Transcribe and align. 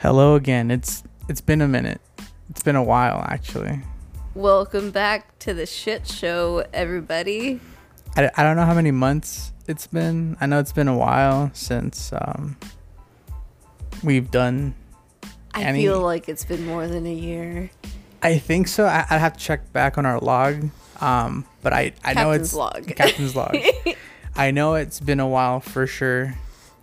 Hello 0.00 0.34
again. 0.34 0.70
It's 0.70 1.02
it's 1.28 1.42
been 1.42 1.60
a 1.60 1.68
minute. 1.68 2.00
It's 2.48 2.62
been 2.62 2.74
a 2.74 2.82
while 2.82 3.22
actually. 3.28 3.82
Welcome 4.34 4.90
back 4.90 5.38
to 5.40 5.52
the 5.52 5.66
shit 5.66 6.06
show, 6.06 6.64
everybody. 6.72 7.60
I, 8.16 8.30
I 8.34 8.42
don't 8.42 8.56
know 8.56 8.64
how 8.64 8.72
many 8.72 8.92
months 8.92 9.52
it's 9.68 9.86
been. 9.86 10.38
I 10.40 10.46
know 10.46 10.58
it's 10.58 10.72
been 10.72 10.88
a 10.88 10.96
while 10.96 11.50
since 11.52 12.14
um 12.14 12.56
we've 14.02 14.30
done 14.30 14.74
I 15.52 15.64
Any- 15.64 15.82
feel 15.82 16.00
like 16.00 16.30
it's 16.30 16.46
been 16.46 16.64
more 16.64 16.86
than 16.88 17.06
a 17.06 17.12
year. 17.12 17.70
I 18.22 18.38
think 18.38 18.68
so. 18.68 18.86
I, 18.86 19.04
I'd 19.10 19.18
have 19.18 19.34
to 19.34 19.38
check 19.38 19.70
back 19.74 19.98
on 19.98 20.06
our 20.06 20.18
log. 20.18 20.70
Um 21.02 21.44
but 21.62 21.74
I 21.74 21.92
I 22.02 22.14
know 22.14 22.30
Captain's 22.30 22.48
it's 22.48 22.54
log. 22.54 22.86
Captain's 22.96 23.36
log. 23.36 23.54
I 24.34 24.50
know 24.50 24.76
it's 24.76 24.98
been 24.98 25.20
a 25.20 25.28
while 25.28 25.60
for 25.60 25.86
sure. 25.86 26.36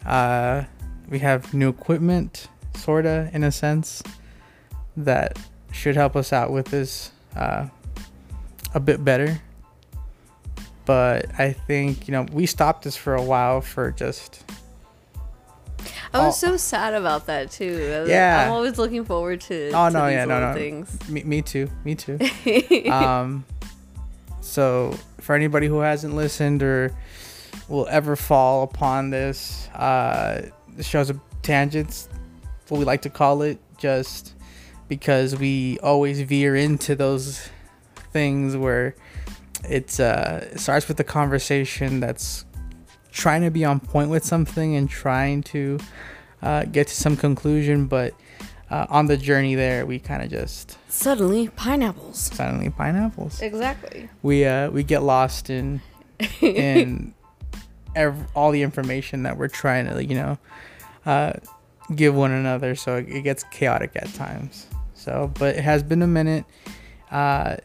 Uh 0.05 0.65
we 1.09 1.17
have 1.17 1.51
new 1.55 1.69
equipment 1.69 2.47
sorta 2.77 3.29
in 3.33 3.43
a 3.43 3.51
sense 3.51 4.01
that 4.95 5.37
should 5.71 5.95
help 5.95 6.15
us 6.15 6.31
out 6.33 6.51
with 6.51 6.67
this 6.67 7.11
uh, 7.35 7.67
a 8.73 8.79
bit 8.79 9.03
better. 9.03 9.39
But 10.85 11.25
I 11.39 11.51
think 11.53 12.07
you 12.07 12.13
know 12.13 12.25
we 12.31 12.45
stopped 12.45 12.83
this 12.83 12.95
for 12.95 13.15
a 13.15 13.21
while 13.21 13.61
for 13.61 13.91
just 13.91 14.43
I 16.13 16.25
was 16.25 16.41
Oh. 16.43 16.51
so 16.51 16.57
sad 16.57 16.93
about 16.93 17.25
that 17.27 17.51
too. 17.51 18.05
Yeah. 18.07 18.45
I'm 18.45 18.53
always 18.53 18.77
looking 18.77 19.03
forward 19.03 19.41
to, 19.41 19.67
Oh, 19.73 19.87
to 19.89 19.91
no, 19.93 20.07
yeah, 20.07 20.23
no, 20.25 20.39
no. 20.39 20.53
things. 20.53 21.09
me, 21.09 21.23
me 21.23 21.41
too, 21.41 21.69
me 21.83 21.95
too. 21.95 22.17
um, 22.91 23.43
so 24.41 24.95
for 25.19 25.35
anybody 25.35 25.67
who 25.67 25.79
hasn't 25.79 26.15
listened 26.15 26.63
or 26.63 26.95
will 27.67 27.87
ever 27.89 28.15
fall 28.15 28.63
upon 28.63 29.09
this, 29.09 29.67
uh, 29.75 30.43
the 30.77 30.83
show's 30.83 31.09
a 31.09 31.19
tangents, 31.41 32.07
what 32.69 32.77
we 32.79 32.85
like 32.85 33.01
to 33.03 33.09
call 33.09 33.41
it, 33.41 33.59
just 33.77 34.33
because 34.87 35.35
we 35.35 35.77
always 35.79 36.21
veer 36.21 36.55
into 36.55 36.95
those 36.95 37.49
things 38.11 38.55
where 38.55 38.95
it's 39.65 39.99
uh, 39.99 40.47
it 40.51 40.59
starts 40.59 40.87
with 40.87 40.99
a 40.99 41.03
conversation 41.03 41.99
that's 41.99 42.45
trying 43.11 43.41
to 43.41 43.49
be 43.49 43.65
on 43.65 43.79
point 43.79 44.09
with 44.09 44.23
something 44.23 44.75
and 44.75 44.89
trying 44.89 45.41
to 45.43 45.79
uh, 46.41 46.63
get 46.65 46.87
to 46.87 46.93
some 46.95 47.17
conclusion, 47.17 47.87
but 47.87 48.13
uh, 48.69 48.85
on 48.89 49.07
the 49.07 49.17
journey 49.17 49.55
there, 49.55 49.85
we 49.85 49.97
kind 49.97 50.21
of 50.21 50.29
just 50.29 50.77
Suddenly, 50.89 51.47
pineapples. 51.49 52.17
suddenly 52.17 52.69
pineapples. 52.69 53.41
Exactly. 53.41 54.09
We 54.21 54.45
uh 54.45 54.69
we 54.71 54.83
get 54.83 55.03
lost 55.03 55.49
in 55.49 55.81
in 56.41 57.13
ev- 57.95 58.27
all 58.35 58.51
the 58.51 58.61
information 58.63 59.23
that 59.23 59.37
we're 59.37 59.47
trying 59.47 59.87
to 59.87 60.03
you 60.03 60.15
know 60.15 60.37
uh 61.05 61.33
give 61.95 62.15
one 62.15 62.31
another, 62.31 62.75
so 62.75 62.95
it 62.97 63.23
gets 63.23 63.43
chaotic 63.45 63.91
at 63.95 64.13
times. 64.13 64.67
So, 64.93 65.31
but 65.39 65.55
it 65.55 65.63
has 65.63 65.83
been 65.83 66.01
a 66.01 66.07
minute. 66.07 66.45
Uh, 67.11 67.57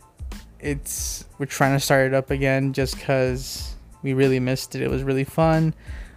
it's 0.61 1.25
we're 1.39 1.47
trying 1.47 1.77
to 1.77 1.81
start 1.81 2.07
it 2.07 2.15
up 2.15 2.31
again 2.31 2.73
just 2.73 2.97
because 2.97 3.75
we 4.03 4.13
really 4.13 4.39
missed 4.39 4.75
it. 4.75 4.83
It 4.83 4.91
was 4.91 5.03
really 5.03 5.25
fun 5.25 5.75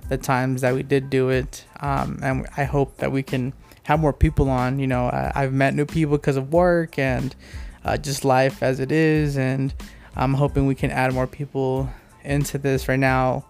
the 0.07 0.17
times 0.17 0.61
that 0.61 0.75
we 0.75 0.83
did 0.83 1.09
do 1.09 1.29
it, 1.29 1.65
um, 1.79 2.19
and 2.21 2.47
I 2.57 2.63
hope 2.65 2.97
that 2.97 3.11
we 3.11 3.23
can 3.23 3.53
have 3.83 3.99
more 3.99 4.13
people 4.13 4.49
on. 4.49 4.77
You 4.77 4.87
know, 4.87 5.05
I, 5.05 5.31
I've 5.35 5.53
met 5.53 5.73
new 5.73 5.85
people 5.85 6.17
because 6.17 6.37
of 6.37 6.53
work 6.53 6.99
and 6.99 7.35
uh, 7.83 7.97
just 7.97 8.23
life 8.23 8.61
as 8.61 8.79
it 8.79 8.91
is, 8.91 9.37
and 9.37 9.73
I'm 10.15 10.35
hoping 10.35 10.67
we 10.67 10.75
can 10.75 10.91
add 10.91 11.13
more 11.13 11.27
people 11.27 11.89
into 12.23 12.59
this. 12.59 12.87
Right 12.87 12.99
now, 12.99 13.45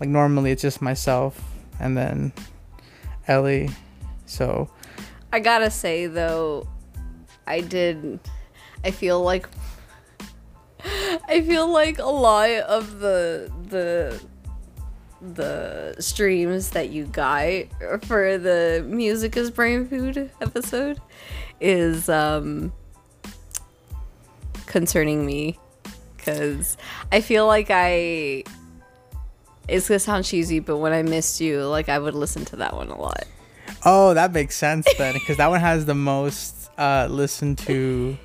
like 0.00 0.08
normally 0.08 0.50
it's 0.50 0.62
just 0.62 0.82
myself 0.82 1.40
and 1.78 1.96
then 1.96 2.32
Ellie. 3.28 3.70
So 4.30 4.70
I 5.32 5.40
gotta 5.40 5.70
say 5.70 6.06
though, 6.06 6.68
I 7.48 7.60
did. 7.60 8.20
I 8.84 8.92
feel 8.92 9.20
like. 9.20 9.48
I 11.28 11.42
feel 11.42 11.70
like 11.70 11.98
a 11.98 12.04
lot 12.04 12.48
of 12.50 13.00
the 13.00 13.52
the 13.68 14.22
the 15.20 15.96
streams 15.98 16.70
that 16.70 16.90
you 16.90 17.04
got 17.06 17.64
for 18.04 18.38
the 18.38 18.82
music 18.86 19.36
is 19.36 19.50
brain 19.50 19.86
food 19.86 20.30
episode 20.40 20.98
is 21.60 22.08
um 22.08 22.72
concerning 24.64 25.26
me 25.26 25.58
because 26.16 26.78
I 27.12 27.20
feel 27.20 27.46
like 27.46 27.66
I 27.68 28.44
it's 29.68 29.88
gonna 29.88 29.98
sound 29.98 30.24
cheesy, 30.24 30.60
but 30.60 30.78
when 30.78 30.92
I 30.92 31.02
missed 31.02 31.40
you, 31.40 31.64
like 31.66 31.88
I 31.88 31.98
would 31.98 32.14
listen 32.14 32.44
to 32.46 32.56
that 32.56 32.74
one 32.74 32.88
a 32.88 32.98
lot. 32.98 33.26
Oh, 33.84 34.14
that 34.14 34.32
makes 34.32 34.56
sense 34.56 34.86
then, 34.98 35.14
because 35.14 35.38
that 35.38 35.48
one 35.48 35.60
has 35.60 35.86
the 35.86 35.94
most 35.94 36.70
uh, 36.78 37.06
listened 37.10 37.58
to 37.58 38.16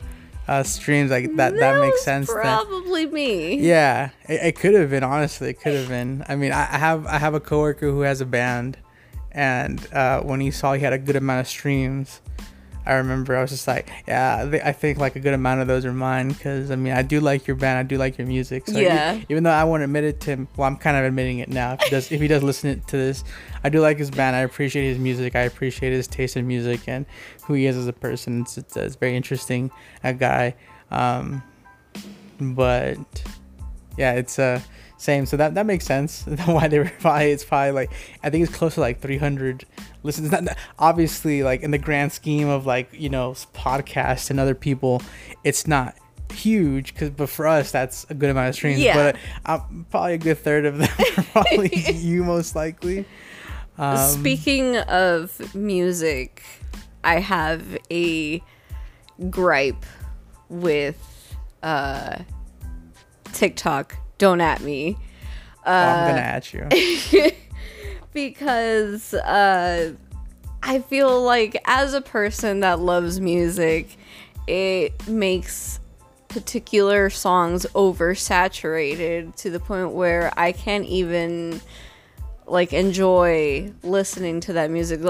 uh, 0.47 0.63
streams. 0.63 1.11
Like 1.11 1.35
that, 1.35 1.55
that, 1.55 1.79
makes 1.79 1.93
was 1.93 2.03
sense. 2.03 2.27
Then. 2.27 2.41
Probably 2.41 3.05
me. 3.05 3.59
Yeah, 3.59 4.09
it, 4.27 4.41
it 4.43 4.55
could 4.55 4.73
have 4.73 4.89
been. 4.89 5.03
Honestly, 5.03 5.49
it 5.49 5.61
could 5.61 5.73
have 5.73 5.88
been. 5.88 6.23
I 6.27 6.35
mean, 6.35 6.51
I, 6.51 6.61
I 6.61 6.77
have 6.77 7.05
I 7.07 7.17
have 7.17 7.33
a 7.33 7.39
coworker 7.39 7.89
who 7.89 8.01
has 8.01 8.21
a 8.21 8.25
band, 8.25 8.77
and 9.31 9.85
uh, 9.93 10.21
when 10.21 10.39
he 10.39 10.51
saw 10.51 10.73
he 10.73 10.81
had 10.81 10.93
a 10.93 10.97
good 10.97 11.16
amount 11.16 11.41
of 11.41 11.47
streams, 11.47 12.22
I 12.85 12.94
remember 12.96 13.35
I 13.35 13.41
was 13.41 13.50
just 13.50 13.68
like, 13.68 13.90
yeah, 14.07 14.44
I, 14.46 14.50
thi- 14.50 14.62
I 14.62 14.72
think 14.72 15.00
like 15.00 15.16
a 15.16 15.19
good 15.19 15.34
amount 15.34 15.62
of 15.62 15.68
those 15.68 15.85
are 15.85 15.94
mine 15.94 16.28
because 16.29 16.69
I 16.72 16.75
mean 16.75 16.94
I 16.94 17.01
do 17.01 17.19
like 17.19 17.47
your 17.47 17.56
band, 17.56 17.79
I 17.79 17.84
do 17.84 17.97
like 17.97 18.18
your 18.18 18.28
music. 18.28 18.68
So 18.68 18.79
Yeah. 18.79 19.19
even 19.29 19.44
though 19.44 19.51
I 19.51 19.63
won't 19.63 19.81
admit 19.84 20.03
it 20.03 20.19
to 20.22 20.31
him, 20.31 20.47
well, 20.56 20.68
I'm 20.68 20.78
kind 20.78 20.96
of 20.96 21.03
admitting 21.03 21.40
it 21.40 21.50
now. 21.50 21.73
If 21.73 21.81
he 21.81 21.90
does, 21.90 22.12
if 22.12 22.22
he 22.22 22.28
does 22.28 22.44
listen 22.44 22.79
to 22.81 22.97
this, 22.97 23.23
I 23.63 23.69
do 23.69 23.81
like 23.81 23.97
his 23.97 24.12
band. 24.12 24.35
I 24.35 24.41
appreciate 24.41 24.88
his 24.88 25.00
music. 25.00 25.35
I 25.35 25.41
appreciate 25.41 25.91
his 25.94 26.07
taste 26.07 26.38
in 26.38 26.46
music 26.47 26.81
and 26.88 27.06
who 27.46 27.53
he 27.56 27.66
is 27.66 27.75
as 27.75 27.88
a 27.88 27.94
person. 27.94 28.41
It's 28.41 28.57
it's, 28.57 28.78
it's 28.78 28.96
very 28.96 29.16
interesting, 29.16 29.72
a 30.03 30.13
guy. 30.13 30.56
Um, 30.91 31.41
but 32.40 32.97
yeah, 33.97 34.13
it's 34.13 34.38
uh 34.40 34.59
same. 34.97 35.25
So 35.25 35.38
that 35.38 35.56
that 35.56 35.66
makes 35.66 35.85
sense. 35.85 36.23
Why 36.46 36.67
they 36.67 36.79
were 36.85 36.91
probably 37.00 37.31
it's 37.31 37.44
probably 37.44 37.72
like 37.72 37.91
I 38.23 38.29
think 38.29 38.47
it's 38.47 38.56
close 38.56 38.75
to 38.75 38.81
like 38.81 39.02
300 39.02 39.66
listens. 40.05 40.31
Not 40.31 40.43
obviously 40.79 41.43
like 41.43 41.61
in 41.61 41.71
the 41.71 41.77
grand 41.77 42.11
scheme 42.13 42.47
of 42.47 42.66
like 42.66 42.89
you 42.93 43.09
know 43.09 43.31
podcasts 43.53 44.29
and 44.29 44.39
other 44.39 44.55
people, 44.55 45.01
it's 45.43 45.67
not 45.67 45.95
huge 46.33 46.93
because 46.93 47.11
but 47.11 47.29
for 47.29 47.45
us 47.47 47.71
that's 47.71 48.05
a 48.09 48.13
good 48.13 48.29
amount 48.29 48.49
of 48.49 48.55
streams. 48.55 48.79
Yeah. 48.79 48.95
But 48.95 49.17
uh, 49.45 49.59
probably 49.91 50.13
a 50.13 50.17
good 50.17 50.38
third 50.38 50.66
of 50.66 50.77
them 50.77 50.89
probably 51.31 51.69
you 51.93 52.23
most 52.23 52.55
likely. 52.55 53.05
Um, 53.77 53.97
Speaking 53.97 54.77
of 54.77 55.53
music, 55.53 56.41
I 57.03 57.19
have 57.19 57.77
a 57.91 58.41
gripe 59.29 59.85
with 60.49 61.35
uh, 61.61 62.19
TikTok. 63.33 63.97
Don't 64.17 64.39
at 64.39 64.61
me. 64.61 64.97
oh, 65.66 65.72
I'm 65.72 66.03
Uh, 66.03 66.07
gonna 66.07 66.22
at 66.22 66.53
you. 66.53 66.67
because 68.15 69.13
uh, 69.13 69.93
I 70.63 70.79
feel 70.79 71.21
like 71.21 71.61
as 71.65 71.93
a 71.93 72.01
person 72.01 72.61
that 72.61 72.79
loves 72.79 73.19
music, 73.19 73.97
it 74.47 75.07
makes 75.07 75.79
particular 76.29 77.11
songs 77.11 77.67
oversaturated 77.75 79.35
to 79.35 79.51
the 79.51 79.59
point 79.59 79.91
where 79.91 80.33
I 80.35 80.51
can't 80.53 80.85
even 80.85 81.61
like 82.47 82.73
enjoy 82.73 83.71
listening 83.83 84.39
to 84.41 84.53
that 84.53 84.71
music. 84.71 85.01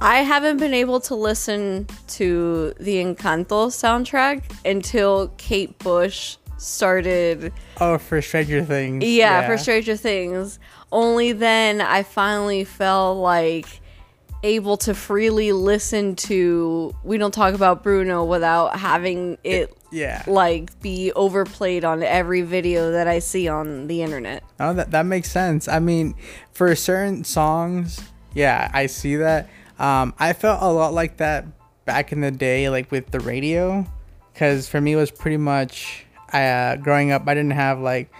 I 0.00 0.18
haven't 0.18 0.56
been 0.56 0.74
able 0.74 1.00
to 1.00 1.14
listen 1.14 1.86
to 2.08 2.72
the 2.80 2.96
Encanto 2.96 3.68
soundtrack 3.68 4.42
until 4.64 5.28
Kate 5.36 5.78
Bush 5.78 6.38
started 6.56 7.52
Oh, 7.80 7.98
for 7.98 8.22
Stranger 8.22 8.64
Things. 8.64 9.04
yeah, 9.04 9.46
for 9.46 9.58
Stranger 9.58 9.96
Things. 9.96 10.58
Only 10.92 11.32
then 11.32 11.80
I 11.80 12.02
finally 12.02 12.64
felt 12.64 13.18
like 13.18 13.80
able 14.42 14.76
to 14.78 14.94
freely 14.94 15.52
listen 15.52 16.16
to 16.16 16.94
We 17.04 17.18
Don't 17.18 17.32
Talk 17.32 17.54
About 17.54 17.82
Bruno 17.82 18.24
without 18.24 18.78
having 18.78 19.36
it 19.44 19.76
Yeah. 19.90 20.24
like 20.26 20.80
be 20.80 21.12
overplayed 21.12 21.84
on 21.84 22.02
every 22.02 22.40
video 22.42 22.92
that 22.92 23.06
I 23.06 23.18
see 23.18 23.48
on 23.48 23.86
the 23.86 24.02
internet. 24.02 24.42
Oh, 24.58 24.72
that 24.72 24.90
that 24.92 25.04
makes 25.04 25.30
sense. 25.30 25.68
I 25.68 25.78
mean, 25.78 26.14
for 26.52 26.74
certain 26.74 27.22
songs, 27.24 28.00
yeah, 28.34 28.70
I 28.72 28.86
see 28.86 29.16
that. 29.16 29.48
Um, 29.78 30.14
I 30.18 30.32
felt 30.32 30.62
a 30.62 30.68
lot 30.72 30.94
like 30.94 31.18
that 31.18 31.44
back 31.84 32.10
in 32.12 32.20
the 32.22 32.30
day, 32.30 32.68
like 32.70 32.90
with 32.90 33.10
the 33.10 33.20
radio, 33.20 33.86
because 34.32 34.68
for 34.68 34.80
me 34.80 34.92
it 34.92 34.96
was 34.96 35.10
pretty 35.10 35.36
much 35.36 36.06
uh, 36.32 36.76
growing 36.76 37.12
up. 37.12 37.28
I 37.28 37.34
didn't 37.34 37.52
have 37.52 37.78
like 37.78 38.10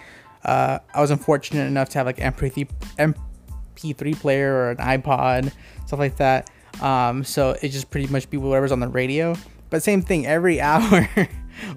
uh, 0.45 0.79
I 0.95 1.01
was 1.01 1.11
unfortunate 1.11 1.67
enough 1.67 1.89
to 1.91 1.99
have 1.99 2.07
like 2.07 2.19
MP3 2.19 2.69
MP3 2.97 4.17
player 4.21 4.55
or 4.55 4.71
an 4.71 4.77
iPod, 4.79 5.53
stuff 5.87 5.99
like 5.99 6.17
that. 6.17 6.51
Um, 6.81 7.25
so 7.25 7.57
it 7.63 7.69
just 7.69 7.91
pretty 7.91 8.07
much 8.07 8.31
be 8.31 8.37
whatever's 8.37 8.73
on 8.73 8.81
the 8.81 8.89
radio. 8.89 9.35
But 9.71 9.83
same 9.83 10.03
thing, 10.03 10.27
every 10.27 10.61
hour 10.61 11.09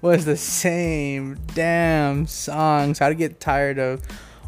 was 0.02 0.26
the 0.26 0.38
same 0.38 1.38
damn 1.54 2.26
song. 2.28 2.94
So 2.94 3.06
I'd 3.06 3.18
get 3.18 3.40
tired 3.40 3.80
of 3.80 4.02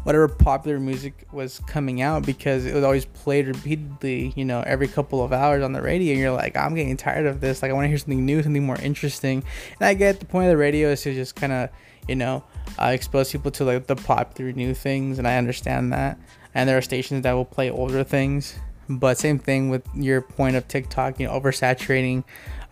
whatever 0.06 0.28
popular 0.28 0.78
music 0.78 1.26
was 1.32 1.58
coming 1.66 2.00
out 2.00 2.24
because 2.24 2.64
it 2.64 2.72
was 2.72 2.84
always 2.84 3.04
played 3.06 3.48
repeatedly, 3.48 4.32
you 4.36 4.44
know, 4.44 4.62
every 4.64 4.86
couple 4.86 5.20
of 5.20 5.32
hours 5.32 5.64
on 5.64 5.72
the 5.72 5.82
radio. 5.82 6.12
And 6.12 6.20
you're 6.20 6.30
like, 6.30 6.56
I'm 6.56 6.76
getting 6.76 6.96
tired 6.96 7.26
of 7.26 7.40
this. 7.40 7.60
Like, 7.60 7.72
I 7.72 7.74
want 7.74 7.86
to 7.86 7.88
hear 7.88 7.98
something 7.98 8.24
new, 8.24 8.40
something 8.40 8.64
more 8.64 8.80
interesting. 8.80 9.42
And 9.80 9.88
I 9.88 9.94
get 9.94 10.20
the 10.20 10.26
point 10.26 10.46
of 10.46 10.50
the 10.50 10.56
radio 10.56 10.90
is 10.90 11.02
to 11.02 11.12
just 11.12 11.34
kind 11.34 11.52
of, 11.52 11.70
you 12.06 12.14
know, 12.14 12.44
uh, 12.80 12.86
expose 12.94 13.32
people 13.32 13.50
to 13.50 13.64
like 13.64 13.88
the 13.88 13.96
popular 13.96 14.52
new 14.52 14.74
things. 14.74 15.18
And 15.18 15.26
I 15.26 15.38
understand 15.38 15.92
that. 15.92 16.20
And 16.54 16.68
there 16.68 16.78
are 16.78 16.82
stations 16.82 17.24
that 17.24 17.32
will 17.32 17.44
play 17.44 17.68
older 17.68 18.04
things. 18.04 18.54
But 18.88 19.18
same 19.18 19.40
thing 19.40 19.70
with 19.70 19.82
your 19.92 20.22
point 20.22 20.54
of 20.54 20.68
TikTok, 20.68 21.18
you 21.18 21.26
know, 21.26 21.32
oversaturating 21.32 22.22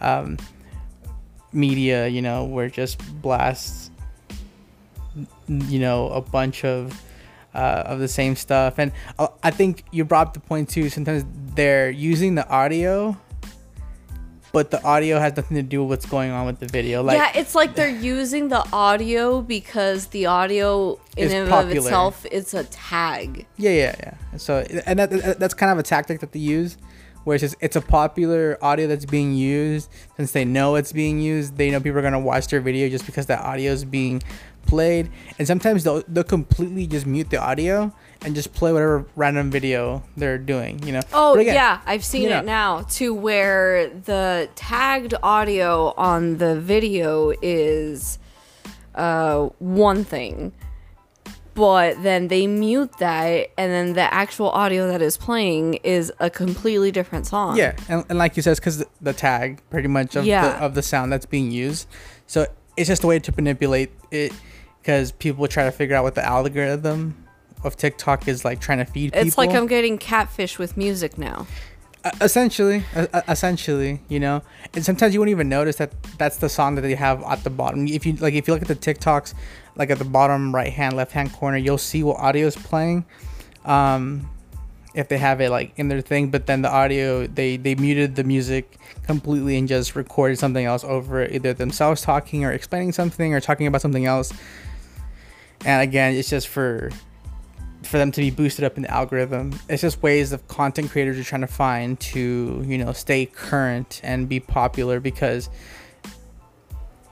um, 0.00 0.38
media, 1.52 2.06
you 2.06 2.22
know, 2.22 2.44
where 2.44 2.66
it 2.66 2.74
just 2.74 3.00
blasts, 3.20 3.90
you 5.48 5.80
know, 5.80 6.10
a 6.10 6.20
bunch 6.20 6.64
of 6.64 6.96
uh, 7.54 7.82
of 7.86 7.98
the 8.00 8.08
same 8.08 8.36
stuff. 8.36 8.78
And 8.78 8.92
uh, 9.18 9.28
I 9.42 9.50
think 9.50 9.84
you 9.92 10.04
brought 10.04 10.28
up 10.28 10.34
the 10.34 10.40
point 10.40 10.68
too. 10.68 10.88
Sometimes 10.90 11.24
they're 11.54 11.90
using 11.90 12.34
the 12.34 12.48
audio, 12.48 13.16
but 14.52 14.70
the 14.70 14.82
audio 14.84 15.18
has 15.18 15.34
nothing 15.36 15.56
to 15.56 15.62
do 15.62 15.82
with 15.82 15.90
what's 15.90 16.06
going 16.06 16.30
on 16.30 16.46
with 16.46 16.60
the 16.60 16.66
video. 16.66 17.02
Like, 17.02 17.16
yeah, 17.16 17.32
it's 17.34 17.54
like 17.56 17.74
they're 17.74 17.88
using 17.88 18.48
the 18.48 18.64
audio 18.72 19.40
because 19.42 20.06
the 20.08 20.26
audio 20.26 21.00
in 21.16 21.32
and 21.32 21.48
of 21.52 21.70
itself 21.86 22.26
is 22.26 22.54
a 22.54 22.62
tag. 22.64 23.46
Yeah, 23.56 23.70
yeah, 23.70 23.94
yeah. 23.98 24.36
So, 24.36 24.64
and 24.86 24.98
that, 24.98 25.10
that- 25.10 25.38
that's 25.40 25.54
kind 25.54 25.72
of 25.72 25.78
a 25.78 25.82
tactic 25.82 26.20
that 26.20 26.30
they 26.32 26.38
use, 26.38 26.76
where 27.24 27.34
it's 27.34 27.42
just 27.42 27.56
it's 27.60 27.74
a 27.74 27.80
popular 27.80 28.56
audio 28.62 28.86
that's 28.86 29.06
being 29.06 29.34
used. 29.34 29.90
Since 30.16 30.30
they 30.32 30.44
know 30.44 30.76
it's 30.76 30.92
being 30.92 31.20
used, 31.20 31.56
they 31.56 31.70
know 31.72 31.80
people 31.80 31.98
are 31.98 32.02
gonna 32.02 32.20
watch 32.20 32.46
their 32.48 32.60
video 32.60 32.88
just 32.88 33.06
because 33.06 33.26
that 33.26 33.40
audio 33.40 33.72
is 33.72 33.84
being 33.84 34.22
played. 34.66 35.10
And 35.38 35.46
sometimes 35.46 35.84
they'll 35.84 36.02
they'll 36.08 36.24
completely 36.24 36.86
just 36.86 37.06
mute 37.06 37.30
the 37.30 37.38
audio 37.38 37.92
and 38.24 38.34
just 38.34 38.52
play 38.54 38.72
whatever 38.72 39.04
random 39.16 39.50
video 39.50 40.02
they're 40.16 40.38
doing. 40.38 40.82
You 40.86 40.92
know. 40.94 41.00
Oh 41.12 41.34
again, 41.38 41.54
yeah, 41.54 41.80
I've 41.86 42.04
seen 42.04 42.22
you 42.22 42.28
know- 42.30 42.38
it 42.40 42.44
now 42.44 42.82
to 42.92 43.12
where 43.14 43.88
the 43.90 44.48
tagged 44.54 45.14
audio 45.22 45.92
on 45.96 46.38
the 46.38 46.58
video 46.60 47.32
is 47.42 48.18
uh, 48.94 49.46
one 49.58 50.04
thing, 50.04 50.52
but 51.54 52.02
then 52.02 52.28
they 52.28 52.46
mute 52.46 52.92
that, 52.98 53.50
and 53.58 53.72
then 53.72 53.92
the 53.94 54.12
actual 54.14 54.50
audio 54.50 54.86
that 54.88 55.02
is 55.02 55.16
playing 55.16 55.74
is 55.84 56.12
a 56.20 56.30
completely 56.30 56.90
different 56.90 57.26
song. 57.26 57.56
Yeah, 57.56 57.76
and, 57.88 58.04
and 58.08 58.18
like 58.18 58.36
you 58.36 58.42
said, 58.42 58.56
because 58.56 58.78
the, 58.78 58.86
the 59.00 59.12
tag 59.12 59.60
pretty 59.70 59.88
much 59.88 60.16
of 60.16 60.24
Yeah. 60.24 60.48
the 60.48 60.64
of 60.64 60.74
the 60.74 60.82
sound 60.82 61.12
that's 61.12 61.26
being 61.26 61.50
used, 61.50 61.88
so 62.26 62.46
it's 62.76 62.88
just 62.88 63.04
a 63.04 63.06
way 63.06 63.18
to 63.18 63.32
manipulate 63.36 63.90
it. 64.10 64.32
Because 64.84 65.12
people 65.12 65.48
try 65.48 65.64
to 65.64 65.72
figure 65.72 65.96
out 65.96 66.04
what 66.04 66.14
the 66.14 66.22
algorithm 66.22 67.24
of 67.62 67.74
TikTok 67.74 68.28
is 68.28 68.44
like 68.44 68.60
trying 68.60 68.76
to 68.78 68.84
feed 68.84 69.14
people. 69.14 69.26
It's 69.26 69.38
like 69.38 69.50
I'm 69.52 69.66
getting 69.66 69.96
catfish 69.96 70.58
with 70.58 70.76
music 70.76 71.16
now. 71.16 71.46
Uh, 72.04 72.10
essentially 72.20 72.84
uh, 72.94 73.22
essentially 73.28 73.98
you 74.10 74.20
know 74.20 74.42
and 74.74 74.84
sometimes 74.84 75.14
you 75.14 75.20
won't 75.20 75.30
even 75.30 75.48
notice 75.48 75.76
that 75.76 75.90
that's 76.18 76.36
the 76.36 76.50
song 76.50 76.74
that 76.74 76.82
they 76.82 76.94
have 76.94 77.22
at 77.22 77.42
the 77.44 77.48
bottom 77.48 77.88
if 77.88 78.04
you 78.04 78.12
like 78.16 78.34
if 78.34 78.46
you 78.46 78.52
look 78.52 78.60
at 78.60 78.68
the 78.68 78.76
tiktoks 78.76 79.32
like 79.76 79.88
at 79.88 79.96
the 79.96 80.04
bottom 80.04 80.54
right 80.54 80.70
hand 80.70 80.94
left 80.96 81.12
hand 81.12 81.32
corner 81.32 81.56
you'll 81.56 81.78
see 81.78 82.02
what 82.02 82.18
audio 82.18 82.46
is 82.46 82.56
playing 82.56 83.06
um 83.64 84.28
if 84.92 85.08
they 85.08 85.16
have 85.16 85.40
it 85.40 85.48
like 85.48 85.72
in 85.78 85.88
their 85.88 86.02
thing 86.02 86.28
but 86.28 86.44
then 86.44 86.60
the 86.60 86.70
audio 86.70 87.26
they 87.26 87.56
they 87.56 87.74
muted 87.74 88.16
the 88.16 88.24
music 88.24 88.78
completely 89.06 89.56
and 89.56 89.66
just 89.66 89.96
recorded 89.96 90.38
something 90.38 90.66
else 90.66 90.84
over 90.84 91.22
it 91.22 91.32
either 91.32 91.54
themselves 91.54 92.02
talking 92.02 92.44
or 92.44 92.52
explaining 92.52 92.92
something 92.92 93.32
or 93.32 93.40
talking 93.40 93.66
about 93.66 93.80
something 93.80 94.04
else 94.04 94.30
and 95.64 95.82
again 95.82 96.14
it's 96.14 96.30
just 96.30 96.48
for 96.48 96.90
for 97.86 97.98
them 97.98 98.10
to 98.12 98.20
be 98.20 98.30
boosted 98.30 98.64
up 98.64 98.76
in 98.76 98.82
the 98.82 98.90
algorithm. 98.90 99.58
It's 99.68 99.82
just 99.82 100.02
ways 100.02 100.32
of 100.32 100.46
content 100.48 100.90
creators 100.90 101.18
are 101.18 101.24
trying 101.24 101.42
to 101.42 101.46
find 101.46 101.98
to, 102.00 102.64
you 102.66 102.78
know, 102.78 102.92
stay 102.92 103.26
current 103.26 104.00
and 104.02 104.28
be 104.28 104.40
popular 104.40 105.00
because 105.00 105.50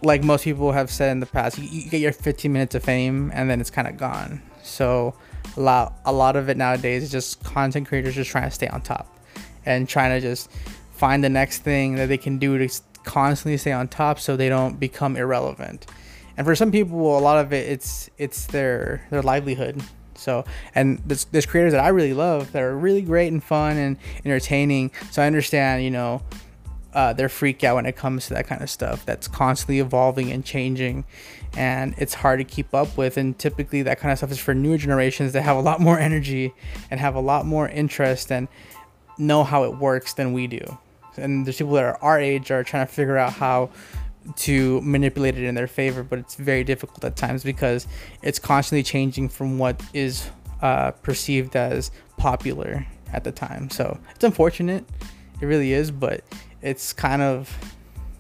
like 0.03 0.25
most 0.25 0.45
people 0.45 0.73
have 0.73 0.91
said 0.91 1.13
in 1.13 1.21
the 1.21 1.27
past, 1.27 1.59
you, 1.59 1.69
you 1.69 1.91
get 1.91 2.01
your 2.01 2.13
15 2.13 2.53
minutes 2.53 2.75
of 2.75 2.83
fame 2.83 3.31
and 3.35 3.49
then 3.49 3.61
it's 3.61 3.71
kind 3.71 3.87
of 3.87 3.97
gone. 3.97 4.43
So 4.63 5.15
a 5.57 5.61
lot 5.61 5.99
a 6.05 6.13
lot 6.13 6.37
of 6.37 6.49
it 6.49 6.57
nowadays 6.57 7.05
is 7.05 7.11
just 7.11 7.43
content 7.45 7.87
creators 7.87 8.15
just 8.15 8.31
trying 8.31 8.45
to 8.45 8.51
stay 8.51 8.69
on 8.69 8.81
top 8.81 9.19
and 9.67 9.89
trying 9.89 10.11
to 10.11 10.21
just 10.21 10.51
find 10.93 11.23
the 11.23 11.29
next 11.29 11.59
thing 11.59 11.97
that 11.97 12.07
they 12.07 12.19
can 12.19 12.39
do 12.39 12.59
to 12.59 12.81
constantly 13.05 13.57
stay 13.57 13.73
on 13.73 13.89
top 13.89 14.19
so 14.19 14.37
they 14.37 14.49
don't 14.49 14.79
become 14.79 15.17
irrelevant. 15.17 15.87
And 16.37 16.47
for 16.47 16.55
some 16.55 16.73
people, 16.73 17.19
a 17.19 17.21
lot 17.21 17.45
of 17.45 17.53
it 17.53 17.69
it's 17.69 18.11
it's 18.19 18.47
their 18.47 19.07
their 19.11 19.23
livelihood. 19.23 19.83
So, 20.15 20.45
and 20.75 21.03
there's, 21.07 21.25
there's 21.27 21.47
creators 21.47 21.73
that 21.73 21.83
I 21.83 21.89
really 21.89 22.15
love 22.15 22.53
that 22.53 22.63
are 22.63 22.77
really 22.77 23.03
great 23.03 23.33
and 23.33 23.43
fun 23.43 23.77
and 23.77 23.97
entertaining. 24.25 24.93
So 25.11 25.23
I 25.23 25.27
understand, 25.27 25.83
you 25.83 25.91
know, 25.91 26.23
uh, 26.95 27.13
their 27.13 27.29
freak 27.29 27.65
out 27.65 27.77
when 27.77 27.87
it 27.87 27.97
comes 27.97 28.27
to 28.29 28.35
that 28.35 28.47
kind 28.47 28.63
of 28.63 28.71
stuff 28.71 29.05
that's 29.07 29.27
constantly 29.27 29.79
evolving 29.79 30.31
and 30.31 30.45
changing 30.45 31.05
and 31.55 31.95
it's 31.99 32.15
hard 32.15 32.39
to 32.39 32.45
keep 32.45 32.75
up 32.75 32.97
with 32.97 33.17
and 33.17 33.39
typically 33.39 33.83
that 33.83 33.99
kind 33.99 34.13
of 34.13 34.19
stuff 34.19 34.31
is 34.31 34.39
for 34.39 34.55
newer 34.55 34.77
generations 34.77 35.33
that 35.33 35.43
have 35.43 35.57
a 35.57 35.61
lot 35.61 35.81
more 35.81 35.99
energy 35.99 36.53
and 36.91 37.01
have 37.01 37.15
a 37.15 37.21
lot 37.21 37.47
more 37.47 37.69
interest 37.69 38.31
and 38.31 38.49
know 39.19 39.43
how 39.43 39.65
it 39.65 39.79
works 39.79 40.13
than 40.15 40.33
we 40.33 40.47
do 40.47 40.79
and 41.17 41.47
there's 41.47 41.57
people 41.57 41.73
that 41.73 41.85
are 41.85 41.99
our 42.03 42.21
age 42.21 42.51
are 42.51 42.65
trying 42.65 42.87
to 42.87 42.93
figure 42.93 43.17
out 43.17 43.33
how 43.33 43.71
to 44.37 44.81
manipulate 44.83 45.37
it 45.37 45.45
in 45.45 45.55
their 45.55 45.67
favor 45.67 46.03
but 46.03 46.19
it's 46.19 46.37
very 46.37 46.65
difficult 46.65 47.05
at 47.05 47.17
times 47.17 47.43
because 47.43 47.87
it's 48.23 48.39
constantly 48.39 48.83
changing 48.83 49.29
from 49.29 49.59
what 49.59 49.83
is 49.93 50.31
uh, 50.61 50.93
perceived 50.93 51.57
as 51.57 51.91
popular 52.17 52.87
at 53.13 53.25
the 53.25 53.33
time. 53.33 53.69
So 53.69 53.99
it's 54.15 54.25
unfortunate. 54.25 54.85
It 55.41 55.47
really 55.47 55.73
is 55.73 55.91
but 55.91 56.23
it's 56.61 56.93
kind 56.93 57.21
of 57.21 57.57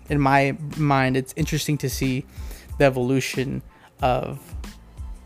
in 0.09 0.21
my 0.21 0.57
mind 0.77 1.17
it's 1.17 1.33
interesting 1.37 1.79
to 1.79 1.89
see 1.89 2.27
the 2.79 2.85
evolution 2.85 3.63
of 4.01 4.41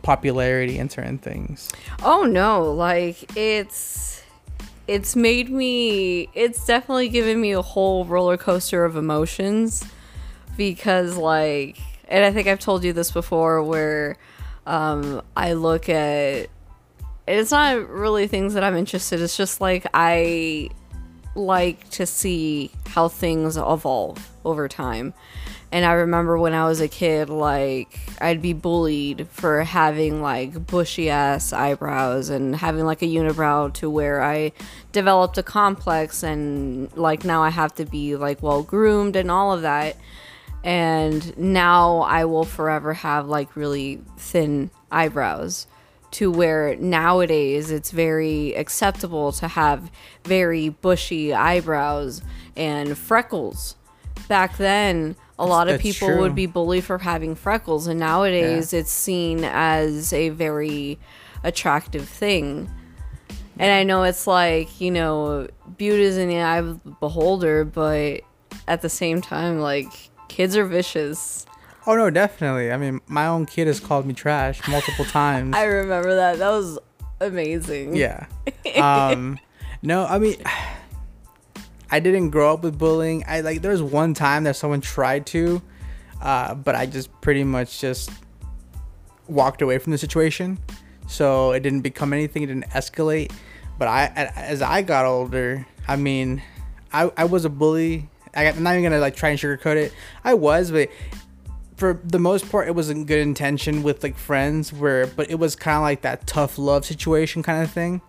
popularity 0.02 0.78
in 0.78 0.88
certain 0.90 1.19
things. 1.19 1.70
Oh 2.02 2.25
no, 2.25 2.73
like 2.73 3.37
it's 3.37 4.23
it's 4.87 5.17
made 5.17 5.50
me 5.50 6.28
it's 6.34 6.64
definitely 6.67 7.08
given 7.08 7.40
me 7.40 7.52
a 7.52 7.62
whole 7.62 8.05
roller 8.05 8.37
coaster 8.37 8.84
of 8.84 8.96
emotions 8.96 9.84
because 10.56 11.16
like 11.16 11.78
and 12.08 12.24
I 12.24 12.32
think 12.32 12.48
I've 12.48 12.60
told 12.60 12.84
you 12.84 12.92
this 12.92 13.10
before 13.10 13.62
where 13.62 14.16
um 14.66 15.22
I 15.36 15.54
look 15.54 15.88
at 15.88 16.48
it's 17.28 17.50
not 17.50 17.88
really 17.88 18.26
things 18.26 18.54
that 18.54 18.62
I'm 18.64 18.76
interested 18.76 19.20
it's 19.20 19.36
just 19.36 19.60
like 19.60 19.86
I 19.92 20.70
like 21.36 21.88
to 21.90 22.06
see 22.06 22.70
how 22.88 23.08
things 23.08 23.56
evolve 23.56 24.30
over 24.44 24.68
time. 24.68 25.14
And 25.72 25.84
I 25.84 25.92
remember 25.92 26.38
when 26.38 26.54
I 26.54 26.66
was 26.66 26.80
a 26.80 26.88
kid, 26.88 27.28
like, 27.28 27.98
I'd 28.20 28.40
be 28.40 28.52
bullied 28.52 29.28
for 29.28 29.64
having, 29.64 30.22
like, 30.22 30.66
bushy 30.66 31.10
ass 31.10 31.52
eyebrows 31.52 32.30
and 32.30 32.54
having, 32.54 32.84
like, 32.84 33.02
a 33.02 33.06
unibrow 33.06 33.72
to 33.75 33.90
where 33.90 34.22
I 34.22 34.52
developed 34.92 35.38
a 35.38 35.42
complex 35.42 36.22
and, 36.22 36.96
like, 36.96 37.25
now 37.25 37.42
I 37.42 37.50
have 37.50 37.75
to 37.75 37.84
be, 37.84 38.16
like, 38.16 38.42
well 38.42 38.62
groomed 38.62 39.16
and 39.16 39.30
all 39.30 39.52
of 39.52 39.62
that. 39.62 39.96
And 40.64 41.36
now 41.38 41.98
I 42.00 42.25
will 42.25 42.44
forever 42.44 42.94
have, 42.94 43.28
like, 43.28 43.54
really 43.56 44.02
thin 44.16 44.70
eyebrows 44.90 45.66
to 46.12 46.30
where 46.30 46.76
nowadays 46.76 47.70
it's 47.70 47.90
very 47.90 48.54
acceptable 48.54 49.32
to 49.32 49.48
have 49.48 49.90
very 50.25 50.68
bushy 50.70 51.34
eyebrows 51.34 52.22
and 52.56 52.96
freckles. 52.96 53.76
Back 54.28 54.56
then, 54.56 55.14
a 55.38 55.44
lot 55.44 55.68
of 55.68 55.80
people 55.80 56.08
true. 56.08 56.20
would 56.20 56.34
be 56.34 56.46
bullied 56.46 56.84
for 56.84 56.98
having 56.98 57.34
freckles, 57.34 57.86
and 57.86 58.00
nowadays 58.00 58.72
it's 58.72 58.90
seen 58.90 59.44
as 59.44 60.12
a 60.12 60.30
very 60.30 60.98
attractive 61.44 62.08
thing. 62.08 62.70
And 63.58 63.70
I 63.70 63.82
know 63.82 64.02
it's 64.04 64.26
like, 64.26 64.80
you 64.80 64.90
know, 64.90 65.48
beauty 65.76 66.02
is 66.02 66.16
in 66.16 66.28
the 66.28 66.38
eye 66.38 66.58
of 66.58 66.82
the 66.82 66.90
beholder, 66.92 67.64
but 67.64 68.22
at 68.66 68.82
the 68.82 68.88
same 68.88 69.20
time, 69.20 69.60
like, 69.60 70.10
kids 70.28 70.56
are 70.56 70.64
vicious. 70.64 71.47
oh 71.87 71.95
no 71.95 72.11
definitely. 72.11 72.73
I 72.73 72.76
mean 72.76 73.00
my 73.06 73.26
own 73.26 73.47
kid 73.47 73.66
has 73.66 73.80
called 73.80 74.06
me 74.06 74.14
trash 74.14 74.66
multiple 74.68 75.04
times. 75.04 75.54
I 75.56 75.64
remember 75.64 76.14
that. 76.16 76.38
That 76.38 76.50
was 76.50 76.78
amazing. 77.21 77.97
yeah. 77.97 78.26
Um 78.76 79.38
no 79.83 80.06
i 80.06 80.18
mean 80.18 80.37
i 81.90 82.00
didn't 82.00 82.30
grow 82.30 82.52
up 82.54 82.62
with 82.62 82.78
bullying. 82.78 83.25
I 83.28 83.40
like 83.40 83.62
there 83.62 83.71
was 83.71 83.83
one 83.83 84.14
time 84.14 84.45
that 84.45 84.56
someone 84.56 84.80
tried 84.80 85.26
to 85.26 85.62
uh 86.21 86.54
but 86.54 86.75
i 86.75 86.87
just 86.87 87.09
pretty 87.21 87.45
much 87.45 87.78
just 87.80 88.11
walked 89.28 89.61
away 89.62 89.78
from 89.78 89.92
the 89.92 89.99
situation. 89.99 90.59
So 91.09 91.52
it 91.52 91.61
didn't 91.61 91.83
become 91.83 92.12
anything. 92.12 92.42
It 92.42 92.47
didn't 92.47 92.71
escalate. 92.71 93.33
But 93.78 93.88
I, 93.88 94.06
as 94.35 94.62
i 94.62 94.80
got 94.83 95.04
older 95.04 95.66
i 95.87 95.97
mean 95.97 96.42
i 96.92 97.11
i 97.16 97.25
was 97.25 97.45
a 97.45 97.50
bully 97.50 98.09
i'm 98.37 98.62
not 98.62 98.73
even 98.73 98.83
gonna 98.85 99.00
like 99.00 99.16
try 99.16 99.31
and 99.31 99.38
sugarcoat 99.38 99.76
it 99.76 99.93
i 100.25 100.35
was 100.35 100.71
but 100.71 100.88
for 101.76 102.00
the 102.05 102.19
most 102.19 102.50
part, 102.50 102.69
it 102.69 102.75
was 102.75 102.88
in 102.90 103.05
good 103.05 103.19
intention 103.21 103.83
with 103.83 104.02
like 104.02 104.16
friends, 104.16 104.73
where 104.73 105.07
but 105.07 105.31
it 105.31 105.38
was 105.38 105.55
kind 105.55 105.76
of 105.76 105.83
like 105.83 106.02
that 106.02 106.26
tough 106.26 106.59
love 106.59 106.85
situation 106.85 107.43
kind 107.43 107.62
of 107.62 107.71
thing, 107.71 108.00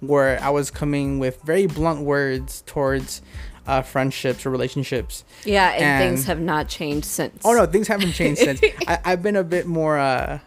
where 0.00 0.42
I 0.42 0.48
was 0.50 0.70
coming 0.70 1.18
with 1.18 1.40
very 1.42 1.66
blunt 1.66 2.00
words 2.00 2.62
towards 2.66 3.20
uh, 3.66 3.82
friendships 3.82 4.46
or 4.46 4.50
relationships. 4.50 5.24
Yeah, 5.44 5.68
and, 5.68 5.82
And- 5.82 6.04
things 6.04 6.24
have 6.26 6.40
not 6.40 6.68
changed 6.68 7.06
since. 7.06 7.42
Oh 7.44 7.52
no, 7.52 7.66
things 7.66 7.88
haven't 7.88 8.12
changed 8.12 8.40
since. 8.40 8.60
I, 8.88 8.98
I've 9.04 9.22
been 9.22 9.36
a 9.36 9.44
bit 9.44 9.66
more. 9.66 9.98
Uh, 9.98 10.38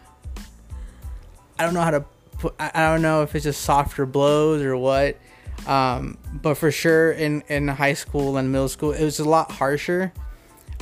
I 1.58 1.64
don't 1.64 1.74
know 1.74 1.82
how 1.82 1.92
to 1.92 2.04
put. 2.38 2.54
I, 2.58 2.72
I 2.74 2.92
don't 2.92 3.02
know 3.02 3.22
if 3.22 3.36
it's 3.36 3.44
just 3.44 3.62
softer 3.62 4.04
blows 4.04 4.62
or 4.62 4.76
what. 4.76 5.16
Um, 5.66 6.18
but 6.32 6.54
for 6.54 6.70
sure, 6.70 7.12
in 7.12 7.42
in 7.48 7.68
high 7.68 7.94
school 7.94 8.36
and 8.36 8.52
middle 8.52 8.68
school, 8.68 8.92
it 8.92 9.04
was 9.04 9.18
a 9.18 9.28
lot 9.28 9.50
harsher. 9.52 10.12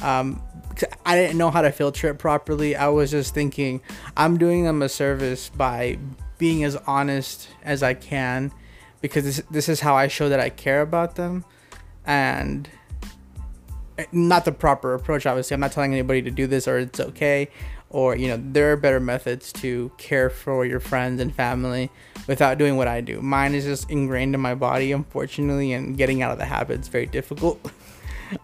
Um, 0.02 0.42
I 1.06 1.16
didn't 1.16 1.38
know 1.38 1.50
how 1.50 1.62
to 1.62 1.70
filter 1.70 2.08
it 2.08 2.18
properly. 2.18 2.74
I 2.74 2.88
was 2.88 3.10
just 3.10 3.34
thinking, 3.34 3.80
I'm 4.16 4.38
doing 4.38 4.64
them 4.64 4.82
a 4.82 4.88
service 4.88 5.50
by 5.50 5.98
being 6.38 6.64
as 6.64 6.76
honest 6.86 7.48
as 7.62 7.82
I 7.82 7.94
can, 7.94 8.50
because 9.00 9.24
this 9.24 9.42
this 9.50 9.68
is 9.68 9.80
how 9.80 9.94
I 9.94 10.08
show 10.08 10.28
that 10.28 10.40
I 10.40 10.50
care 10.50 10.80
about 10.80 11.14
them, 11.14 11.44
and 12.04 12.68
not 14.10 14.44
the 14.44 14.52
proper 14.52 14.94
approach 14.94 15.26
obviously 15.26 15.54
i'm 15.54 15.60
not 15.60 15.72
telling 15.72 15.92
anybody 15.92 16.22
to 16.22 16.30
do 16.30 16.46
this 16.46 16.66
or 16.66 16.78
it's 16.78 17.00
okay 17.00 17.48
or 17.90 18.16
you 18.16 18.28
know 18.28 18.42
there 18.42 18.72
are 18.72 18.76
better 18.76 19.00
methods 19.00 19.52
to 19.52 19.92
care 19.98 20.30
for 20.30 20.64
your 20.64 20.80
friends 20.80 21.20
and 21.20 21.34
family 21.34 21.90
without 22.26 22.58
doing 22.58 22.76
what 22.76 22.88
i 22.88 23.00
do. 23.00 23.20
Mine 23.20 23.54
is 23.54 23.64
just 23.64 23.90
ingrained 23.90 24.34
in 24.34 24.40
my 24.40 24.54
body 24.54 24.92
unfortunately 24.92 25.72
and 25.72 25.96
getting 25.96 26.22
out 26.22 26.32
of 26.32 26.38
the 26.38 26.44
habit 26.44 26.80
is 26.80 26.88
very 26.88 27.06
difficult. 27.06 27.60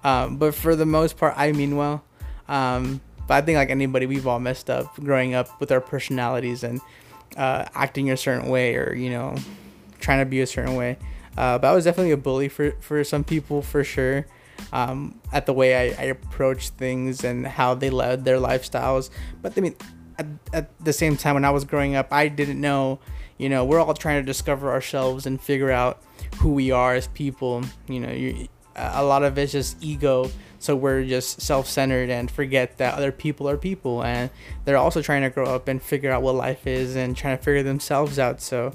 Um, 0.05 0.37
but 0.37 0.55
for 0.55 0.77
the 0.77 0.85
most 0.85 1.17
part 1.17 1.33
i 1.39 1.51
mean 1.51 1.75
well. 1.75 2.05
Um, 2.47 3.01
but 3.27 3.35
i 3.35 3.41
think 3.41 3.57
like 3.57 3.71
anybody 3.71 4.05
we've 4.05 4.27
all 4.27 4.39
messed 4.39 4.69
up 4.69 4.95
growing 4.97 5.33
up 5.33 5.59
with 5.61 5.73
our 5.73 5.81
personalities 5.81 6.63
and 6.63 6.83
uh, 7.39 7.65
acting 7.75 8.11
a 8.11 8.17
certain 8.19 8.51
way 8.51 8.77
or 8.77 8.95
you 8.95 9.09
know 9.09 9.35
trying 9.99 10.19
to 10.19 10.27
be 10.27 10.43
a 10.43 10.47
certain 10.47 10.75
way. 10.75 10.99
Uh, 11.39 11.57
but 11.57 11.69
i 11.69 11.73
was 11.73 11.85
definitely 11.85 12.11
a 12.11 12.19
bully 12.19 12.51
for, 12.51 12.73
for 12.81 13.03
some 13.03 13.25
people 13.25 13.63
for 13.63 13.83
sure 13.83 14.27
um, 14.73 15.21
at 15.33 15.47
the 15.47 15.53
way 15.53 15.93
I, 15.95 16.03
I 16.03 16.05
approach 16.07 16.71
things 16.71 17.25
and 17.25 17.47
how 17.47 17.75
they 17.75 17.91
led 17.91 18.25
their 18.25 18.39
lifestyles. 18.39 19.11
But 19.41 19.57
I 19.57 19.61
mean, 19.61 19.77
at, 20.19 20.27
at 20.53 20.85
the 20.85 20.93
same 20.93 21.17
time, 21.17 21.35
when 21.35 21.45
I 21.45 21.51
was 21.51 21.65
growing 21.65 21.95
up, 21.95 22.13
I 22.13 22.29
didn't 22.29 22.61
know, 22.61 22.99
you 23.39 23.49
know, 23.49 23.65
we're 23.65 23.81
all 23.81 23.95
trying 23.95 24.21
to 24.21 24.27
discover 24.27 24.71
ourselves 24.71 25.27
and 25.27 25.41
figure 25.41 25.71
out 25.71 26.03
who 26.39 26.53
we 26.53 26.71
are 26.71 26.95
as 26.95 27.07
people. 27.09 27.63
You 27.87 28.01
know, 28.01 28.13
you, 28.13 28.49
a 28.77 29.05
lot 29.05 29.23
of 29.23 29.39
it's 29.39 29.53
just 29.53 29.77
ego. 29.83 30.31
So 30.61 30.75
we're 30.75 31.05
just 31.05 31.41
self 31.41 31.69
centered 31.69 32.11
and 32.11 32.29
forget 32.29 32.79
that 32.79 32.95
other 32.95 33.13
people 33.13 33.49
are 33.49 33.57
people 33.57 34.03
and 34.03 34.29
they're 34.65 34.77
also 34.77 35.01
trying 35.01 35.23
to 35.23 35.31
grow 35.31 35.47
up 35.47 35.69
and 35.69 35.81
figure 35.81 36.11
out 36.11 36.23
what 36.23 36.35
life 36.35 36.67
is 36.67 36.97
and 36.97 37.17
trying 37.17 37.39
to 37.39 37.43
figure 37.43 37.63
themselves 37.63 38.19
out. 38.19 38.41
So, 38.41 38.73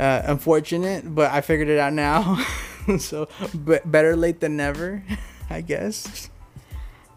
uh, 0.00 0.22
unfortunate, 0.24 1.14
but 1.14 1.30
I 1.30 1.40
figured 1.42 1.68
it 1.68 1.78
out 1.78 1.92
now. 1.92 2.44
so, 2.98 3.28
better 3.54 4.16
late 4.16 4.40
than 4.40 4.56
never, 4.56 5.04
I 5.50 5.60
guess. 5.60 6.28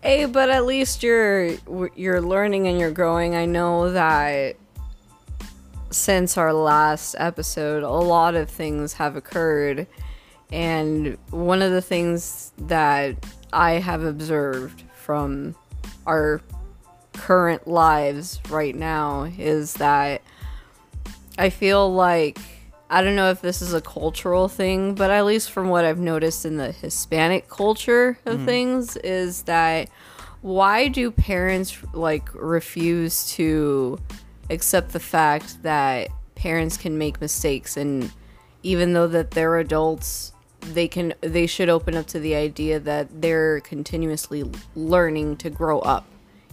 Hey, 0.03 0.25
but 0.25 0.51
at 0.51 0.65
least 0.65 1.01
you're 1.01 1.55
you're 1.95 2.21
learning 2.21 2.67
and 2.67 2.79
you're 2.79 2.91
growing. 2.91 3.35
I 3.35 3.45
know 3.45 3.91
that 3.91 4.55
since 5.91 6.37
our 6.37 6.53
last 6.53 7.15
episode, 7.17 7.83
a 7.83 7.89
lot 7.89 8.35
of 8.35 8.49
things 8.49 8.93
have 8.93 9.15
occurred, 9.15 9.87
and 10.51 11.17
one 11.29 11.61
of 11.61 11.71
the 11.71 11.81
things 11.81 12.51
that 12.57 13.15
I 13.51 13.73
have 13.73 14.03
observed 14.03 14.83
from 14.95 15.55
our 16.05 16.41
current 17.13 17.67
lives 17.67 18.39
right 18.49 18.75
now 18.75 19.23
is 19.37 19.73
that 19.75 20.21
I 21.37 21.49
feel 21.49 21.93
like 21.93 22.39
I 22.89 23.01
don't 23.01 23.15
know 23.15 23.29
if 23.31 23.41
this 23.41 23.61
is 23.61 23.73
a 23.73 23.81
cultural 23.81 24.47
thing, 24.47 24.95
but 24.95 25.11
at 25.11 25.25
least 25.25 25.51
from 25.51 25.67
what 25.67 25.83
I've 25.83 25.99
noticed 25.99 26.45
in 26.45 26.55
the 26.55 26.71
Hispanic 26.71 27.49
culture 27.49 28.17
of 28.25 28.37
mm-hmm. 28.37 28.45
things 28.45 28.95
is 28.97 29.43
that 29.43 29.89
why 30.41 30.87
do 30.87 31.11
parents 31.11 31.77
like 31.93 32.29
refuse 32.33 33.29
to 33.31 33.99
accept 34.49 34.91
the 34.93 34.99
fact 34.99 35.61
that 35.63 36.09
parents 36.35 36.77
can 36.77 36.97
make 36.97 37.19
mistakes 37.19 37.77
and 37.77 38.11
even 38.63 38.93
though 38.93 39.07
that 39.07 39.31
they're 39.31 39.57
adults 39.57 40.31
they 40.61 40.87
can 40.87 41.13
they 41.21 41.47
should 41.47 41.69
open 41.69 41.95
up 41.95 42.05
to 42.07 42.19
the 42.19 42.35
idea 42.35 42.79
that 42.79 43.21
they're 43.21 43.59
continuously 43.61 44.43
learning 44.75 45.35
to 45.37 45.49
grow 45.49 45.79
up 45.79 46.05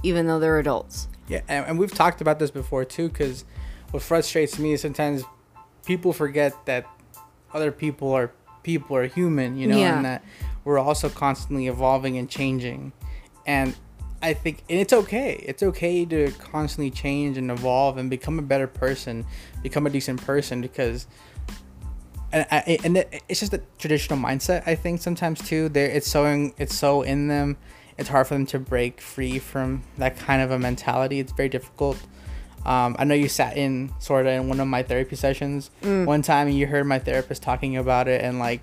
even 0.03 0.27
though 0.27 0.39
they're 0.39 0.59
adults. 0.59 1.09
Yeah, 1.29 1.41
and, 1.49 1.65
and 1.67 1.79
we've 1.79 1.93
talked 1.93 2.21
about 2.21 2.39
this 2.39 2.51
before 2.51 2.85
too, 2.85 3.09
because 3.09 3.45
what 3.91 4.03
frustrates 4.03 4.59
me 4.59 4.75
is 4.75 4.83
sometimes 4.83 5.25
people 5.87 6.13
forget 6.13 6.53
that 6.67 6.87
other 7.55 7.73
people 7.73 8.13
are 8.13 8.31
people 8.63 8.97
are 8.97 9.07
human, 9.07 9.57
you 9.57 9.67
know, 9.67 9.79
Yeah. 9.79 9.97
and 9.97 10.05
that 10.05 10.23
we're 10.65 10.79
also 10.79 11.09
constantly 11.09 11.67
evolving 11.67 12.19
and 12.19 12.29
changing. 12.29 12.93
And 13.47 13.75
I 14.25 14.33
think 14.33 14.64
and 14.71 14.81
it's 14.81 14.95
okay. 14.95 15.35
It's 15.47 15.62
okay 15.62 16.07
to 16.07 16.33
constantly 16.33 16.90
change 16.90 17.37
and 17.37 17.50
evolve 17.50 17.99
and 17.99 18.09
become 18.09 18.38
a 18.38 18.43
better 18.43 18.66
person, 18.66 19.26
become 19.62 19.87
a 19.87 19.90
decent 19.90 20.25
person 20.25 20.62
because 20.62 21.07
and, 22.33 22.47
I, 22.50 22.78
and 22.83 23.04
it's 23.28 23.40
just 23.40 23.52
a 23.52 23.61
traditional 23.78 24.19
mindset 24.19 24.66
I 24.66 24.76
think 24.76 25.02
sometimes 25.02 25.47
too. 25.47 25.69
There 25.69 25.88
it's 25.88 26.11
so 26.11 26.25
in, 26.25 26.54
it's 26.57 26.75
so 26.75 27.02
in 27.02 27.28
them. 27.28 27.59
It's 27.99 28.09
hard 28.09 28.26
for 28.26 28.35
them 28.35 28.47
to 28.47 28.59
break 28.59 29.00
free 29.00 29.38
from 29.38 29.85
that 29.99 30.16
kind 30.19 30.40
of 30.40 30.50
a 30.50 30.59
mentality. 30.59 31.21
It's 31.21 31.33
very 31.33 31.50
difficult. 31.50 31.99
Um, 32.64 32.97
I 32.99 33.04
know 33.04 33.14
you 33.14 33.28
sat 33.28 33.59
in 33.59 33.93
sort 33.99 34.26
of 34.26 34.33
in 34.33 34.49
one 34.49 34.59
of 34.59 34.66
my 34.66 34.83
therapy 34.83 35.16
sessions 35.16 35.71
one 35.83 36.23
time 36.23 36.49
and 36.49 36.57
you 36.57 36.66
heard 36.66 36.87
my 36.87 36.99
therapist 36.99 37.43
talking 37.43 37.76
about 37.76 38.09
it 38.09 38.23
and 38.23 38.38
like 38.38 38.62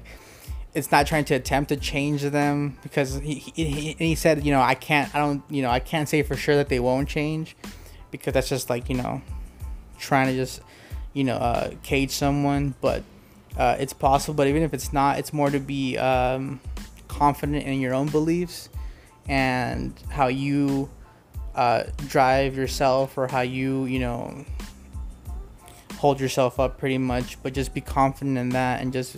it's 0.74 0.92
not 0.92 1.06
trying 1.06 1.25
to 1.25 1.34
attempt 1.34 1.70
to 1.70 1.75
change 1.75 2.22
them 2.24 2.78
because 2.82 3.16
he, 3.16 3.36
he, 3.36 3.94
he, 3.98 4.16
said 4.16 4.46
you 4.46 4.51
know 4.51 4.62
I 4.62 4.75
can't 4.75 5.13
I 5.13 5.20
don't 5.20 5.44
you 5.50 5.62
know 5.62 5.70
I 5.70 5.80
can't 5.80 6.08
say 6.08 6.24
for 6.24 6.36
sure 6.36 6.56
that 6.56 6.70
they 6.70 6.80
won't 6.80 7.10
change 7.10 7.56
because 8.10 8.34
that's 8.34 8.50
just 8.50 8.70
like 8.70 8.90
you 8.90 8.96
know 8.96 9.22
trying 10.00 10.28
to 10.28 10.34
just 10.34 10.62
you 11.13 11.24
know 11.24 11.36
uh, 11.36 11.72
cage 11.84 12.12
someone 12.12 12.74
but 12.80 13.04
uh, 13.58 13.75
it's 13.80 13.94
possible 13.94 14.34
but 14.34 14.48
even 14.48 14.63
if 14.63 14.74
it's 14.74 14.94
not 14.94 15.20
it's 15.20 15.34
more 15.34 15.50
to 15.50 15.60
be 15.60 15.98
um, 15.98 16.62
confident 17.08 17.66
in 17.66 17.82
your 17.82 17.94
own 17.94 18.08
beliefs 18.08 18.70
and 19.28 19.94
how 20.10 20.28
you 20.28 20.90
uh, 21.56 21.84
drive 22.08 22.56
yourself 22.56 23.18
or 23.18 23.28
how 23.28 23.42
you 23.42 23.86
you 23.86 24.00
know 24.00 24.46
hold 25.98 26.20
yourself 26.20 26.60
up 26.60 26.78
pretty 26.78 26.98
much 26.98 27.42
but 27.44 27.54
just 27.54 27.74
be 27.74 27.82
confident 27.82 28.38
in 28.38 28.50
that 28.50 28.82
and 28.82 28.94
just 28.94 29.18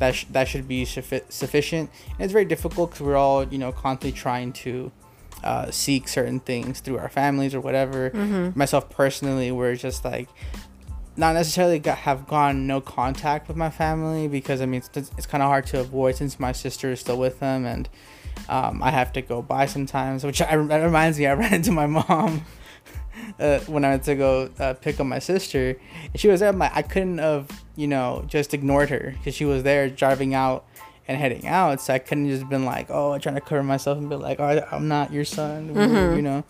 that 0.00 0.14
sh- 0.16 0.24
that 0.30 0.48
should 0.48 0.66
be 0.66 0.84
suffi- 0.84 1.30
sufficient. 1.30 1.90
And 2.10 2.20
it's 2.20 2.32
very 2.32 2.44
difficult 2.44 2.90
because 2.90 3.06
we're 3.06 3.16
all 3.16 3.44
you 3.44 3.58
know 3.58 3.70
constantly 3.70 4.12
trying 4.18 4.52
to 4.64 4.90
uh, 5.44 5.70
seek 5.70 6.08
certain 6.08 6.40
things 6.40 6.80
through 6.80 6.98
our 6.98 7.08
families 7.08 7.54
or 7.54 7.60
whatever. 7.60 8.10
Myself 8.56 8.90
personally 8.90 9.52
we're 9.52 9.76
just 9.76 10.04
like 10.04 10.28
not 11.16 11.34
necessarily 11.34 11.78
got, 11.78 11.98
have 11.98 12.26
gone 12.26 12.66
no 12.66 12.80
contact 12.80 13.46
with 13.46 13.56
my 13.56 13.70
family 13.70 14.26
because 14.26 14.60
I 14.60 14.66
mean 14.66 14.82
it's, 14.94 15.10
it's 15.16 15.26
kind 15.26 15.42
of 15.42 15.48
hard 15.48 15.66
to 15.66 15.80
avoid 15.80 16.16
since 16.16 16.40
my 16.40 16.52
sister 16.52 16.90
is 16.90 17.00
still 17.00 17.18
with 17.18 17.40
them 17.40 17.66
and 17.66 17.88
um, 18.48 18.82
I 18.82 18.90
have 18.90 19.12
to 19.14 19.22
go 19.22 19.42
by 19.42 19.66
sometimes, 19.66 20.24
which 20.24 20.40
I, 20.40 20.56
that 20.56 20.78
reminds 20.78 21.18
me 21.18 21.26
I 21.26 21.34
ran 21.42 21.54
into 21.54 21.72
my 21.72 21.86
mom 21.86 22.42
uh, 23.38 23.60
when 23.60 23.84
I 23.84 23.90
went 23.90 24.04
to 24.04 24.14
go 24.14 24.50
uh, 24.58 24.74
pick 24.74 25.00
up 25.00 25.06
my 25.06 25.18
sister. 25.18 25.76
And 26.04 26.20
she 26.20 26.28
was 26.28 26.40
there. 26.40 26.52
Like 26.52 26.72
I 26.74 26.82
couldn't 26.82 27.18
have 27.18 27.50
you 27.76 27.86
know 27.88 28.24
just 28.26 28.54
ignored 28.54 28.90
her 28.90 29.14
because 29.18 29.34
she 29.34 29.44
was 29.44 29.62
there 29.62 29.88
driving 29.88 30.34
out 30.34 30.66
and 31.08 31.18
heading 31.18 31.46
out. 31.46 31.80
So 31.80 31.94
I 31.94 31.98
couldn't 31.98 32.28
just 32.28 32.48
been 32.48 32.64
like 32.64 32.86
oh 32.90 33.12
I'm 33.12 33.20
trying 33.20 33.36
to 33.36 33.40
cover 33.40 33.62
myself 33.62 33.98
and 33.98 34.08
be 34.08 34.16
like 34.16 34.40
oh 34.40 34.44
I- 34.44 34.66
I'm 34.74 34.88
not 34.88 35.12
your 35.12 35.24
son, 35.24 35.68
you 36.16 36.22
know. 36.22 36.44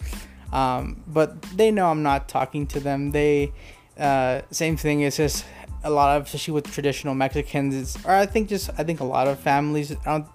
Um, 0.53 1.03
but 1.07 1.41
they 1.57 1.71
know 1.71 1.91
I'm 1.91 2.03
not 2.03 2.29
talking 2.29 2.67
to 2.69 2.81
them. 2.81 3.12
They 3.12 3.53
uh, 3.99 4.43
same 4.50 4.77
thing. 4.77 5.03
It's 5.03 5.17
just 5.19 5.45
a 5.85 5.91
lot 5.91 6.17
of 6.17 6.27
especially 6.27 6.55
with 6.55 6.71
traditional 6.71 7.15
Mexicans. 7.15 7.75
It's, 7.75 8.05
or 8.05 8.12
I 8.12 8.27
think 8.27 8.49
just 8.49 8.71
I 8.79 8.83
think 8.85 9.00
a 9.00 9.05
lot 9.05 9.29
of 9.29 9.39
families. 9.39 9.93
I 9.93 9.97
don't. 10.05 10.27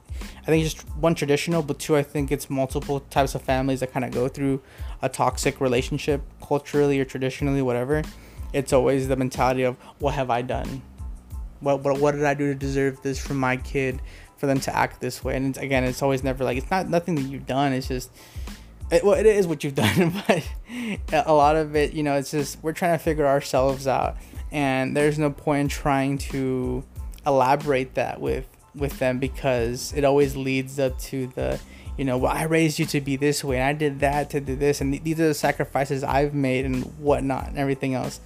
I 0.43 0.45
think 0.45 0.63
just 0.63 0.81
one 0.95 1.13
traditional, 1.15 1.61
but 1.61 1.77
two 1.79 1.97
I 1.97 2.03
think 2.03 2.31
it's 2.31 2.49
multiple 2.49 3.01
types 3.01 3.35
of 3.35 3.41
families 3.41 3.81
that 3.81 3.91
kind 3.91 4.05
of 4.05 4.11
go 4.11 4.29
through 4.29 4.61
a 5.01 5.09
toxic 5.09 5.61
relationship 5.61 6.21
culturally 6.45 6.99
or 6.99 7.05
traditionally, 7.05 7.61
whatever. 7.61 8.03
It's 8.53 8.73
always 8.73 9.07
the 9.07 9.15
mentality 9.15 9.63
of 9.63 9.75
what 9.99 10.13
have 10.13 10.29
I 10.29 10.41
done? 10.41 10.81
What 11.59 11.81
what 11.81 11.99
what 11.99 12.11
did 12.13 12.23
I 12.23 12.33
do 12.33 12.47
to 12.47 12.55
deserve 12.55 13.01
this 13.01 13.19
from 13.19 13.37
my 13.37 13.57
kid? 13.57 14.01
For 14.37 14.47
them 14.47 14.59
to 14.61 14.75
act 14.75 14.99
this 14.99 15.23
way, 15.23 15.37
and 15.37 15.47
it's, 15.47 15.57
again, 15.57 15.85
it's 15.85 16.03
always 16.03 16.21
never 16.21 16.43
like 16.43 16.57
it's 16.57 16.69
not 16.69 16.89
nothing 16.89 17.15
that 17.15 17.21
you've 17.21 17.47
done. 17.47 17.71
It's 17.71 17.87
just 17.87 18.11
it, 18.91 19.03
well, 19.03 19.13
it 19.13 19.25
is 19.25 19.47
what 19.47 19.63
you've 19.63 19.75
done, 19.85 20.13
but 20.27 20.43
a 21.13 21.33
lot 21.33 21.55
of 21.55 21.75
it, 21.75 21.93
you 21.93 22.03
know, 22.03 22.15
it's 22.15 22.31
just 22.31 22.61
we're 22.61 22.73
trying 22.73 22.97
to 22.97 23.03
figure 23.03 23.25
ourselves 23.25 23.87
out, 23.87 24.17
and 24.51 24.95
there's 24.95 25.17
no 25.17 25.31
point 25.31 25.61
in 25.61 25.67
trying 25.69 26.17
to 26.17 26.83
elaborate 27.25 27.95
that 27.95 28.19
with 28.19 28.47
with 28.75 28.99
them 28.99 29.19
because 29.19 29.93
it 29.95 30.03
always 30.03 30.35
leads 30.35 30.79
up 30.79 30.99
to 30.99 31.27
the 31.27 31.59
you 31.97 32.05
know, 32.05 32.17
well, 32.17 32.31
I 32.31 32.43
raised 32.43 32.79
you 32.79 32.85
to 32.87 33.01
be 33.01 33.15
this 33.15 33.43
way, 33.43 33.57
and 33.57 33.67
I 33.67 33.73
did 33.73 33.99
that 33.99 34.29
to 34.31 34.41
do 34.41 34.55
this, 34.55 34.81
and 34.81 34.93
th- 34.93 35.03
these 35.03 35.19
are 35.19 35.27
the 35.27 35.33
sacrifices 35.33 36.03
I've 36.03 36.33
made, 36.33 36.65
and 36.65 36.83
whatnot, 36.99 37.47
and 37.47 37.57
everything 37.57 37.93
else. 37.93 38.19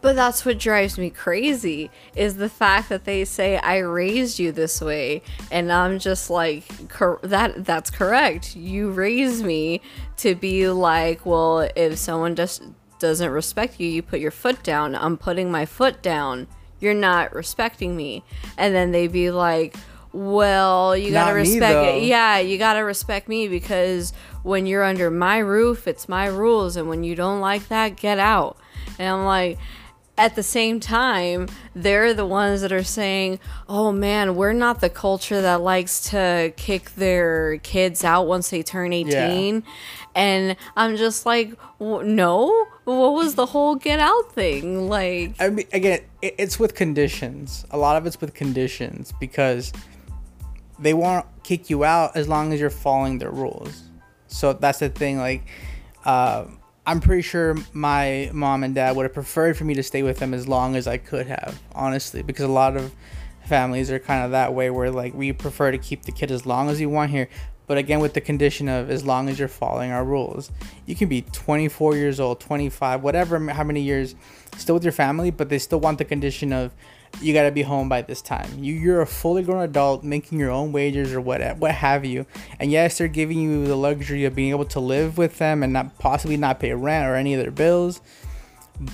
But 0.00 0.14
that's 0.14 0.44
what 0.44 0.58
drives 0.58 0.96
me 0.96 1.10
crazy 1.10 1.90
is 2.14 2.36
the 2.36 2.48
fact 2.48 2.88
that 2.88 3.04
they 3.04 3.24
say 3.24 3.58
I 3.58 3.78
raised 3.78 4.38
you 4.38 4.52
this 4.52 4.80
way 4.80 5.22
and 5.50 5.72
I'm 5.72 5.98
just 5.98 6.30
like 6.30 6.88
cor- 6.88 7.18
that 7.22 7.64
that's 7.64 7.90
correct. 7.90 8.54
You 8.54 8.90
raised 8.90 9.44
me 9.44 9.80
to 10.18 10.36
be 10.36 10.68
like, 10.68 11.26
well, 11.26 11.68
if 11.74 11.98
someone 11.98 12.36
just 12.36 12.62
doesn't 13.00 13.30
respect 13.30 13.80
you, 13.80 13.88
you 13.88 14.02
put 14.02 14.20
your 14.20 14.30
foot 14.30 14.62
down. 14.62 14.94
I'm 14.94 15.16
putting 15.16 15.50
my 15.50 15.66
foot 15.66 16.00
down. 16.00 16.46
You're 16.78 16.94
not 16.94 17.34
respecting 17.34 17.96
me. 17.96 18.22
And 18.56 18.72
then 18.74 18.92
they'd 18.92 19.10
be 19.10 19.32
like, 19.32 19.76
well, 20.12 20.96
you 20.96 21.10
got 21.12 21.26
to 21.26 21.30
Not 21.32 21.36
respect 21.36 21.60
though. 21.74 21.96
it. 21.96 22.02
Yeah, 22.04 22.38
you 22.38 22.58
got 22.58 22.74
to 22.74 22.80
respect 22.80 23.28
me 23.28 23.48
because 23.48 24.12
when 24.42 24.66
you're 24.66 24.84
under 24.84 25.10
my 25.10 25.38
roof, 25.38 25.86
it's 25.86 26.08
my 26.08 26.26
rules 26.26 26.76
and 26.76 26.88
when 26.88 27.04
you 27.04 27.14
don't 27.14 27.40
like 27.40 27.68
that, 27.68 27.96
get 27.96 28.18
out. 28.18 28.56
And 28.98 29.08
I'm 29.08 29.24
like 29.24 29.58
at 30.16 30.34
the 30.34 30.42
same 30.42 30.80
time, 30.80 31.46
they're 31.76 32.12
the 32.12 32.26
ones 32.26 32.60
that 32.62 32.72
are 32.72 32.82
saying, 32.82 33.38
"Oh 33.68 33.92
man, 33.92 34.34
we're 34.34 34.52
not 34.52 34.80
the 34.80 34.90
culture 34.90 35.40
that 35.40 35.60
likes 35.60 36.10
to 36.10 36.52
kick 36.56 36.96
their 36.96 37.58
kids 37.58 38.02
out 38.02 38.26
once 38.26 38.50
they 38.50 38.64
turn 38.64 38.92
18." 38.92 39.54
Yeah. 39.54 39.60
And 40.16 40.56
I'm 40.76 40.96
just 40.96 41.24
like, 41.24 41.52
w- 41.78 42.02
"No, 42.02 42.66
what 42.82 43.14
was 43.14 43.36
the 43.36 43.46
whole 43.46 43.76
get 43.76 44.00
out 44.00 44.32
thing?" 44.32 44.88
Like, 44.88 45.34
I 45.38 45.50
mean, 45.50 45.66
again, 45.72 46.00
it, 46.20 46.34
it's 46.36 46.58
with 46.58 46.74
conditions. 46.74 47.64
A 47.70 47.78
lot 47.78 47.96
of 47.96 48.04
it's 48.04 48.20
with 48.20 48.34
conditions 48.34 49.12
because 49.20 49.72
they 50.78 50.94
won't 50.94 51.26
kick 51.42 51.70
you 51.70 51.84
out 51.84 52.16
as 52.16 52.28
long 52.28 52.52
as 52.52 52.60
you're 52.60 52.70
following 52.70 53.18
their 53.18 53.30
rules. 53.30 53.82
So 54.28 54.52
that's 54.52 54.78
the 54.78 54.88
thing. 54.88 55.18
Like, 55.18 55.46
uh, 56.04 56.44
I'm 56.86 57.00
pretty 57.00 57.22
sure 57.22 57.56
my 57.72 58.30
mom 58.32 58.64
and 58.64 58.74
dad 58.74 58.96
would 58.96 59.04
have 59.04 59.12
preferred 59.12 59.56
for 59.56 59.64
me 59.64 59.74
to 59.74 59.82
stay 59.82 60.02
with 60.02 60.18
them 60.18 60.32
as 60.32 60.48
long 60.48 60.76
as 60.76 60.86
I 60.86 60.96
could 60.96 61.26
have, 61.26 61.60
honestly, 61.74 62.22
because 62.22 62.44
a 62.44 62.48
lot 62.48 62.76
of 62.76 62.92
families 63.44 63.90
are 63.90 63.98
kind 63.98 64.24
of 64.24 64.30
that 64.30 64.54
way 64.54 64.70
where 64.70 64.90
like 64.90 65.14
we 65.14 65.32
prefer 65.32 65.70
to 65.70 65.78
keep 65.78 66.04
the 66.04 66.12
kid 66.12 66.30
as 66.30 66.46
long 66.46 66.68
as 66.68 66.80
you 66.80 66.88
want 66.88 67.10
here. 67.10 67.28
But 67.66 67.76
again, 67.76 68.00
with 68.00 68.14
the 68.14 68.22
condition 68.22 68.68
of 68.68 68.90
as 68.90 69.04
long 69.04 69.28
as 69.28 69.38
you're 69.38 69.48
following 69.48 69.90
our 69.90 70.02
rules, 70.02 70.50
you 70.86 70.94
can 70.94 71.08
be 71.08 71.20
24 71.20 71.96
years 71.96 72.18
old, 72.18 72.40
25, 72.40 73.02
whatever, 73.02 73.38
how 73.50 73.64
many 73.64 73.82
years, 73.82 74.14
still 74.56 74.76
with 74.76 74.84
your 74.84 74.92
family, 74.92 75.30
but 75.30 75.50
they 75.50 75.58
still 75.58 75.78
want 75.78 75.98
the 75.98 76.06
condition 76.06 76.54
of 76.54 76.72
you 77.20 77.32
got 77.32 77.44
to 77.44 77.50
be 77.50 77.62
home 77.62 77.88
by 77.88 78.02
this 78.02 78.22
time. 78.22 78.48
You 78.62 78.74
you're 78.74 79.00
a 79.00 79.06
fully 79.06 79.42
grown 79.42 79.62
adult 79.62 80.04
making 80.04 80.38
your 80.38 80.50
own 80.50 80.72
wages 80.72 81.12
or 81.12 81.20
what 81.20 81.56
what 81.58 81.72
have 81.72 82.04
you. 82.04 82.26
And 82.60 82.70
yes, 82.70 82.98
they're 82.98 83.08
giving 83.08 83.40
you 83.40 83.66
the 83.66 83.76
luxury 83.76 84.24
of 84.24 84.34
being 84.34 84.50
able 84.50 84.66
to 84.66 84.80
live 84.80 85.18
with 85.18 85.38
them 85.38 85.62
and 85.62 85.72
not 85.72 85.98
possibly 85.98 86.36
not 86.36 86.60
pay 86.60 86.72
rent 86.72 87.06
or 87.08 87.14
any 87.16 87.34
of 87.34 87.40
their 87.40 87.50
bills. 87.50 88.00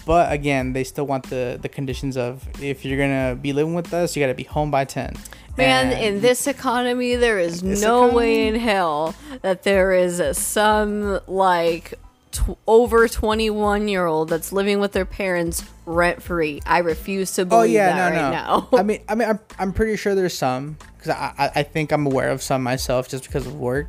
But 0.07 0.33
again, 0.33 0.73
they 0.73 0.85
still 0.85 1.07
want 1.07 1.29
the 1.29 1.59
the 1.61 1.69
conditions 1.69 2.17
of 2.17 2.49
if 2.63 2.85
you're 2.85 2.99
gonna 2.99 3.35
be 3.37 3.53
living 3.53 3.75
with 3.75 3.93
us, 3.93 4.17
you 4.17 4.23
got 4.23 4.29
to 4.29 4.35
be 4.35 4.45
home 4.45 4.71
by 4.71 4.85
ten. 4.87 5.15
Man, 5.57 5.93
And- 5.93 6.05
in 6.05 6.21
this 6.21 6.47
economy, 6.47 7.15
there 7.17 7.39
is 7.39 7.63
no 7.63 8.09
way 8.09 8.49
in 8.49 8.55
hell 8.57 9.15
that 9.43 9.63
there 9.63 9.93
is 9.93 10.19
a, 10.21 10.35
some 10.35 11.21
like 11.29 11.95
tw- 12.35 12.59
over 12.67 13.09
21 13.09 13.89
year 13.89 14.05
old 14.07 14.29
that's 14.29 14.53
living 14.53 14.81
with 14.81 14.93
their 14.93 15.05
parents 15.07 15.65
rent 15.87 16.23
free. 16.23 16.61
I 16.67 16.79
refuse 16.79 17.33
to 17.37 17.43
Oh 17.43 17.45
believe 17.47 17.71
yeah, 17.73 17.95
that 17.95 18.11
no, 18.13 18.17
right 18.17 18.31
no. 18.31 18.31
now. 18.31 18.69
I 18.79 18.83
mean, 18.83 19.03
I 19.09 19.15
mean, 19.15 19.29
I'm, 19.29 19.41
I'm 19.59 19.73
pretty 19.73 19.97
sure 19.97 20.15
there's 20.15 20.37
some 20.37 20.77
because 20.99 21.11
I, 21.11 21.33
I 21.39 21.51
I 21.57 21.63
think 21.63 21.93
I'm 21.93 22.07
aware 22.07 22.31
of 22.31 22.43
some 22.43 22.63
myself 22.63 23.09
just 23.09 23.25
because 23.25 23.47
of 23.47 23.55
work. 23.59 23.89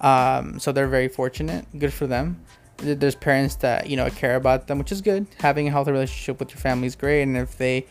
Um, 0.00 0.58
so 0.58 0.72
they're 0.72 0.88
very 0.88 1.08
fortunate. 1.08 1.66
Good 1.78 1.92
for 1.92 2.06
them. 2.06 2.44
There's 2.78 3.14
parents 3.14 3.56
that 3.56 3.90
you 3.90 3.96
know 3.96 4.08
care 4.10 4.36
about 4.36 4.66
them, 4.66 4.78
which 4.78 4.92
is 4.92 5.00
good. 5.02 5.26
Having 5.40 5.68
a 5.68 5.70
healthy 5.70 5.92
relationship 5.92 6.38
with 6.40 6.50
your 6.50 6.58
family 6.60 6.86
is 6.86 6.96
great, 6.96 7.22
and 7.22 7.36
if 7.36 7.58
they 7.58 7.86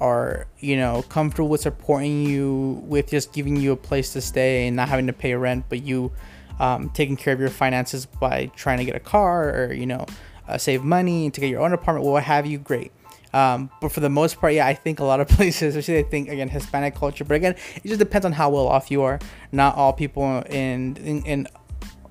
are 0.00 0.46
you 0.58 0.76
know 0.76 1.02
comfortable 1.08 1.48
with 1.48 1.62
supporting 1.62 2.22
you 2.24 2.82
with 2.84 3.08
just 3.08 3.32
giving 3.32 3.56
you 3.56 3.72
a 3.72 3.76
place 3.76 4.12
to 4.12 4.20
stay 4.20 4.66
and 4.66 4.76
not 4.76 4.88
having 4.88 5.06
to 5.06 5.12
pay 5.14 5.34
rent, 5.34 5.64
but 5.68 5.82
you 5.82 6.12
um, 6.60 6.90
taking 6.90 7.16
care 7.16 7.32
of 7.32 7.40
your 7.40 7.50
finances 7.50 8.06
by 8.06 8.50
trying 8.56 8.78
to 8.78 8.84
get 8.84 8.96
a 8.96 9.00
car 9.00 9.50
or 9.50 9.72
you 9.72 9.86
know 9.86 10.06
uh, 10.48 10.58
save 10.58 10.84
money 10.84 11.30
to 11.30 11.40
get 11.40 11.48
your 11.48 11.60
own 11.60 11.72
apartment, 11.72 12.06
what 12.06 12.22
have 12.22 12.46
you, 12.46 12.58
great. 12.58 12.92
Um, 13.32 13.68
but 13.80 13.90
for 13.90 13.98
the 13.98 14.08
most 14.08 14.40
part, 14.40 14.52
yeah, 14.52 14.66
I 14.66 14.74
think 14.74 15.00
a 15.00 15.04
lot 15.04 15.20
of 15.20 15.26
places, 15.36 15.74
especially 15.74 15.98
I 15.98 16.04
think 16.04 16.28
again 16.28 16.48
Hispanic 16.48 16.94
culture, 16.94 17.24
but 17.24 17.34
again, 17.34 17.56
it 17.76 17.88
just 17.88 17.98
depends 17.98 18.24
on 18.24 18.32
how 18.32 18.50
well 18.50 18.68
off 18.68 18.90
you 18.90 19.02
are. 19.02 19.18
Not 19.52 19.74
all 19.76 19.92
people 19.92 20.42
in 20.42 20.96
in, 20.98 21.24
in 21.24 21.48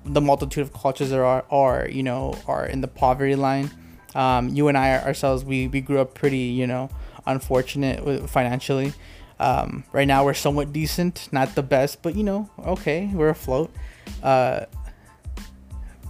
the 0.04 0.20
multitude 0.20 0.62
of 0.62 0.72
cultures 0.74 1.08
there 1.08 1.24
are 1.24 1.44
are 1.50 1.88
you 1.90 2.02
know 2.02 2.38
are 2.46 2.66
in 2.66 2.82
the 2.82 2.88
poverty 2.88 3.36
line. 3.36 3.70
Um, 4.14 4.50
you 4.50 4.68
and 4.68 4.76
I 4.78 4.98
ourselves, 4.98 5.44
we 5.44 5.66
we 5.66 5.80
grew 5.80 5.98
up 5.98 6.14
pretty 6.14 6.38
you 6.38 6.66
know 6.66 6.90
unfortunate 7.26 8.28
financially. 8.28 8.92
Um, 9.40 9.84
right 9.92 10.06
now 10.06 10.24
we're 10.24 10.34
somewhat 10.34 10.72
decent, 10.72 11.28
not 11.32 11.54
the 11.54 11.62
best, 11.62 12.02
but 12.02 12.14
you 12.14 12.22
know 12.22 12.50
okay, 12.66 13.10
we're 13.14 13.30
afloat. 13.30 13.74
Uh, 14.22 14.66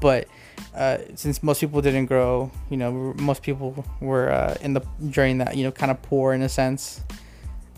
but 0.00 0.28
uh, 0.74 0.98
since 1.14 1.42
most 1.42 1.60
people 1.60 1.80
didn't 1.80 2.06
grow, 2.06 2.50
you 2.70 2.76
know, 2.76 3.14
most 3.16 3.42
people 3.42 3.84
were 4.00 4.30
uh, 4.30 4.56
in 4.60 4.74
the 4.74 4.80
during 5.10 5.38
that, 5.38 5.56
you 5.56 5.64
know, 5.64 5.70
kind 5.70 5.90
of 5.90 6.02
poor 6.02 6.32
in 6.32 6.42
a 6.42 6.48
sense. 6.48 7.00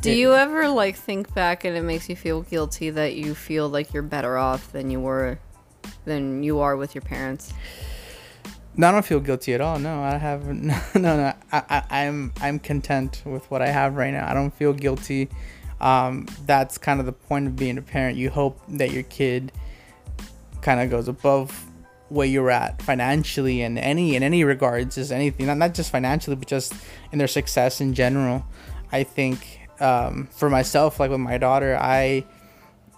Do 0.01 0.13
you 0.13 0.35
ever 0.35 0.69
like 0.69 0.97
think 0.97 1.35
back 1.35 1.65
and 1.65 1.77
it 1.77 1.83
makes 1.83 2.09
you 2.09 2.17
feel 2.17 2.43
guilty 2.43 2.91
that 2.91 3.17
you 3.17 3.35
feel 3.35 3.69
like 3.69 3.93
you're 3.93 4.03
better 4.03 4.37
off 4.37 4.71
than 4.73 4.91
you 4.91 5.01
were 5.01 5.39
than 6.05 6.43
you 6.43 6.61
are 6.61 6.77
with 6.77 6.95
your 6.95 7.03
parents? 7.03 7.53
No, 8.77 8.89
I 8.89 8.93
don't 8.93 9.05
feel 9.05 9.21
guilty 9.21 9.55
at 9.55 9.61
all. 9.61 9.79
No, 9.79 10.03
I 10.03 10.17
have 10.17 10.47
no, 10.47 10.79
no. 10.95 11.01
no. 11.17 11.33
I, 11.53 11.63
I, 11.69 12.05
I'm 12.05 12.33
I'm 12.41 12.59
content 12.59 13.23
with 13.25 13.51
what 13.51 13.63
I 13.63 13.69
have 13.69 13.97
right 13.97 14.13
now. 14.13 14.31
I 14.31 14.35
don't 14.35 14.53
feel 14.53 14.73
guilty. 14.73 15.29
Um, 15.81 16.27
that's 16.47 16.79
kind 16.79 17.01
of 17.01 17.07
the 17.07 17.13
point 17.13 17.47
of 17.47 17.57
being 17.57 17.77
a 17.77 17.83
parent. 17.83 18.17
You 18.17 18.31
hope 18.31 18.61
that 18.69 18.93
your 18.93 19.03
kid 19.05 19.53
kind 20.67 20.81
of 20.81 20.91
goes 20.91 21.07
above 21.07 21.71
where 22.09 22.27
you're 22.27 22.51
at 22.51 22.83
financially 22.83 23.63
and 23.63 23.79
any 23.79 24.17
in 24.17 24.25
any 24.25 24.43
regards 24.43 24.99
is 24.99 25.13
anything 25.13 25.47
not, 25.47 25.57
not 25.57 25.75
just 25.75 25.93
financially 25.93 26.35
but 26.35 26.49
just 26.49 26.75
in 27.13 27.19
their 27.19 27.29
success 27.29 27.81
in 27.81 27.95
general. 27.95 28.45
I 28.91 29.05
think 29.05 29.61
um, 29.79 30.29
for 30.33 30.51
myself 30.51 30.99
like 30.99 31.11
with 31.11 31.21
my 31.21 31.39
daughter 31.39 31.77
i 31.79 32.25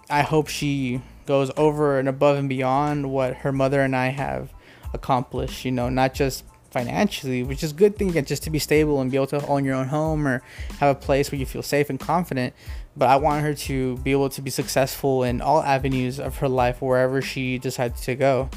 i 0.09 0.21
hope 0.21 0.47
she 0.47 1.01
goes 1.25 1.51
over 1.57 1.99
and 1.99 2.07
above 2.07 2.37
and 2.37 2.49
beyond 2.49 3.11
what 3.11 3.35
her 3.37 3.51
mother 3.51 3.81
and 3.81 3.95
i 3.95 4.07
have 4.07 4.53
accomplished 4.93 5.65
you 5.65 5.71
know 5.71 5.89
not 5.89 6.13
just 6.13 6.45
financially 6.71 7.43
which 7.43 7.63
is 7.63 7.73
good 7.73 7.97
thing 7.97 8.11
just 8.25 8.43
to 8.43 8.49
be 8.49 8.59
stable 8.59 9.01
and 9.01 9.11
be 9.11 9.17
able 9.17 9.27
to 9.27 9.45
own 9.47 9.65
your 9.65 9.75
own 9.75 9.87
home 9.87 10.27
or 10.27 10.41
have 10.79 10.95
a 10.95 10.99
place 10.99 11.31
where 11.31 11.39
you 11.39 11.45
feel 11.45 11.63
safe 11.63 11.89
and 11.89 11.99
confident 11.99 12.53
but 12.97 13.07
i 13.07 13.15
want 13.15 13.41
her 13.41 13.53
to 13.53 13.97
be 13.97 14.11
able 14.11 14.29
to 14.29 14.41
be 14.41 14.49
successful 14.49 15.23
in 15.23 15.41
all 15.41 15.61
avenues 15.63 16.19
of 16.19 16.37
her 16.37 16.49
life 16.49 16.81
wherever 16.81 17.21
she 17.21 17.57
decides 17.57 18.01
to 18.01 18.15
go 18.15 18.49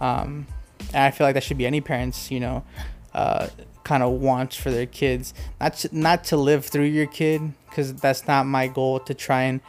um, 0.00 0.46
and 0.92 1.04
I 1.04 1.10
feel 1.10 1.26
like 1.26 1.34
that 1.34 1.42
should 1.42 1.58
be 1.58 1.66
any 1.66 1.80
parents, 1.80 2.30
you 2.30 2.40
know, 2.40 2.64
uh, 3.14 3.48
kind 3.84 4.02
of 4.02 4.12
wants 4.12 4.56
for 4.56 4.70
their 4.70 4.86
kids. 4.86 5.34
Not 5.60 5.74
to, 5.78 5.88
not 5.96 6.24
to 6.24 6.36
live 6.36 6.66
through 6.66 6.84
your 6.84 7.06
kid, 7.06 7.52
because 7.68 7.94
that's 7.94 8.26
not 8.26 8.46
my 8.46 8.68
goal. 8.68 9.00
To 9.00 9.14
try 9.14 9.42
and 9.42 9.60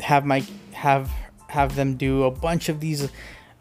have 0.00 0.24
my 0.24 0.44
have 0.72 1.10
have 1.48 1.76
them 1.76 1.96
do 1.96 2.24
a 2.24 2.30
bunch 2.30 2.68
of 2.68 2.80
these, 2.80 3.10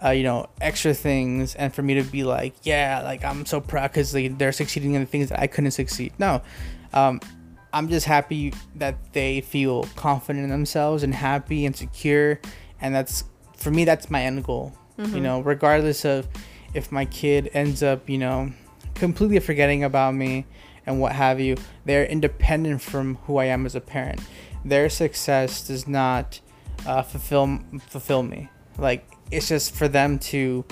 uh, 0.03 0.09
you 0.09 0.23
know, 0.23 0.47
extra 0.59 0.93
things, 0.93 1.55
and 1.55 1.73
for 1.73 1.81
me 1.81 1.95
to 1.95 2.03
be 2.03 2.23
like, 2.23 2.53
yeah, 2.63 3.01
like 3.03 3.23
I'm 3.23 3.45
so 3.45 3.59
proud 3.61 3.91
because 3.91 4.11
they, 4.11 4.27
they're 4.29 4.51
succeeding 4.51 4.93
in 4.93 5.01
the 5.01 5.07
things 5.07 5.29
that 5.29 5.39
I 5.39 5.47
couldn't 5.47 5.71
succeed. 5.71 6.13
No, 6.17 6.41
um, 6.93 7.19
I'm 7.73 7.89
just 7.89 8.05
happy 8.05 8.53
that 8.75 9.13
they 9.13 9.41
feel 9.41 9.83
confident 9.95 10.43
in 10.43 10.49
themselves 10.49 11.03
and 11.03 11.13
happy 11.13 11.65
and 11.65 11.75
secure, 11.75 12.39
and 12.81 12.93
that's 12.93 13.23
for 13.57 13.71
me. 13.71 13.85
That's 13.85 14.09
my 14.09 14.23
end 14.23 14.43
goal. 14.43 14.73
You 14.97 15.19
know 15.19 15.41
regardless 15.41 16.05
of 16.05 16.27
if 16.75 16.91
my 16.91 17.05
kid 17.05 17.49
ends 17.53 17.81
up 17.81 18.07
you 18.07 18.19
know 18.19 18.51
completely 18.93 19.39
forgetting 19.39 19.83
about 19.83 20.13
me 20.13 20.45
and 20.85 20.99
what 20.99 21.13
have 21.13 21.39
you 21.39 21.57
they're 21.85 22.05
independent 22.05 22.81
from 22.81 23.15
who 23.25 23.37
i 23.37 23.45
am 23.45 23.65
as 23.65 23.73
a 23.73 23.81
parent. 23.81 24.21
Their 24.63 24.89
success 24.89 25.65
does 25.65 25.87
not 25.87 26.39
uh, 26.85 27.01
fulfill 27.01 27.59
fulfill 27.87 28.21
me. 28.21 28.49
Like 28.77 29.09
it's 29.31 29.47
just 29.47 29.73
for 29.73 29.87
them 29.87 30.19
to 30.19 30.65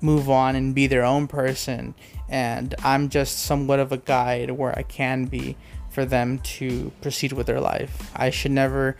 move 0.00 0.30
on 0.30 0.54
and 0.54 0.74
be 0.74 0.86
their 0.86 1.04
own 1.04 1.26
person 1.26 1.92
and 2.28 2.72
i'm 2.84 3.08
just 3.08 3.38
somewhat 3.40 3.80
of 3.80 3.90
a 3.90 3.96
guide 3.96 4.48
where 4.50 4.78
i 4.78 4.82
can 4.82 5.24
be 5.24 5.56
for 5.90 6.04
them 6.04 6.38
to 6.38 6.92
proceed 7.00 7.32
with 7.32 7.46
their 7.46 7.60
life. 7.60 8.10
I 8.14 8.30
should 8.30 8.52
never 8.52 8.96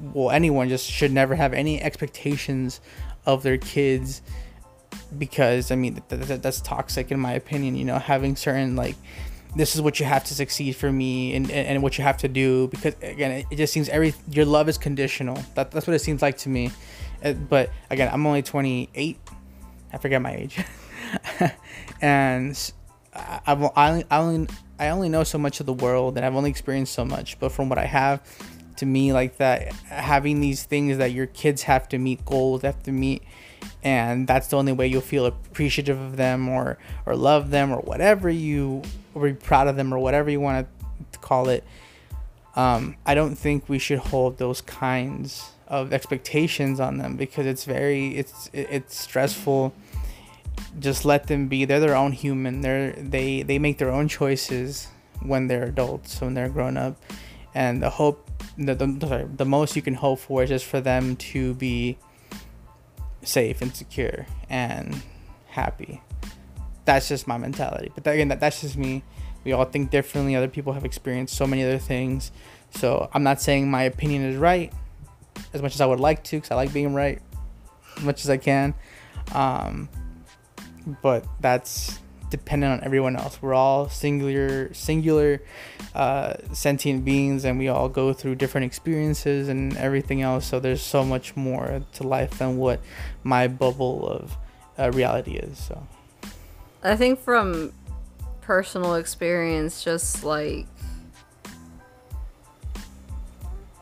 well 0.00 0.30
anyone 0.30 0.68
just 0.68 0.88
should 0.88 1.12
never 1.12 1.34
have 1.34 1.52
any 1.52 1.82
expectations 1.82 2.80
of 3.26 3.42
their 3.42 3.58
kids 3.58 4.22
because 5.18 5.70
I 5.70 5.76
mean 5.76 6.00
th- 6.08 6.26
th- 6.26 6.40
that's 6.40 6.60
toxic 6.60 7.10
in 7.10 7.18
my 7.20 7.32
opinion. 7.32 7.76
You 7.76 7.84
know, 7.84 7.98
having 7.98 8.36
certain 8.36 8.76
like 8.76 8.96
this 9.56 9.74
is 9.74 9.80
what 9.80 9.98
you 9.98 10.06
have 10.06 10.24
to 10.24 10.34
succeed 10.34 10.76
for 10.76 10.92
me 10.92 11.34
and, 11.34 11.50
and, 11.50 11.66
and 11.66 11.82
what 11.82 11.96
you 11.96 12.04
have 12.04 12.18
to 12.18 12.28
do 12.28 12.68
because 12.68 12.94
again 13.02 13.30
it, 13.32 13.46
it 13.50 13.56
just 13.56 13.72
seems 13.72 13.88
every 13.88 14.14
your 14.30 14.44
love 14.44 14.68
is 14.68 14.78
conditional. 14.78 15.42
That, 15.54 15.70
that's 15.70 15.86
what 15.86 15.94
it 15.94 16.00
seems 16.00 16.22
like 16.22 16.36
to 16.38 16.48
me. 16.48 16.70
Uh, 17.24 17.32
but 17.32 17.70
again 17.90 18.08
i'm 18.12 18.24
only 18.24 18.42
28 18.42 19.18
i 19.92 19.98
forget 19.98 20.22
my 20.22 20.36
age. 20.36 20.62
And 22.00 22.72
I've, 23.14 23.62
I, 23.76 24.04
I 24.10 24.18
only 24.18 24.48
i 24.78 24.88
only 24.88 25.08
know 25.08 25.24
so 25.24 25.38
much 25.38 25.60
of 25.60 25.66
the 25.66 25.72
world 25.72 26.16
and 26.16 26.24
i've 26.24 26.34
only 26.34 26.50
experienced 26.50 26.92
so 26.92 27.04
much 27.04 27.38
but 27.38 27.50
from 27.50 27.68
what 27.68 27.78
i 27.78 27.84
have 27.84 28.22
to 28.76 28.86
me 28.86 29.12
like 29.12 29.36
that 29.38 29.72
having 29.86 30.40
these 30.40 30.62
things 30.62 30.98
that 30.98 31.12
your 31.12 31.26
kids 31.26 31.62
have 31.62 31.88
to 31.88 31.98
meet 31.98 32.24
goals 32.24 32.62
have 32.62 32.82
to 32.82 32.92
meet 32.92 33.22
and 33.82 34.26
that's 34.26 34.48
the 34.48 34.56
only 34.56 34.72
way 34.72 34.86
you'll 34.86 35.00
feel 35.00 35.26
appreciative 35.26 35.98
of 36.00 36.16
them 36.16 36.48
or 36.48 36.78
or 37.06 37.16
love 37.16 37.50
them 37.50 37.72
or 37.72 37.80
whatever 37.80 38.30
you 38.30 38.82
or 39.14 39.24
be 39.28 39.32
proud 39.34 39.68
of 39.68 39.76
them 39.76 39.92
or 39.92 39.98
whatever 39.98 40.30
you 40.30 40.40
want 40.40 40.66
to 41.12 41.18
call 41.18 41.48
it 41.48 41.64
um, 42.56 42.96
i 43.04 43.14
don't 43.14 43.36
think 43.36 43.68
we 43.68 43.78
should 43.78 43.98
hold 43.98 44.38
those 44.38 44.60
kinds 44.60 45.52
of 45.66 45.92
expectations 45.92 46.80
on 46.80 46.98
them 46.98 47.16
because 47.16 47.46
it's 47.46 47.64
very 47.64 48.16
it's 48.16 48.48
it's 48.52 48.98
stressful 48.98 49.72
just 50.78 51.04
let 51.04 51.26
them 51.26 51.48
be. 51.48 51.64
They're 51.64 51.80
their 51.80 51.96
own 51.96 52.12
human. 52.12 52.60
They're 52.60 52.92
they 52.92 53.42
they 53.42 53.58
make 53.58 53.78
their 53.78 53.90
own 53.90 54.08
choices 54.08 54.88
when 55.22 55.48
they're 55.48 55.64
adults 55.64 56.20
when 56.20 56.34
they're 56.34 56.48
grown 56.48 56.76
up. 56.76 57.00
And 57.54 57.82
the 57.82 57.90
hope 57.90 58.30
the, 58.56 58.74
the, 58.74 59.06
sorry, 59.06 59.24
the 59.24 59.44
most 59.44 59.76
you 59.76 59.82
can 59.82 59.94
hope 59.94 60.20
for 60.20 60.42
is 60.42 60.50
just 60.50 60.64
for 60.64 60.80
them 60.80 61.16
to 61.16 61.54
be 61.54 61.98
safe 63.22 63.62
and 63.62 63.74
secure 63.74 64.26
and 64.48 65.02
happy. 65.48 66.02
That's 66.84 67.08
just 67.08 67.26
my 67.26 67.36
mentality. 67.36 67.90
But 67.94 68.04
that, 68.04 68.14
again 68.14 68.28
that, 68.28 68.40
that's 68.40 68.60
just 68.60 68.76
me. 68.76 69.02
We 69.44 69.52
all 69.52 69.64
think 69.64 69.90
differently. 69.90 70.34
Other 70.36 70.48
people 70.48 70.72
have 70.72 70.84
experienced 70.84 71.36
so 71.36 71.46
many 71.46 71.62
other 71.62 71.78
things. 71.78 72.32
So 72.70 73.08
i'm 73.14 73.22
not 73.22 73.40
saying 73.40 73.70
my 73.70 73.84
opinion 73.84 74.22
is 74.24 74.36
right 74.36 74.72
as 75.54 75.62
much 75.62 75.74
as 75.74 75.80
i 75.80 75.86
would 75.86 76.00
like 76.00 76.22
to 76.24 76.36
because 76.36 76.50
i 76.50 76.54
like 76.54 76.70
being 76.70 76.92
right 76.92 77.22
as 77.96 78.02
much 78.02 78.24
as 78.24 78.30
i 78.30 78.36
can. 78.36 78.74
Um, 79.34 79.88
but 81.02 81.24
that's 81.40 81.98
dependent 82.30 82.80
on 82.80 82.84
everyone 82.84 83.16
else. 83.16 83.40
We're 83.40 83.54
all 83.54 83.88
singular, 83.88 84.72
singular, 84.74 85.42
uh, 85.94 86.34
sentient 86.52 87.04
beings, 87.04 87.44
and 87.44 87.58
we 87.58 87.68
all 87.68 87.88
go 87.88 88.12
through 88.12 88.36
different 88.36 88.66
experiences 88.66 89.48
and 89.48 89.76
everything 89.76 90.22
else. 90.22 90.46
So 90.46 90.60
there's 90.60 90.82
so 90.82 91.04
much 91.04 91.36
more 91.36 91.82
to 91.94 92.02
life 92.02 92.38
than 92.38 92.58
what 92.58 92.80
my 93.22 93.48
bubble 93.48 94.06
of 94.06 94.36
uh, 94.78 94.90
reality 94.92 95.32
is. 95.32 95.58
So 95.58 95.86
I 96.82 96.96
think 96.96 97.18
from 97.18 97.72
personal 98.40 98.94
experience, 98.94 99.82
just 99.82 100.24
like 100.24 100.66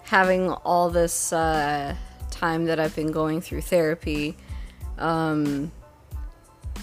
having 0.05 0.51
all 0.51 0.89
this 0.89 1.33
uh, 1.33 1.97
time 2.31 2.67
that 2.67 2.79
I've 2.79 2.95
been 2.95 3.13
going 3.13 3.41
through 3.41 3.63
therapy, 3.63 4.37
um, 4.99 5.73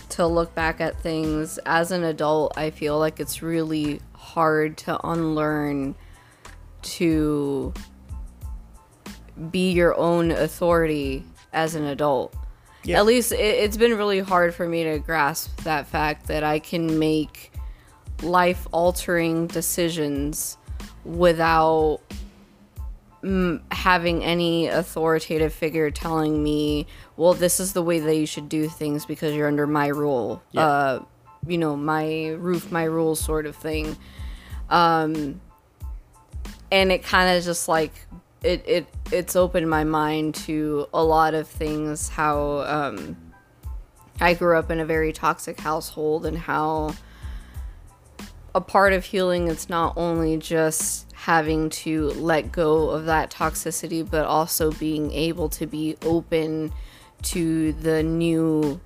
to 0.10 0.28
look 0.28 0.54
back 0.56 0.82
at 0.82 1.00
things 1.02 1.58
as 1.66 1.92
an 1.92 2.04
adult, 2.04 2.58
I 2.58 2.70
feel 2.70 3.00
like 3.00 3.20
it's 3.20 3.42
really 3.42 4.00
hard 4.14 4.78
to 4.78 5.00
unlearn 5.08 5.96
to 6.82 7.74
be 9.52 9.72
your 9.72 9.98
own 9.98 10.32
authority 10.32 11.24
as 11.52 11.76
an 11.76 11.86
adult. 11.86 12.34
Yeah. 12.84 13.00
At 13.00 13.06
least 13.06 13.32
it, 13.32 13.38
it's 13.38 13.78
been 13.78 13.96
really 13.98 14.20
hard 14.20 14.54
for 14.54 14.68
me 14.68 14.84
to 14.84 15.00
grasp 15.00 15.62
that 15.64 15.88
fact 15.88 16.28
that 16.28 16.44
I 16.44 16.60
can 16.60 17.00
make 17.00 17.52
life 18.22 18.68
altering 18.72 19.48
decisions 19.48 20.58
without 21.06 22.00
mm, 23.24 23.62
having 23.72 24.24
any 24.24 24.68
authoritative 24.68 25.54
figure 25.54 25.90
telling 25.92 26.44
me, 26.44 26.88
well, 27.18 27.34
this 27.34 27.60
is 27.60 27.74
the 27.74 27.82
way 27.82 28.00
that 28.00 28.16
you 28.16 28.26
should 28.26 28.50
do 28.50 28.68
things 28.68 29.06
because 29.06 29.34
you're 29.36 29.48
under 29.48 29.68
my 29.68 29.88
rule. 29.88 30.44
Yeah. 30.52 30.66
Uh, 30.66 31.06
you 31.48 31.58
know, 31.58 31.76
my 31.76 32.30
roof, 32.30 32.72
my 32.72 32.84
rules 32.84 33.20
sort 33.20 33.46
of 33.46 33.56
thing. 33.56 33.98
Um, 34.70 35.42
and 36.72 36.92
it 36.92 37.04
kind 37.04 37.38
of 37.38 37.44
just 37.44 37.68
like 37.68 37.94
it, 38.44 38.64
it 38.68 38.88
it's 39.12 39.36
opened 39.36 39.70
my 39.70 39.84
mind 39.84 40.36
to 40.36 40.88
a 40.94 41.04
lot 41.04 41.34
of 41.34 41.48
things 41.48 42.10
how 42.10 42.60
um, 42.62 43.18
I 44.20 44.34
grew 44.34 44.58
up 44.58 44.70
in 44.70 44.80
a 44.80 44.86
very 44.86 45.14
toxic 45.14 45.60
household 45.60 46.26
and 46.26 46.38
how 46.38 46.96
a 48.56 48.62
part 48.62 48.94
of 48.94 49.06
healing 49.06 49.48
it's 49.48 49.70
not 49.70 49.94
only 49.98 50.38
just 50.38 51.13
having 51.24 51.70
to 51.70 52.10
let 52.10 52.52
go 52.52 52.90
of 52.90 53.06
that 53.06 53.32
toxicity 53.32 54.04
but 54.08 54.26
also 54.26 54.74
being 54.74 55.10
able 55.14 55.48
to 55.48 55.66
be 55.66 55.96
open 56.02 56.70
to 57.22 57.72
the 57.72 58.04
new 58.04 58.78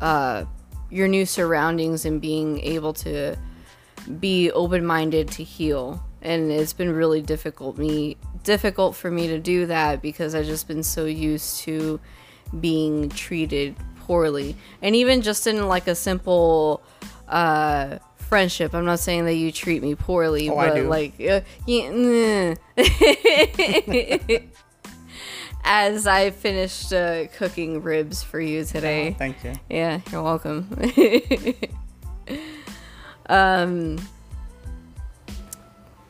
uh 0.00 0.42
your 0.88 1.06
new 1.06 1.26
surroundings 1.26 2.06
and 2.06 2.22
being 2.22 2.58
able 2.60 2.94
to 2.94 3.36
be 4.18 4.50
open-minded 4.52 5.28
to 5.28 5.42
heal. 5.42 6.02
And 6.22 6.50
it's 6.50 6.72
been 6.72 6.92
really 6.92 7.20
difficult 7.20 7.76
me 7.76 8.16
difficult 8.42 8.96
for 8.96 9.10
me 9.10 9.26
to 9.26 9.38
do 9.38 9.66
that 9.66 10.00
because 10.00 10.34
I've 10.34 10.46
just 10.46 10.66
been 10.66 10.82
so 10.82 11.04
used 11.04 11.60
to 11.64 12.00
being 12.60 13.10
treated 13.10 13.76
poorly. 14.00 14.56
And 14.80 14.96
even 14.96 15.20
just 15.20 15.46
in 15.46 15.68
like 15.68 15.86
a 15.86 15.94
simple 15.94 16.82
uh 17.28 17.98
friendship 18.28 18.74
i'm 18.74 18.84
not 18.84 18.98
saying 18.98 19.24
that 19.24 19.34
you 19.34 19.52
treat 19.52 19.82
me 19.82 19.94
poorly 19.94 20.48
Oh, 20.50 20.56
but 20.56 20.76
like 20.84 21.14
uh, 21.20 21.40
yeah, 21.66 22.54
as 25.64 26.06
i 26.06 26.30
finished 26.30 26.92
uh, 26.92 27.26
cooking 27.36 27.82
ribs 27.82 28.22
for 28.22 28.40
you 28.40 28.64
today 28.64 29.10
Oh, 29.10 29.14
thank 29.18 29.44
you. 29.44 29.52
yeah, 29.70 30.00
you're 30.10 30.22
welcome. 30.22 30.68
um, 33.28 33.96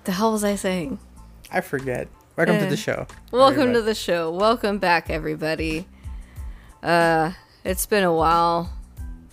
the 0.05 0.13
hell 0.13 0.33
was 0.33 0.45
I 0.45 0.55
saying? 0.57 0.99
I 1.51 1.61
forget. 1.61 2.09
Welcome 2.37 2.59
to 2.59 2.67
the 2.67 2.77
show. 2.77 3.07
Welcome 3.33 3.73
to 3.73 3.83
the 3.83 3.95
show. 3.95 4.31
Welcome 4.31 4.79
back, 4.79 5.09
everybody. 5.11 5.87
Uh, 6.83 7.33
it's 7.65 7.87
been 7.87 8.05
a 8.05 8.13
while. 8.13 8.71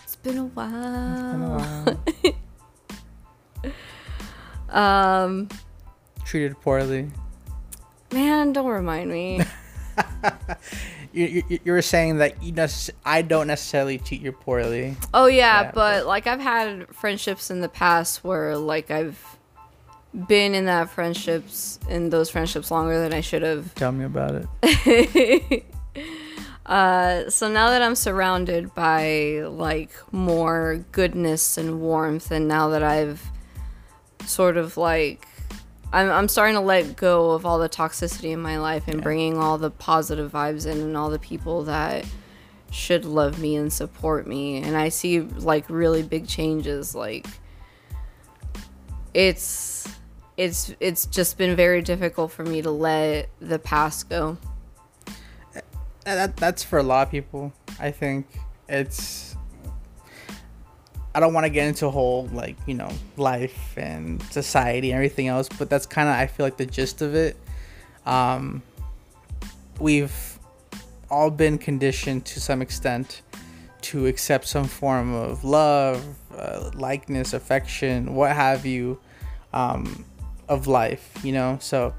It's 0.03 0.15
been 0.15 0.37
a 0.37 0.45
while. 0.45 1.99
Um, 4.73 5.49
treated 6.25 6.59
poorly. 6.61 7.11
man, 8.11 8.53
don't 8.53 8.67
remind 8.67 9.11
me. 9.11 9.41
You, 11.13 11.43
you, 11.47 11.59
you 11.63 11.71
were 11.71 11.83
saying 11.83 12.17
that 12.17 12.41
you 12.41 12.51
nece- 12.53 12.89
I 13.05 13.21
don't 13.21 13.45
necessarily 13.45 13.99
treat 13.99 14.21
you 14.21 14.31
poorly. 14.31 14.97
Oh 15.13 15.27
yeah, 15.27 15.61
Yeah, 15.61 15.71
but 15.71 16.07
like 16.07 16.25
I've 16.25 16.39
had 16.39 16.87
friendships 16.95 17.51
in 17.51 17.61
the 17.61 17.69
past 17.69 18.23
where 18.23 18.57
like 18.57 18.89
I've 18.89 19.23
been 20.27 20.55
in 20.55 20.65
that 20.65 20.89
friendships 20.89 21.79
in 21.87 22.09
those 22.09 22.31
friendships 22.31 22.71
longer 22.71 22.99
than 22.99 23.13
I 23.13 23.21
should 23.21 23.43
have. 23.43 23.75
Tell 23.75 23.91
me 23.91 24.05
about 24.05 24.47
it. 24.63 25.65
Uh, 26.65 27.29
so 27.29 27.51
now 27.51 27.69
that 27.71 27.81
I'm 27.81 27.93
surrounded 27.93 28.73
by 28.73 29.43
like 29.49 29.91
more 30.13 30.85
goodness 30.93 31.57
and 31.57 31.81
warmth, 31.81 32.31
and 32.31 32.47
now 32.47 32.69
that 32.69 32.81
I've 32.81 33.21
sort 34.25 34.57
of 34.57 34.77
like 34.77 35.27
I'm, 35.91 36.09
I'm 36.09 36.27
starting 36.27 36.55
to 36.55 36.61
let 36.61 36.95
go 36.95 37.31
of 37.31 37.45
all 37.45 37.59
the 37.59 37.69
toxicity 37.69 38.31
in 38.31 38.41
my 38.41 38.57
life 38.57 38.87
and 38.87 39.01
bringing 39.01 39.37
all 39.37 39.57
the 39.57 39.69
positive 39.69 40.31
vibes 40.31 40.65
in 40.65 40.79
and 40.79 40.97
all 40.97 41.09
the 41.09 41.19
people 41.19 41.63
that 41.63 42.05
should 42.71 43.05
love 43.05 43.39
me 43.39 43.55
and 43.55 43.71
support 43.71 44.25
me 44.25 44.57
and 44.57 44.75
i 44.75 44.89
see 44.89 45.19
like 45.19 45.69
really 45.69 46.01
big 46.01 46.27
changes 46.27 46.95
like 46.95 47.27
it's 49.13 49.87
it's 50.37 50.73
it's 50.79 51.05
just 51.05 51.37
been 51.37 51.55
very 51.55 51.83
difficult 51.83 52.31
for 52.31 52.43
me 52.43 52.63
to 52.63 52.71
let 52.71 53.29
the 53.39 53.59
past 53.59 54.09
go 54.09 54.37
that, 56.05 56.35
that's 56.37 56.63
for 56.63 56.79
a 56.79 56.83
lot 56.83 57.07
of 57.07 57.11
people. 57.11 57.53
I 57.79 57.91
think 57.91 58.27
it's. 58.67 59.32
I 61.15 61.19
don't 61.19 61.33
want 61.33 61.45
to 61.45 61.49
get 61.49 61.67
into 61.67 61.85
a 61.85 61.91
whole 61.91 62.27
like 62.33 62.57
you 62.65 62.73
know 62.73 62.89
life 63.17 63.77
and 63.77 64.21
society 64.23 64.91
and 64.91 64.95
everything 64.95 65.27
else, 65.27 65.47
but 65.47 65.69
that's 65.69 65.85
kind 65.85 66.09
of 66.09 66.15
I 66.15 66.27
feel 66.27 66.45
like 66.45 66.57
the 66.57 66.65
gist 66.65 67.01
of 67.01 67.15
it. 67.15 67.37
Um, 68.05 68.63
we've 69.79 70.39
all 71.09 71.29
been 71.29 71.57
conditioned 71.57 72.25
to 72.25 72.39
some 72.39 72.61
extent 72.61 73.21
to 73.81 74.07
accept 74.07 74.47
some 74.47 74.65
form 74.65 75.13
of 75.13 75.43
love, 75.43 76.03
uh, 76.35 76.71
likeness, 76.73 77.33
affection, 77.33 78.15
what 78.15 78.31
have 78.31 78.65
you, 78.65 78.99
um, 79.51 80.05
of 80.49 80.67
life. 80.67 81.13
You 81.23 81.33
know, 81.33 81.57
so 81.61 81.93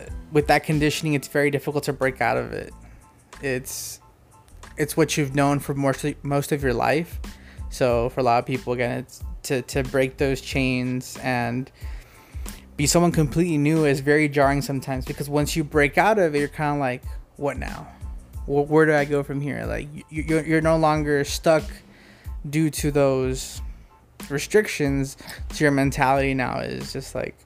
uh, 0.00 0.04
with 0.32 0.46
that 0.46 0.64
conditioning, 0.64 1.14
it's 1.14 1.28
very 1.28 1.50
difficult 1.50 1.84
to 1.84 1.92
break 1.92 2.20
out 2.20 2.38
of 2.38 2.52
it. 2.52 2.72
It's 3.42 4.00
it's 4.78 4.96
what 4.96 5.16
you've 5.16 5.34
known 5.34 5.58
for 5.58 5.74
most 5.74 6.06
most 6.22 6.52
of 6.52 6.62
your 6.62 6.74
life. 6.74 7.20
So 7.70 8.08
for 8.10 8.20
a 8.20 8.22
lot 8.22 8.38
of 8.38 8.46
people, 8.46 8.72
again, 8.72 8.98
it's 8.98 9.22
to 9.44 9.62
to 9.62 9.82
break 9.84 10.16
those 10.16 10.40
chains 10.40 11.18
and 11.22 11.70
be 12.76 12.86
someone 12.86 13.12
completely 13.12 13.58
new 13.58 13.84
is 13.84 14.00
very 14.00 14.28
jarring 14.28 14.62
sometimes 14.62 15.04
because 15.04 15.28
once 15.28 15.56
you 15.56 15.64
break 15.64 15.98
out 15.98 16.18
of 16.18 16.34
it, 16.34 16.38
you're 16.38 16.48
kind 16.48 16.76
of 16.76 16.80
like, 16.80 17.02
what 17.36 17.58
now? 17.58 17.88
Where 18.46 18.86
do 18.86 18.94
I 18.94 19.04
go 19.04 19.22
from 19.22 19.40
here? 19.40 19.64
Like 19.66 19.88
you're 20.08 20.44
you're 20.44 20.60
no 20.60 20.78
longer 20.78 21.24
stuck 21.24 21.64
due 22.48 22.70
to 22.70 22.90
those 22.90 23.60
restrictions. 24.30 25.16
So 25.52 25.64
your 25.64 25.72
mentality 25.72 26.34
now 26.34 26.60
is 26.60 26.92
just 26.92 27.14
like, 27.14 27.36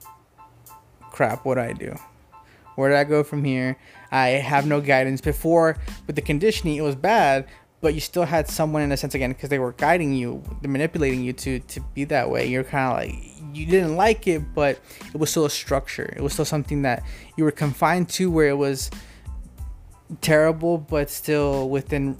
crap. 1.11 1.45
What 1.45 1.55
do 1.55 1.61
I 1.61 1.73
do? 1.73 1.95
Where 2.75 2.89
do 2.89 2.95
I 2.95 3.03
go 3.03 3.23
from 3.23 3.43
here? 3.43 3.77
I 4.11 4.29
have 4.29 4.65
no 4.65 4.81
guidance. 4.81 5.21
Before 5.21 5.77
with 6.07 6.15
the 6.15 6.21
conditioning, 6.21 6.75
it 6.75 6.81
was 6.81 6.95
bad, 6.95 7.47
but 7.83 7.93
you 7.93 7.99
still 7.99 8.23
had 8.23 8.47
someone 8.47 8.81
in 8.81 8.93
a 8.93 8.97
sense 8.97 9.13
again 9.13 9.31
because 9.31 9.49
they 9.49 9.59
were 9.59 9.73
guiding 9.73 10.13
you, 10.13 10.41
manipulating 10.65 11.21
you 11.21 11.33
to 11.33 11.59
to 11.59 11.81
be 11.93 12.05
that 12.05 12.29
way. 12.29 12.47
You're 12.47 12.63
kind 12.63 12.91
of 12.91 12.97
like 12.97 13.33
you 13.53 13.65
didn't 13.65 13.97
like 13.97 14.25
it, 14.25 14.41
but 14.55 14.79
it 15.13 15.17
was 15.17 15.29
still 15.29 15.43
a 15.43 15.49
structure. 15.49 16.11
It 16.15 16.21
was 16.21 16.31
still 16.31 16.45
something 16.45 16.83
that 16.83 17.03
you 17.35 17.43
were 17.43 17.51
confined 17.51 18.07
to, 18.11 18.31
where 18.31 18.47
it 18.47 18.57
was 18.57 18.89
terrible, 20.21 20.77
but 20.77 21.09
still 21.09 21.69
within 21.69 22.17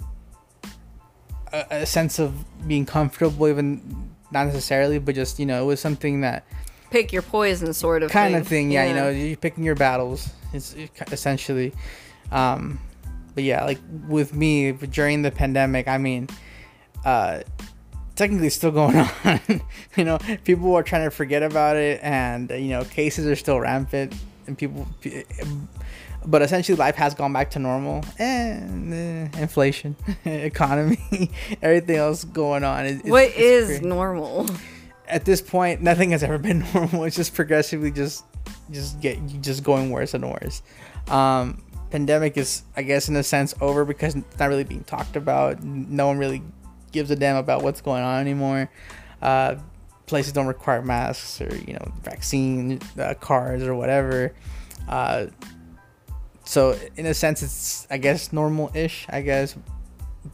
a, 1.53 1.65
a 1.69 1.85
sense 1.85 2.19
of 2.19 2.35
being 2.67 2.85
comfortable, 2.85 3.47
even 3.47 4.11
not 4.31 4.47
necessarily, 4.47 4.99
but 4.99 5.15
just 5.15 5.39
you 5.39 5.45
know, 5.45 5.63
it 5.63 5.65
was 5.65 5.79
something 5.79 6.19
that 6.21 6.45
pick 6.89 7.13
your 7.13 7.21
poison 7.21 7.73
sort 7.73 8.03
of 8.03 8.11
kind 8.11 8.33
thing. 8.33 8.41
of 8.41 8.47
thing. 8.49 8.69
Yeah, 8.69 8.83
yeah, 8.83 8.89
you 8.89 8.95
know, 8.95 9.09
you're 9.09 9.37
picking 9.37 9.63
your 9.63 9.75
battles. 9.75 10.29
It's 10.51 10.75
essentially. 11.09 11.71
Um, 12.33 12.79
but 13.35 13.43
yeah, 13.43 13.63
like 13.65 13.79
with 14.07 14.33
me 14.33 14.71
during 14.71 15.21
the 15.21 15.31
pandemic, 15.31 15.87
I 15.87 15.97
mean, 15.97 16.27
uh, 17.05 17.41
technically 18.15 18.49
still 18.49 18.71
going 18.71 18.95
on. 19.23 19.39
you 19.95 20.03
know, 20.05 20.17
people 20.43 20.73
are 20.75 20.83
trying 20.83 21.05
to 21.05 21.11
forget 21.11 21.43
about 21.43 21.75
it, 21.77 21.99
and 22.03 22.49
you 22.49 22.69
know, 22.69 22.83
cases 22.83 23.27
are 23.27 23.35
still 23.35 23.59
rampant, 23.59 24.13
and 24.47 24.57
people. 24.57 24.87
But 26.25 26.41
essentially, 26.41 26.77
life 26.77 26.95
has 26.95 27.13
gone 27.13 27.33
back 27.33 27.51
to 27.51 27.59
normal, 27.59 28.03
and 28.17 28.93
uh, 28.93 29.39
inflation, 29.39 29.95
economy, 30.25 31.31
everything 31.61 31.97
else 31.97 32.23
going 32.23 32.63
on. 32.63 32.85
It's, 32.85 33.03
what 33.03 33.25
it's 33.25 33.37
is 33.37 33.67
crazy. 33.67 33.85
normal? 33.85 34.47
At 35.07 35.25
this 35.25 35.41
point, 35.41 35.81
nothing 35.81 36.11
has 36.11 36.23
ever 36.23 36.37
been 36.37 36.65
normal. 36.73 37.03
It's 37.03 37.17
just 37.17 37.35
progressively 37.35 37.91
just, 37.91 38.23
just 38.71 39.01
get 39.01 39.19
just 39.41 39.63
going 39.63 39.89
worse 39.89 40.13
and 40.13 40.23
worse. 40.31 40.61
Um, 41.09 41.61
pandemic 41.93 42.37
is, 42.37 42.63
I 42.75 42.81
guess, 42.81 43.07
in 43.07 43.15
a 43.15 43.21
sense, 43.21 43.53
over 43.61 43.85
because 43.85 44.15
it's 44.15 44.39
not 44.39 44.49
really 44.49 44.63
being 44.63 44.83
talked 44.83 45.15
about. 45.15 45.61
No 45.63 46.07
one 46.07 46.17
really 46.17 46.41
gives 46.91 47.11
a 47.11 47.15
damn 47.15 47.35
about 47.35 47.61
what's 47.61 47.81
going 47.81 48.01
on 48.01 48.19
anymore. 48.19 48.67
Uh, 49.21 49.57
places 50.07 50.33
don't 50.33 50.47
require 50.47 50.81
masks 50.81 51.39
or 51.39 51.55
you 51.55 51.73
know 51.73 51.91
vaccine 52.01 52.79
uh, 52.99 53.13
cards 53.13 53.63
or 53.63 53.75
whatever. 53.75 54.33
Uh, 54.89 55.27
so 56.43 56.75
in 56.97 57.05
a 57.05 57.13
sense, 57.13 57.43
it's 57.43 57.87
I 57.91 57.99
guess 57.99 58.33
normal-ish. 58.33 59.05
I 59.09 59.21
guess, 59.21 59.55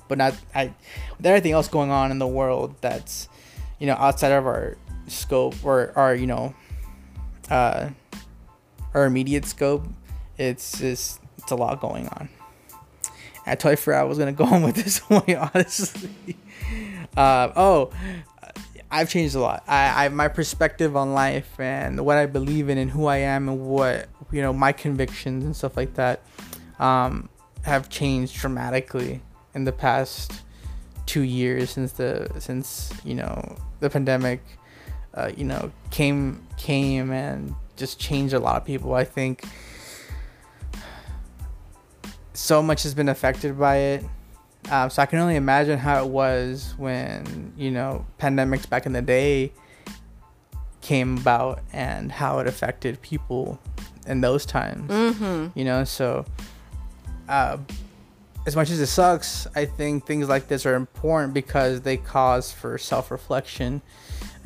but 0.08 0.17
not. 0.17 0.36
I 0.56 0.74
with 1.17 1.26
everything 1.26 1.52
else 1.52 1.67
going 1.67 1.91
on 1.91 2.10
in 2.12 2.19
the 2.19 2.28
world 2.28 2.76
that's 2.80 3.28
you 3.80 3.88
know 3.88 3.95
outside 3.95 4.32
of 4.32 4.48
our 4.48 4.78
scope 5.08 5.56
or 5.65 5.91
our 5.98 6.15
you 6.15 6.28
know 6.28 6.56
uh, 7.50 7.89
our 8.93 9.04
immediate 9.04 9.43
scope. 9.43 9.86
It's 10.38 10.80
just 10.80 11.19
it's 11.50 11.52
a 11.52 11.56
lot 11.56 11.82
going 11.82 12.08
on. 12.10 12.30
I 13.48 13.56
totally 13.56 13.76
forgot 13.76 14.02
I 14.02 14.04
was 14.04 14.20
gonna 14.20 14.32
go 14.32 14.44
on 14.56 14.62
with 14.62 14.76
this 14.76 15.00
one, 15.10 15.24
honestly. 15.54 16.38
Uh, 17.18 17.52
oh, 17.56 17.92
I've 18.92 19.10
changed 19.10 19.36
a 19.36 19.40
lot. 19.40 19.64
I, 19.68 20.06
I 20.06 20.10
my 20.10 20.28
perspective 20.28 20.96
on 20.96 21.14
life 21.14 21.60
and 21.60 22.06
what 22.06 22.18
I 22.18 22.28
believe 22.28 22.70
in 22.70 22.78
and 22.78 22.92
who 22.92 23.08
I 23.08 23.18
am 23.18 23.50
and 23.50 23.62
what 23.62 24.10
you 24.32 24.44
know 24.44 24.54
my 24.54 24.72
convictions 24.72 25.44
and 25.44 25.56
stuff 25.56 25.76
like 25.76 25.96
that 25.96 26.22
um, 26.78 27.30
have 27.64 27.90
changed 27.90 28.36
dramatically 28.36 29.22
in 29.56 29.64
the 29.64 29.72
past 29.72 30.44
two 31.08 31.22
years 31.22 31.72
since 31.72 31.94
the 31.94 32.30
since 32.38 32.94
you 33.04 33.16
know 33.16 33.58
the 33.80 33.90
pandemic 33.90 34.44
uh, 35.16 35.32
you 35.36 35.46
know 35.46 35.72
came 35.90 36.46
came 36.58 37.12
and 37.12 37.56
just 37.76 38.00
changed 38.00 38.36
a 38.36 38.40
lot 38.40 38.58
of 38.58 38.66
people. 38.66 38.94
I 38.94 39.04
think 39.04 39.46
so 42.39 42.63
much 42.63 42.84
has 42.84 42.93
been 42.93 43.10
affected 43.10 43.60
by 43.60 43.78
it. 43.78 44.06
Um, 44.71 44.89
so 44.89 45.02
I 45.02 45.06
can 45.06 45.19
only 45.19 45.36
imagine 45.36 45.78
how 45.78 46.04
it 46.04 46.10
was 46.10 46.73
when 46.78 47.54
you 47.58 47.71
know 47.71 48.06
pandemics 48.19 48.67
back 48.69 48.86
in 48.86 48.93
the 48.93 49.02
day 49.02 49.52
came 50.82 51.17
about 51.17 51.62
and 51.73 52.12
how 52.12 52.39
it 52.39 52.47
affected 52.47 53.02
people 53.02 53.60
in 54.08 54.21
those 54.21 54.45
times. 54.45 54.89
Mm-hmm. 54.89 55.60
You 55.60 55.65
know, 55.65 55.84
so 55.84 56.25
uh, 57.28 57.58
as 58.47 58.56
much 58.56 58.69
as 58.69 58.80
it 58.80 58.88
sucks, 58.88 59.45
I 59.56 59.65
think 59.65 60.06
things 60.06 60.30
like 60.30 60.47
this 60.47 60.65
are 60.65 60.75
important 60.75 61.34
because 61.34 61.82
they 61.82 61.97
cause 61.97 62.52
for 62.52 62.78
self-reflection. 62.78 63.82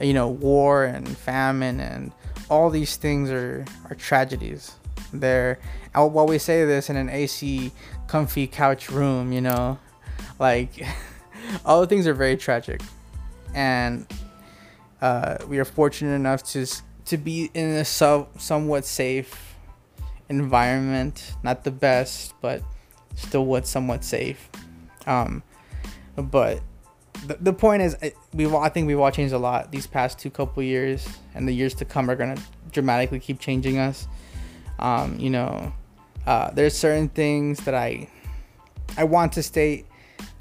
You 0.02 0.14
know, 0.14 0.30
war 0.30 0.84
and 0.86 1.08
famine 1.08 1.80
and 1.80 2.12
all 2.50 2.72
these 2.72 2.96
things 2.96 3.30
are 3.30 3.66
are 3.90 3.96
tragedies 3.96 4.76
there. 5.14 5.60
While 5.94 6.28
we 6.28 6.38
say 6.38 6.66
this 6.66 6.90
in 6.90 6.96
an 6.96 7.10
AC, 7.10 7.72
comfy 8.08 8.48
couch 8.48 8.90
room, 8.90 9.32
you 9.32 9.42
know, 9.42 9.80
like 10.40 10.86
all 11.66 11.82
the 11.82 11.88
things 11.88 12.08
are 12.08 12.14
very 12.14 12.38
tragic, 12.38 12.82
and 13.54 14.08
uh, 15.02 15.38
we 15.48 15.60
are 15.60 15.66
fortunate 15.66 16.14
enough 16.14 16.44
to 16.44 16.66
to 17.06 17.18
be 17.18 17.52
in 17.54 17.70
a 17.72 17.86
so, 17.86 18.28
somewhat 18.38 18.86
safe 18.86 19.56
environment. 20.30 21.36
Not 21.44 21.64
the 21.64 21.72
best, 21.72 22.34
but 22.42 22.64
still 23.16 23.46
what 23.46 23.68
somewhat 23.68 24.04
safe. 24.04 24.50
Um, 25.06 25.44
but 26.16 26.62
the, 27.28 27.38
the 27.40 27.54
point 27.54 27.82
is, 27.82 27.96
we 28.34 28.48
I 28.48 28.70
think 28.70 28.88
we've 28.88 29.00
all 29.00 29.12
changed 29.12 29.34
a 29.34 29.38
lot 29.38 29.72
these 29.72 29.88
past 29.88 30.20
two 30.20 30.30
couple 30.30 30.64
years, 30.64 31.08
and 31.36 31.48
the 31.48 31.54
years 31.54 31.74
to 31.76 31.86
come 31.86 32.10
are 32.10 32.16
gonna 32.16 32.38
dramatically 32.72 33.20
keep 33.20 33.40
changing 33.40 33.78
us. 33.78 34.08
Um, 34.84 35.18
you 35.18 35.30
know, 35.30 35.74
uh, 36.28 36.52
there's 36.52 36.78
certain 36.78 37.10
things 37.10 37.60
that 37.62 37.74
I 37.74 38.08
I 38.98 39.06
want 39.06 39.34
to 39.34 39.44
state 39.44 39.88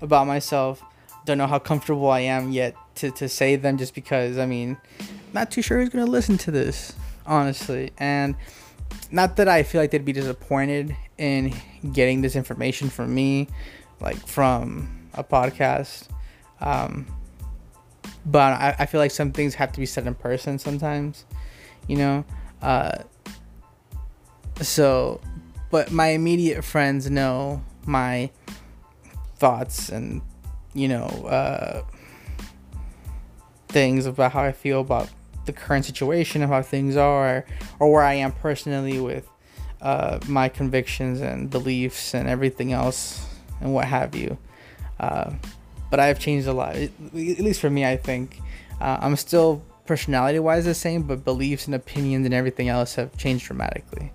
about 0.02 0.26
myself. 0.26 0.82
Don't 1.24 1.38
know 1.38 1.46
how 1.46 1.60
comfortable 1.60 2.10
I 2.10 2.20
am 2.20 2.50
yet 2.50 2.74
to, 2.96 3.10
to 3.12 3.28
say 3.28 3.56
them 3.56 3.78
just 3.78 3.94
because 3.94 4.36
I 4.36 4.44
mean, 4.44 4.76
not 5.32 5.50
too 5.50 5.62
sure 5.62 5.78
who's 5.78 5.88
gonna 5.88 6.04
listen 6.04 6.36
to 6.38 6.50
this, 6.50 6.94
honestly. 7.24 7.92
And 7.98 8.34
not 9.10 9.36
that 9.36 9.48
I 9.48 9.62
feel 9.62 9.80
like 9.80 9.92
they'd 9.92 10.04
be 10.04 10.12
disappointed 10.12 10.94
in 11.18 11.54
getting 11.92 12.20
this 12.20 12.34
information 12.34 12.90
from 12.90 13.14
me, 13.14 13.48
like 14.00 14.16
from 14.26 15.08
a 15.14 15.22
podcast. 15.22 16.08
Um, 16.60 17.06
but 18.26 18.52
I, 18.52 18.76
I 18.80 18.86
feel 18.86 19.00
like 19.00 19.12
some 19.12 19.32
things 19.32 19.54
have 19.54 19.72
to 19.72 19.80
be 19.80 19.86
said 19.86 20.06
in 20.06 20.14
person 20.14 20.58
sometimes, 20.58 21.24
you 21.86 21.96
know. 21.96 22.24
Uh, 22.60 22.98
so, 24.66 25.20
but 25.70 25.90
my 25.90 26.08
immediate 26.08 26.62
friends 26.64 27.10
know 27.10 27.62
my 27.86 28.30
thoughts 29.36 29.88
and, 29.88 30.22
you 30.74 30.88
know, 30.88 31.06
uh, 31.26 31.82
things 33.68 34.06
about 34.06 34.32
how 34.32 34.42
I 34.42 34.52
feel 34.52 34.80
about 34.80 35.08
the 35.46 35.52
current 35.52 35.84
situation 35.84 36.42
how 36.42 36.62
things 36.62 36.96
are, 36.96 37.44
or 37.80 37.92
where 37.92 38.02
I 38.02 38.14
am 38.14 38.32
personally 38.32 39.00
with 39.00 39.28
uh, 39.80 40.20
my 40.28 40.48
convictions 40.48 41.20
and 41.20 41.50
beliefs 41.50 42.14
and 42.14 42.28
everything 42.28 42.72
else 42.72 43.26
and 43.60 43.74
what 43.74 43.86
have 43.86 44.14
you. 44.14 44.38
Uh, 45.00 45.32
but 45.90 45.98
I 45.98 46.06
have 46.06 46.20
changed 46.20 46.46
a 46.46 46.52
lot, 46.52 46.76
at 46.76 46.90
least 47.12 47.60
for 47.60 47.70
me, 47.70 47.84
I 47.84 47.96
think. 47.96 48.38
Uh, 48.80 48.98
I'm 49.00 49.16
still 49.16 49.62
personality 49.84 50.38
wise 50.38 50.64
the 50.64 50.74
same, 50.74 51.02
but 51.02 51.24
beliefs 51.24 51.66
and 51.66 51.74
opinions 51.74 52.24
and 52.24 52.34
everything 52.34 52.68
else 52.68 52.94
have 52.94 53.16
changed 53.16 53.46
dramatically 53.46 54.12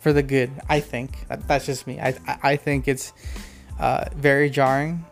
for 0.00 0.12
the 0.12 0.22
good. 0.22 0.50
I 0.68 0.80
think 0.80 1.28
that, 1.28 1.46
that's 1.46 1.66
just 1.66 1.86
me. 1.86 2.00
I 2.00 2.14
I 2.42 2.56
think 2.56 2.88
it's 2.88 3.12
uh, 3.78 4.06
very 4.16 4.50
jarring 4.50 5.04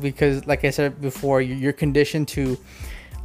because, 0.00 0.46
like 0.46 0.64
I 0.64 0.70
said 0.70 1.00
before, 1.00 1.40
you're 1.40 1.72
conditioned 1.72 2.28
to 2.28 2.58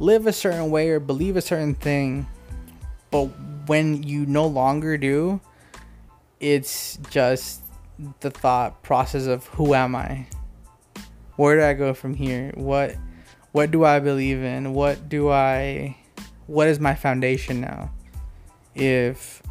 live 0.00 0.26
a 0.26 0.32
certain 0.32 0.70
way 0.70 0.90
or 0.90 0.98
believe 1.00 1.36
a 1.36 1.40
certain 1.40 1.74
thing, 1.74 2.26
but 3.10 3.26
when 3.66 4.02
you 4.02 4.26
no 4.26 4.46
longer 4.46 4.98
do, 4.98 5.40
it's 6.40 6.98
just 7.10 7.62
the 8.20 8.30
thought 8.30 8.82
process 8.82 9.26
of 9.26 9.46
who 9.46 9.74
am 9.74 9.94
I? 9.94 10.26
Where 11.36 11.56
do 11.56 11.64
I 11.64 11.74
go 11.74 11.94
from 11.94 12.14
here? 12.14 12.52
What 12.54 12.96
what 13.52 13.70
do 13.70 13.84
I 13.84 14.00
believe 14.00 14.42
in? 14.42 14.74
What 14.74 15.08
do 15.08 15.30
I 15.30 15.96
what 16.46 16.68
is 16.68 16.80
my 16.80 16.94
foundation 16.94 17.60
now? 17.60 17.90
If 18.74 19.42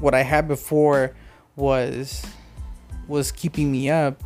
what 0.00 0.14
I 0.14 0.22
had 0.22 0.48
before 0.48 1.14
was 1.56 2.24
was 3.06 3.32
keeping 3.32 3.72
me 3.72 3.90
up. 3.90 4.22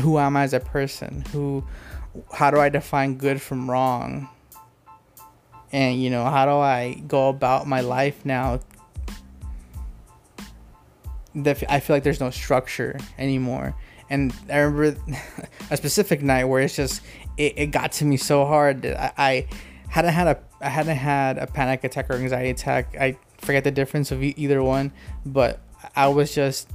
Who 0.00 0.18
am 0.18 0.36
I 0.36 0.42
as 0.42 0.54
a 0.54 0.60
person? 0.60 1.24
Who 1.32 1.64
how 2.32 2.50
do 2.50 2.58
I 2.58 2.68
define 2.68 3.16
good 3.16 3.40
from 3.40 3.70
wrong? 3.70 4.28
And 5.72 6.02
you 6.02 6.10
know, 6.10 6.24
how 6.24 6.46
do 6.46 6.52
I 6.52 7.02
go 7.06 7.28
about 7.28 7.66
my 7.66 7.80
life 7.80 8.24
now? 8.24 8.60
That 11.34 11.62
I 11.68 11.80
feel 11.80 11.94
like 11.94 12.02
there's 12.02 12.20
no 12.20 12.30
structure 12.30 12.98
anymore. 13.18 13.74
And 14.10 14.34
I 14.50 14.58
remember 14.58 14.98
a 15.70 15.76
specific 15.76 16.22
night 16.22 16.44
where 16.44 16.62
it's 16.62 16.74
just 16.74 17.02
it, 17.36 17.54
it 17.56 17.66
got 17.66 17.92
to 17.92 18.04
me 18.04 18.16
so 18.16 18.46
hard 18.46 18.82
that 18.82 19.14
I, 19.18 19.28
I 19.28 19.46
hadn't 19.88 20.14
had 20.14 20.26
a 20.26 20.38
I 20.60 20.68
hadn't 20.68 20.96
had 20.96 21.38
a 21.38 21.46
panic 21.46 21.84
attack 21.84 22.10
or 22.10 22.14
anxiety 22.14 22.50
attack. 22.50 22.96
I 22.98 23.16
forget 23.38 23.64
the 23.64 23.70
difference 23.70 24.10
of 24.10 24.22
e- 24.22 24.34
either 24.36 24.62
one, 24.62 24.92
but 25.24 25.60
I 25.96 26.08
was 26.08 26.34
just 26.34 26.68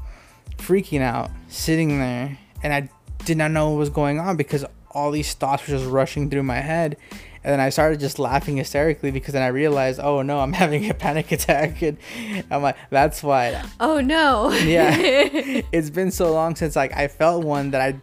freaking 0.57 1.01
out, 1.01 1.31
sitting 1.49 1.99
there, 1.99 2.37
and 2.61 2.73
I 2.73 2.89
did 3.25 3.37
not 3.37 3.51
know 3.51 3.69
what 3.69 3.77
was 3.77 3.89
going 3.89 4.19
on 4.19 4.37
because 4.37 4.65
all 4.91 5.11
these 5.11 5.33
thoughts 5.33 5.67
were 5.67 5.77
just 5.77 5.89
rushing 5.89 6.29
through 6.29 6.43
my 6.43 6.59
head. 6.59 6.97
And 7.43 7.51
then 7.51 7.59
I 7.59 7.69
started 7.69 7.99
just 7.99 8.19
laughing 8.19 8.55
hysterically 8.55 9.11
because 9.11 9.33
then 9.33 9.43
I 9.43 9.47
realized, 9.47 9.99
oh 10.01 10.21
no, 10.21 10.39
I'm 10.39 10.53
having 10.63 10.89
a 10.89 10.93
panic 10.93 11.31
attack. 11.31 11.81
And 11.81 11.97
I'm 12.49 12.61
like, 12.61 12.77
that's 12.89 13.21
why. 13.21 13.63
Oh 13.79 13.99
no. 13.99 14.51
Yeah. 14.51 14.95
it's 15.71 15.89
been 15.89 16.11
so 16.11 16.31
long 16.31 16.55
since 16.55 16.75
like 16.75 16.95
I 16.95 17.07
felt 17.07 17.43
one 17.43 17.71
that 17.71 17.81
I 17.81 17.99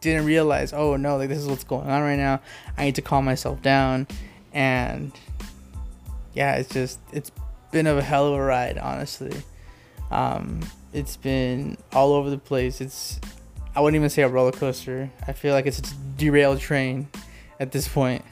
didn't 0.00 0.26
realize, 0.26 0.72
oh 0.72 0.96
no, 0.96 1.16
like 1.16 1.28
this 1.28 1.38
is 1.38 1.46
what's 1.46 1.64
going 1.64 1.88
on 1.88 2.02
right 2.02 2.18
now. 2.18 2.40
I 2.76 2.84
need 2.84 2.96
to 2.96 3.02
calm 3.02 3.24
myself 3.24 3.62
down. 3.62 4.06
And 4.52 5.12
yeah, 6.34 6.56
it's 6.56 6.72
just, 6.72 7.00
it's 7.12 7.30
been 7.70 7.86
a 7.86 8.00
hell 8.00 8.26
of 8.26 8.34
a 8.34 8.42
ride, 8.42 8.78
honestly. 8.78 9.32
Um, 10.10 10.60
it's 10.92 11.16
been 11.16 11.76
all 11.92 12.12
over 12.12 12.30
the 12.30 12.38
place. 12.38 12.80
It's, 12.80 13.20
I 13.74 13.80
wouldn't 13.80 13.98
even 13.98 14.10
say 14.10 14.22
a 14.22 14.28
roller 14.28 14.52
coaster. 14.52 15.10
I 15.26 15.32
feel 15.32 15.54
like 15.54 15.66
it's 15.66 15.78
a 15.78 15.94
derailed 16.16 16.60
train 16.60 17.08
at 17.60 17.72
this 17.72 17.88
point. 17.88 18.24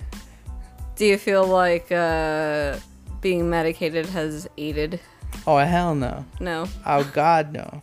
Do 0.97 1.05
you 1.05 1.19
feel 1.19 1.47
like 1.47 1.91
uh, 1.91 2.79
being 3.21 3.51
medicated 3.51 4.07
has 4.07 4.49
aided? 4.57 5.01
Oh 5.47 5.59
hell 5.59 5.95
no. 5.95 6.25
No. 6.41 6.69
Oh 6.87 7.11
god 7.13 7.53
no. 7.53 7.83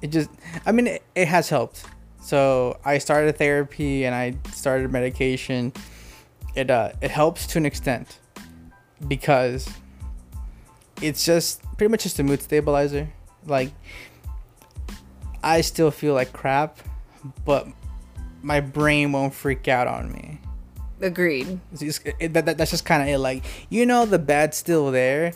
It 0.00 0.10
just 0.10 0.30
I 0.64 0.72
mean 0.72 0.86
it, 0.86 1.02
it 1.14 1.28
has 1.28 1.48
helped. 1.48 1.84
So 2.22 2.78
I 2.84 2.98
started 2.98 3.36
therapy 3.36 4.04
and 4.04 4.14
I 4.14 4.36
started 4.52 4.90
medication. 4.92 5.72
It 6.54 6.70
uh 6.70 6.92
it 7.00 7.10
helps 7.10 7.46
to 7.48 7.58
an 7.58 7.66
extent 7.66 8.18
because 9.08 9.68
it's 11.02 11.24
just 11.24 11.62
pretty 11.76 11.90
much 11.90 12.04
just 12.04 12.18
a 12.18 12.22
mood 12.22 12.40
stabilizer. 12.42 13.08
Like 13.46 13.72
I 15.42 15.60
still 15.60 15.90
feel 15.90 16.14
like 16.14 16.32
crap, 16.32 16.78
but 17.44 17.66
my 18.42 18.60
brain 18.60 19.12
won't 19.12 19.34
freak 19.34 19.68
out 19.68 19.86
on 19.86 20.12
me. 20.12 20.40
Agreed. 21.00 21.58
It's 21.72 21.80
just- 21.80 22.06
it- 22.20 22.32
that, 22.34 22.46
that- 22.46 22.58
that's 22.58 22.70
just 22.70 22.84
kind 22.84 23.02
of 23.02 23.08
it. 23.08 23.18
Like 23.18 23.44
you 23.68 23.86
know, 23.86 24.06
the 24.06 24.18
bad's 24.18 24.56
still 24.56 24.90
there, 24.92 25.32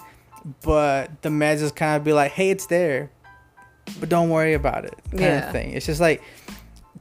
but 0.63 1.23
the 1.23 1.29
meds 1.29 1.59
just 1.59 1.75
kind 1.75 1.97
of 1.97 2.05
be 2.05 2.13
like, 2.13 2.33
"Hey, 2.33 2.51
it's 2.51 2.67
there, 2.67 3.11
but 3.99 4.09
don't 4.09 4.31
worry 4.31 4.55
about 4.55 4.85
it." 4.85 4.95
Kind 5.11 5.23
Yeah. 5.23 5.47
of 5.47 5.53
thing. 5.53 5.73
It's 5.73 5.87
just 5.87 6.01
like 6.01 6.23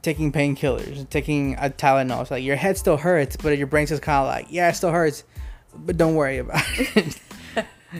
taking 0.02 0.32
painkillers, 0.32 1.08
taking 1.10 1.54
a 1.54 1.70
Tylenol. 1.70 2.22
It's 2.22 2.30
like 2.32 2.42
your 2.44 2.56
head 2.56 2.76
still 2.76 2.96
hurts, 2.96 3.36
but 3.36 3.56
your 3.56 3.66
brain's 3.68 3.90
just 3.90 4.02
kind 4.02 4.22
of 4.22 4.26
like, 4.26 4.46
"Yeah, 4.50 4.68
it 4.68 4.74
still 4.74 4.90
hurts, 4.90 5.22
but 5.76 5.96
don't 5.96 6.16
worry 6.16 6.38
about 6.38 6.64
it." 6.76 7.20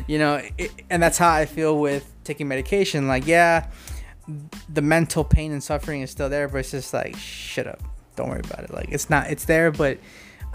you 0.06 0.18
know, 0.18 0.42
it, 0.58 0.70
and 0.90 1.02
that's 1.02 1.18
how 1.18 1.32
I 1.32 1.46
feel 1.46 1.78
with 1.78 2.10
taking 2.24 2.48
medication. 2.48 3.08
Like, 3.08 3.26
yeah, 3.26 3.68
the 4.72 4.82
mental 4.82 5.24
pain 5.24 5.52
and 5.52 5.62
suffering 5.62 6.02
is 6.02 6.10
still 6.10 6.28
there, 6.28 6.48
but 6.48 6.58
it's 6.58 6.70
just 6.70 6.92
like, 6.92 7.16
shut 7.16 7.66
up, 7.66 7.82
don't 8.16 8.28
worry 8.28 8.42
about 8.44 8.64
it. 8.64 8.72
Like, 8.72 8.88
it's 8.90 9.08
not, 9.08 9.30
it's 9.30 9.44
there, 9.44 9.70
but 9.70 9.98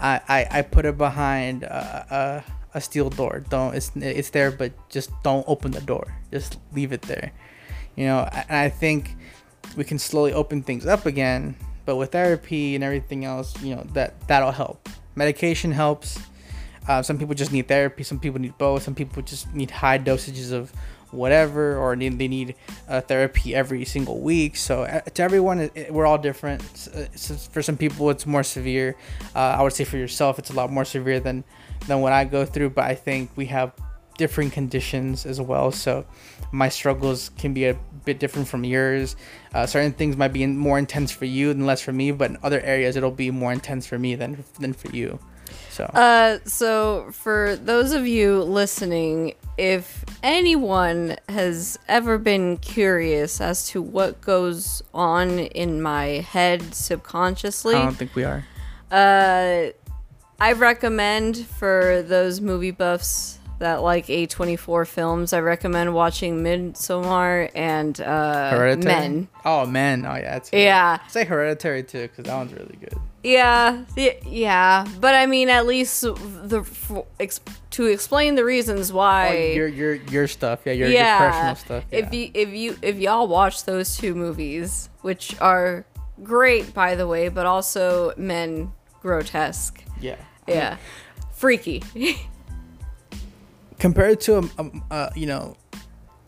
I 0.00 0.20
I, 0.28 0.58
I 0.58 0.62
put 0.62 0.84
it 0.84 0.98
behind 0.98 1.62
a, 1.62 2.44
a 2.74 2.78
a 2.78 2.80
steel 2.80 3.10
door. 3.10 3.44
Don't 3.48 3.74
it's 3.74 3.92
it's 3.96 4.30
there, 4.30 4.50
but 4.50 4.72
just 4.90 5.10
don't 5.22 5.44
open 5.48 5.70
the 5.70 5.80
door. 5.80 6.14
Just 6.30 6.58
leave 6.72 6.92
it 6.92 7.02
there. 7.02 7.32
You 7.96 8.06
know, 8.06 8.28
and 8.32 8.56
I 8.56 8.68
think 8.68 9.16
we 9.76 9.84
can 9.84 9.98
slowly 9.98 10.32
open 10.32 10.62
things 10.62 10.86
up 10.86 11.06
again. 11.06 11.54
But 11.84 11.96
with 11.96 12.12
therapy 12.12 12.74
and 12.74 12.84
everything 12.84 13.24
else, 13.24 13.60
you 13.62 13.74
know 13.74 13.84
that 13.92 14.26
that'll 14.28 14.52
help. 14.52 14.88
Medication 15.14 15.72
helps. 15.72 16.18
Uh, 16.88 17.02
some 17.02 17.18
people 17.18 17.34
just 17.34 17.52
need 17.52 17.68
therapy. 17.68 18.02
Some 18.02 18.18
people 18.18 18.40
need 18.40 18.56
both. 18.58 18.82
Some 18.82 18.94
people 18.94 19.22
just 19.22 19.52
need 19.54 19.70
high 19.70 19.98
dosages 19.98 20.52
of 20.52 20.72
whatever, 21.12 21.76
or 21.76 21.94
need, 21.94 22.18
they 22.18 22.26
need 22.28 22.54
uh, 22.88 23.00
therapy 23.02 23.54
every 23.54 23.84
single 23.84 24.20
week. 24.20 24.56
So 24.56 24.82
uh, 24.84 25.00
to 25.02 25.22
everyone, 25.22 25.60
it, 25.60 25.72
it- 25.74 25.92
we're 25.94 26.06
all 26.06 26.18
different. 26.18 26.62
S- 26.72 26.88
uh, 26.88 27.06
so 27.14 27.34
for 27.34 27.62
some 27.62 27.76
people, 27.76 28.10
it's 28.10 28.26
more 28.26 28.42
severe. 28.42 28.96
Uh, 29.34 29.38
I 29.58 29.62
would 29.62 29.72
say 29.74 29.84
for 29.84 29.96
yourself, 29.98 30.38
it's 30.38 30.50
a 30.50 30.54
lot 30.54 30.70
more 30.72 30.84
severe 30.84 31.20
than 31.20 31.44
than 31.86 32.00
what 32.00 32.12
I 32.12 32.24
go 32.24 32.44
through. 32.46 32.70
But 32.70 32.84
I 32.84 32.94
think 32.94 33.30
we 33.36 33.46
have 33.46 33.72
different 34.18 34.52
conditions 34.52 35.24
as 35.26 35.40
well. 35.40 35.70
So 35.72 36.04
my 36.52 36.68
struggles 36.68 37.30
can 37.38 37.54
be 37.54 37.66
a 37.66 37.74
bit 38.04 38.18
different 38.18 38.46
from 38.48 38.64
yours. 38.64 39.16
Uh, 39.54 39.66
certain 39.66 39.92
things 39.92 40.16
might 40.16 40.32
be 40.32 40.46
more 40.46 40.78
intense 40.78 41.10
for 41.12 41.24
you 41.24 41.52
than 41.52 41.66
less 41.66 41.80
for 41.80 41.92
me, 41.92 42.10
but 42.12 42.30
in 42.30 42.38
other 42.42 42.60
areas 42.60 42.96
it'll 42.96 43.10
be 43.10 43.30
more 43.30 43.52
intense 43.52 43.86
for 43.86 43.98
me 43.98 44.14
than 44.14 44.44
than 44.60 44.72
for 44.72 44.88
you. 44.94 45.18
So 45.72 45.84
Uh, 45.94 46.38
so 46.44 47.10
for 47.12 47.56
those 47.56 47.92
of 47.92 48.06
you 48.06 48.42
listening, 48.42 49.34
if 49.56 50.04
anyone 50.22 51.16
has 51.30 51.78
ever 51.88 52.18
been 52.18 52.58
curious 52.58 53.40
as 53.40 53.66
to 53.68 53.80
what 53.80 54.20
goes 54.20 54.82
on 54.92 55.38
in 55.38 55.80
my 55.80 56.04
head 56.04 56.74
subconsciously, 56.74 57.74
I 57.74 57.84
don't 57.84 57.96
think 57.96 58.14
we 58.14 58.24
are. 58.24 58.44
uh, 58.90 59.72
I 60.38 60.52
recommend 60.52 61.38
for 61.38 62.02
those 62.02 62.40
movie 62.40 62.72
buffs 62.72 63.38
that 63.60 63.82
like 63.82 64.06
A24 64.08 64.86
films, 64.86 65.32
I 65.32 65.40
recommend 65.40 65.94
watching 65.94 66.42
Midsommar 66.42 67.50
and 67.54 67.98
uh, 68.00 68.50
Hereditary. 68.50 68.94
Men. 68.94 69.28
Oh 69.44 69.64
man. 69.64 70.04
Oh 70.04 70.16
yeah. 70.16 70.36
It's 70.36 70.50
Yeah, 70.52 70.98
Say 71.06 71.24
hereditary 71.24 71.84
too, 71.84 72.02
because 72.02 72.24
that 72.24 72.36
one's 72.36 72.52
really 72.52 72.76
good. 72.78 72.98
Yeah, 73.22 73.84
yeah. 74.26 74.86
But 75.00 75.14
I 75.14 75.26
mean, 75.26 75.48
at 75.48 75.66
least 75.66 76.02
the 76.02 77.04
to 77.70 77.86
explain 77.86 78.34
the 78.34 78.44
reasons 78.44 78.92
why. 78.92 79.28
Oh, 79.28 79.54
your 79.54 79.68
your 79.68 79.94
your 79.94 80.28
stuff. 80.28 80.60
Yeah, 80.64 80.72
your, 80.72 80.88
your 80.88 81.18
personal 81.18 81.54
stuff. 81.54 81.84
Yeah. 81.90 81.98
if 81.98 82.14
you 82.14 82.30
if 82.34 82.48
you 82.50 82.76
if 82.82 82.96
y'all 82.96 83.28
watch 83.28 83.64
those 83.64 83.96
two 83.96 84.14
movies, 84.14 84.88
which 85.02 85.40
are 85.40 85.84
great 86.22 86.74
by 86.74 86.94
the 86.94 87.06
way, 87.06 87.28
but 87.28 87.46
also 87.46 88.12
men 88.16 88.72
grotesque. 89.00 89.82
yeah. 90.00 90.16
Yeah, 90.48 90.76
freaky. 91.32 91.82
Compared 93.78 94.20
to 94.22 94.38
a, 94.38 94.38
um, 94.58 94.84
uh, 94.90 95.10
you 95.14 95.26
know 95.26 95.56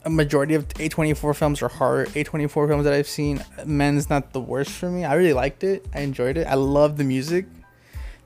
a 0.05 0.11
majority 0.11 0.55
of 0.55 0.69
A24 0.69 1.35
films 1.35 1.63
are 1.63 1.69
horror 1.69 2.07
A24 2.07 2.69
films 2.69 2.85
that 2.85 2.93
I've 2.93 3.09
seen, 3.09 3.43
Men's 3.65 4.11
not 4.11 4.33
the 4.33 4.41
worst 4.41 4.71
for 4.73 4.91
me. 4.91 5.05
I 5.05 5.15
really 5.15 5.33
liked 5.33 5.65
it. 5.65 5.87
I 5.95 6.01
enjoyed 6.01 6.37
it. 6.37 6.47
I 6.47 6.55
love 6.55 6.97
the 6.97 7.05
music. 7.05 7.47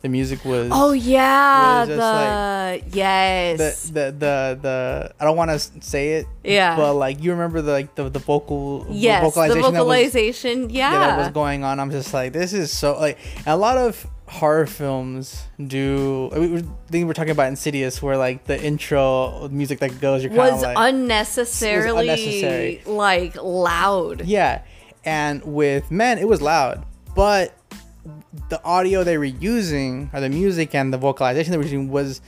The 0.01 0.09
music 0.09 0.45
was 0.45 0.71
oh 0.73 0.93
yeah, 0.93 1.81
was 1.81 1.89
the 1.89 1.97
the, 1.97 2.97
yes, 2.97 3.89
the 3.89 4.15
the 4.17 4.59
the 4.63 5.13
I 5.19 5.25
don't 5.25 5.37
want 5.37 5.51
to 5.51 5.59
say 5.59 6.13
it. 6.15 6.27
Yeah. 6.45 6.77
But 6.77 6.95
like 6.95 7.21
you 7.21 7.33
remember 7.33 7.63
the 7.63 7.73
like 7.73 7.97
the 7.97 8.09
the 8.09 8.21
vocal 8.21 8.87
yes, 8.91 9.21
the 9.21 9.25
vocalization 9.29 9.65
was- 9.65 9.73
Yeah, 10.71 10.93
yeah, 10.93 10.99
that 11.09 11.19
was 11.19 11.29
going 11.31 11.65
on. 11.65 11.81
I'm 11.81 11.91
just 11.91 12.15
like, 12.15 12.33
this 12.33 12.53
is 12.53 12.71
so 12.71 12.97
like 12.97 13.19
a 13.45 13.57
lot 13.57 13.77
of 13.77 14.07
horror 14.29 14.67
films 14.67 15.45
do. 15.65 16.31
We 16.33 16.49
were, 16.49 16.59
I 16.59 16.91
think 16.91 17.07
we're 17.07 17.15
talking 17.15 17.33
about 17.33 17.49
Insidious, 17.49 18.03
where 18.03 18.17
like 18.17 18.45
the 18.45 18.63
intro 18.63 19.49
music 19.51 19.81
that 19.81 20.01
goes, 20.01 20.23
you're 20.23 20.31
kind 20.31 20.49
of 20.49 20.55
was 20.55 20.63
like, 20.63 20.77
unnecessarily 20.79 22.09
unnecessary. 22.09 22.83
like 22.87 23.43
loud. 23.43 24.27
yeah. 24.27 24.63
And 25.05 25.43
with 25.45 25.91
Men, 25.91 26.19
it 26.19 26.29
was 26.29 26.43
loud, 26.43 26.85
but 27.15 27.55
the 28.51 28.63
audio 28.63 29.05
they 29.05 29.17
were 29.17 29.25
using, 29.25 30.11
or 30.13 30.21
the 30.21 30.29
music 30.29 30.75
and 30.75 30.93
the 30.93 30.99
vocalization 30.99 31.51
they 31.53 31.57
were 31.57 31.65
using, 31.65 31.89
was, 31.89 32.21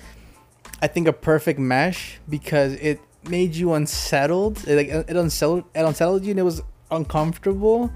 I 0.80 0.86
think, 0.86 1.06
a 1.06 1.12
perfect 1.12 1.58
mesh 1.58 2.18
because 2.28 2.74
it 2.74 3.00
made 3.28 3.54
you 3.54 3.74
unsettled. 3.74 4.66
It, 4.66 4.76
like 4.76 4.88
it 4.88 5.16
unsettled, 5.16 5.64
it 5.74 5.80
unsettled 5.80 6.24
you, 6.24 6.30
and 6.30 6.40
it 6.40 6.44
was 6.44 6.62
uncomfortable. 6.90 7.92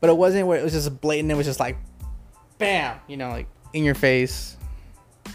But 0.00 0.10
it 0.10 0.16
wasn't 0.18 0.46
where 0.46 0.58
it 0.58 0.62
was 0.62 0.74
just 0.74 1.00
blatant. 1.00 1.30
It 1.30 1.36
was 1.36 1.46
just 1.46 1.60
like, 1.60 1.78
bam, 2.58 2.98
you 3.06 3.16
know, 3.16 3.30
like 3.30 3.46
in 3.72 3.84
your 3.84 3.94
face, 3.94 4.56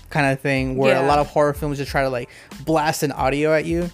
kind 0.10 0.32
of 0.32 0.40
thing. 0.40 0.76
Where 0.78 1.02
a 1.02 1.06
lot 1.08 1.20
of 1.20 1.28
horror 1.28 1.54
films 1.54 1.78
just 1.78 1.92
try 1.92 2.04
to 2.04 2.10
like 2.10 2.30
blast 2.66 3.04
an 3.04 3.12
audio 3.12 3.54
at 3.54 3.66
you, 3.66 3.90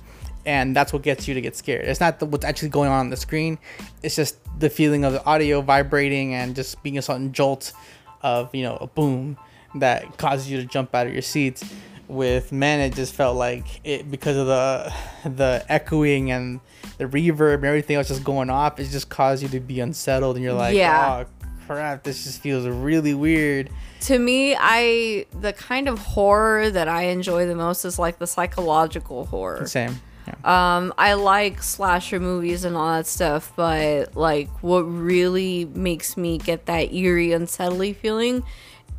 and 0.45 0.75
that's 0.75 0.93
what 0.93 1.01
gets 1.01 1.27
you 1.27 1.33
to 1.33 1.41
get 1.41 1.55
scared. 1.55 1.85
It's 1.85 1.99
not 1.99 2.19
the, 2.19 2.25
what's 2.25 2.45
actually 2.45 2.69
going 2.69 2.89
on 2.89 2.99
on 2.99 3.09
the 3.09 3.17
screen. 3.17 3.57
It's 4.03 4.15
just 4.15 4.37
the 4.59 4.69
feeling 4.69 5.03
of 5.03 5.13
the 5.13 5.23
audio 5.25 5.61
vibrating 5.61 6.33
and 6.33 6.55
just 6.55 6.81
being 6.83 6.97
a 6.97 7.01
sudden 7.01 7.31
jolt 7.33 7.73
of 8.21 8.53
you 8.55 8.63
know 8.63 8.77
a 8.81 8.87
boom 8.87 9.37
that 9.75 10.17
causes 10.17 10.49
you 10.49 10.59
to 10.59 10.65
jump 10.65 10.93
out 10.95 11.07
of 11.07 11.13
your 11.13 11.21
seats. 11.21 11.63
With 12.07 12.53
men, 12.53 12.79
it 12.79 12.95
just 12.95 13.13
felt 13.13 13.35
like 13.35 13.81
it 13.83 14.09
because 14.09 14.37
of 14.37 14.47
the 14.47 14.93
the 15.29 15.65
echoing 15.67 16.31
and 16.31 16.61
the 16.97 17.03
reverb 17.05 17.55
and 17.55 17.65
everything 17.65 17.97
else 17.97 18.07
just 18.07 18.23
going 18.23 18.49
off. 18.49 18.79
It 18.79 18.85
just 18.85 19.09
caused 19.09 19.43
you 19.43 19.49
to 19.49 19.59
be 19.59 19.81
unsettled, 19.81 20.37
and 20.37 20.43
you're 20.45 20.53
like, 20.53 20.73
Yeah. 20.75 21.25
oh 21.25 21.36
crap, 21.67 22.03
this 22.03 22.23
just 22.23 22.41
feels 22.41 22.65
really 22.67 23.13
weird. 23.13 23.69
To 24.01 24.17
me, 24.19 24.55
I 24.59 25.25
the 25.39 25.53
kind 25.53 25.87
of 25.87 25.99
horror 25.99 26.69
that 26.69 26.87
I 26.87 27.03
enjoy 27.03 27.45
the 27.45 27.55
most 27.55 27.85
is 27.85 27.99
like 27.99 28.19
the 28.19 28.27
psychological 28.27 29.25
horror. 29.25 29.65
Same. 29.67 29.99
Yeah. 30.27 30.75
Um, 30.77 30.93
I 30.97 31.13
like 31.13 31.63
slasher 31.63 32.19
movies 32.19 32.65
and 32.65 32.75
all 32.75 32.89
that 32.93 33.07
stuff, 33.07 33.53
but 33.55 34.15
like 34.15 34.49
what 34.61 34.81
really 34.81 35.65
makes 35.65 36.17
me 36.17 36.37
get 36.37 36.65
that 36.65 36.93
eerie, 36.93 37.31
unsettling 37.31 37.93
feeling 37.93 38.43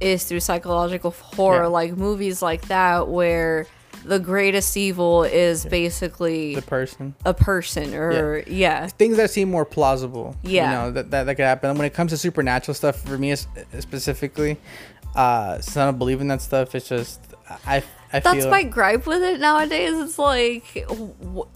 is 0.00 0.24
through 0.24 0.40
psychological 0.40 1.10
horror, 1.10 1.62
Yeah. 1.64 1.66
like 1.68 1.96
movies 1.96 2.40
like 2.40 2.68
that 2.68 3.08
where 3.08 3.66
the 4.04 4.18
greatest 4.18 4.76
evil 4.76 5.24
is 5.24 5.64
basically 5.64 6.54
the 6.54 6.62
person. 6.62 7.14
a 7.24 7.34
person 7.34 7.94
or 7.94 8.42
yeah. 8.46 8.86
Things 8.86 9.16
that 9.16 9.30
seem 9.30 9.50
more 9.50 9.64
plausible. 9.64 10.36
Yeah. 10.42 10.70
You 10.70 10.76
know, 10.76 10.90
that, 10.92 11.10
that, 11.10 11.24
that 11.24 11.34
could 11.34 11.44
happen. 11.44 11.76
When 11.76 11.86
it 11.86 11.94
comes 11.94 12.12
to 12.12 12.16
supernatural 12.16 12.74
stuff, 12.74 13.00
for 13.02 13.18
me 13.18 13.34
specifically, 13.34 14.58
uh, 15.14 15.60
since 15.60 15.76
I 15.76 15.84
don't 15.84 15.98
believe 15.98 16.20
in 16.20 16.28
that 16.28 16.42
stuff, 16.42 16.74
it's 16.74 16.88
just, 16.88 17.20
I, 17.66 17.82
I 18.12 18.20
That's 18.20 18.46
my 18.46 18.62
gripe 18.62 19.06
with 19.06 19.22
it 19.22 19.40
nowadays. 19.40 19.98
It's 19.98 20.18
like, 20.18 20.86
w- 20.88 21.46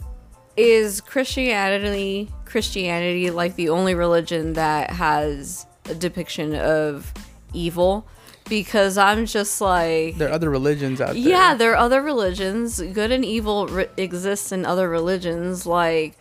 is 0.57 1.01
Christianity 1.01 2.28
Christianity 2.45 3.30
like 3.30 3.55
the 3.57 3.70
only 3.70 3.95
religion 3.95 4.53
that 4.53 4.90
has 4.90 5.66
a 5.86 5.95
depiction 5.95 6.55
of 6.55 7.12
evil? 7.55 8.07
Because 8.53 8.98
I'm 8.98 9.24
just 9.24 9.61
like, 9.62 10.16
there 10.18 10.28
are 10.28 10.32
other 10.32 10.50
religions 10.50 11.00
out 11.00 11.09
there. 11.14 11.16
yeah, 11.16 11.55
there 11.55 11.72
are 11.72 11.76
other 11.76 12.03
religions. 12.03 12.80
Good 12.82 13.11
and 13.11 13.24
evil 13.24 13.66
re- 13.66 13.88
exists 13.96 14.53
in 14.53 14.66
other 14.66 14.88
religions. 14.90 15.64
Like, 15.64 16.18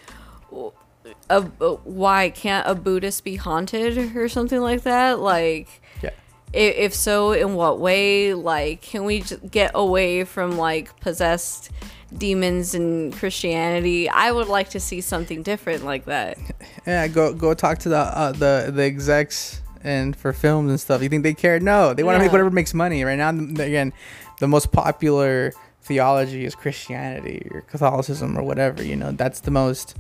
a, 1.30 1.44
a- 1.60 1.76
why 1.84 2.30
can't 2.30 2.68
a 2.68 2.76
Buddhist 2.76 3.24
be 3.24 3.36
haunted 3.36 4.16
or 4.16 4.30
something 4.30 4.62
like 4.62 4.84
that? 4.84 5.20
Like, 5.20 5.82
Yeah. 6.02 6.12
I- 6.54 6.58
if 6.58 6.94
so 6.96 7.34
in 7.34 7.54
what 7.56 7.80
way 7.80 8.34
like 8.34 8.82
can 8.82 9.04
we 9.06 9.24
get 9.50 9.72
away 9.74 10.24
from 10.26 10.58
like 10.58 10.98
possessed 11.00 11.70
demons 12.18 12.74
in 12.76 13.10
christianity 13.14 14.10
i 14.10 14.30
would 14.34 14.50
like 14.50 14.70
to 14.72 14.80
see 14.82 15.00
something 15.00 15.44
different 15.44 15.86
like 15.86 16.04
that 16.06 16.38
Yeah, 16.86 17.08
go 17.08 17.34
go 17.34 17.54
talk 17.54 17.78
to 17.80 17.90
the 17.90 17.98
uh, 18.00 18.32
the 18.34 18.70
the 18.76 18.84
execs 18.84 19.62
and 19.84 20.16
for 20.16 20.34
films 20.34 20.70
and 20.70 20.80
stuff. 20.80 21.02
You 21.02 21.10
think 21.10 21.24
they 21.24 21.34
care? 21.34 21.60
No, 21.60 21.94
they 21.94 22.04
want 22.04 22.16
to 22.16 22.20
make 22.20 22.32
whatever 22.32 22.50
makes 22.50 22.74
money. 22.74 23.04
Right 23.04 23.18
now, 23.18 23.30
again, 23.30 23.94
the 24.40 24.48
most 24.48 24.72
popular 24.72 25.54
theology 25.82 26.46
is 26.46 26.56
Christianity 26.56 27.48
or 27.52 27.62
Catholicism 27.62 28.38
or 28.38 28.44
whatever. 28.44 28.84
You 28.84 28.96
know, 28.96 29.12
that's 29.12 29.42
the 29.42 29.52
most 29.52 29.96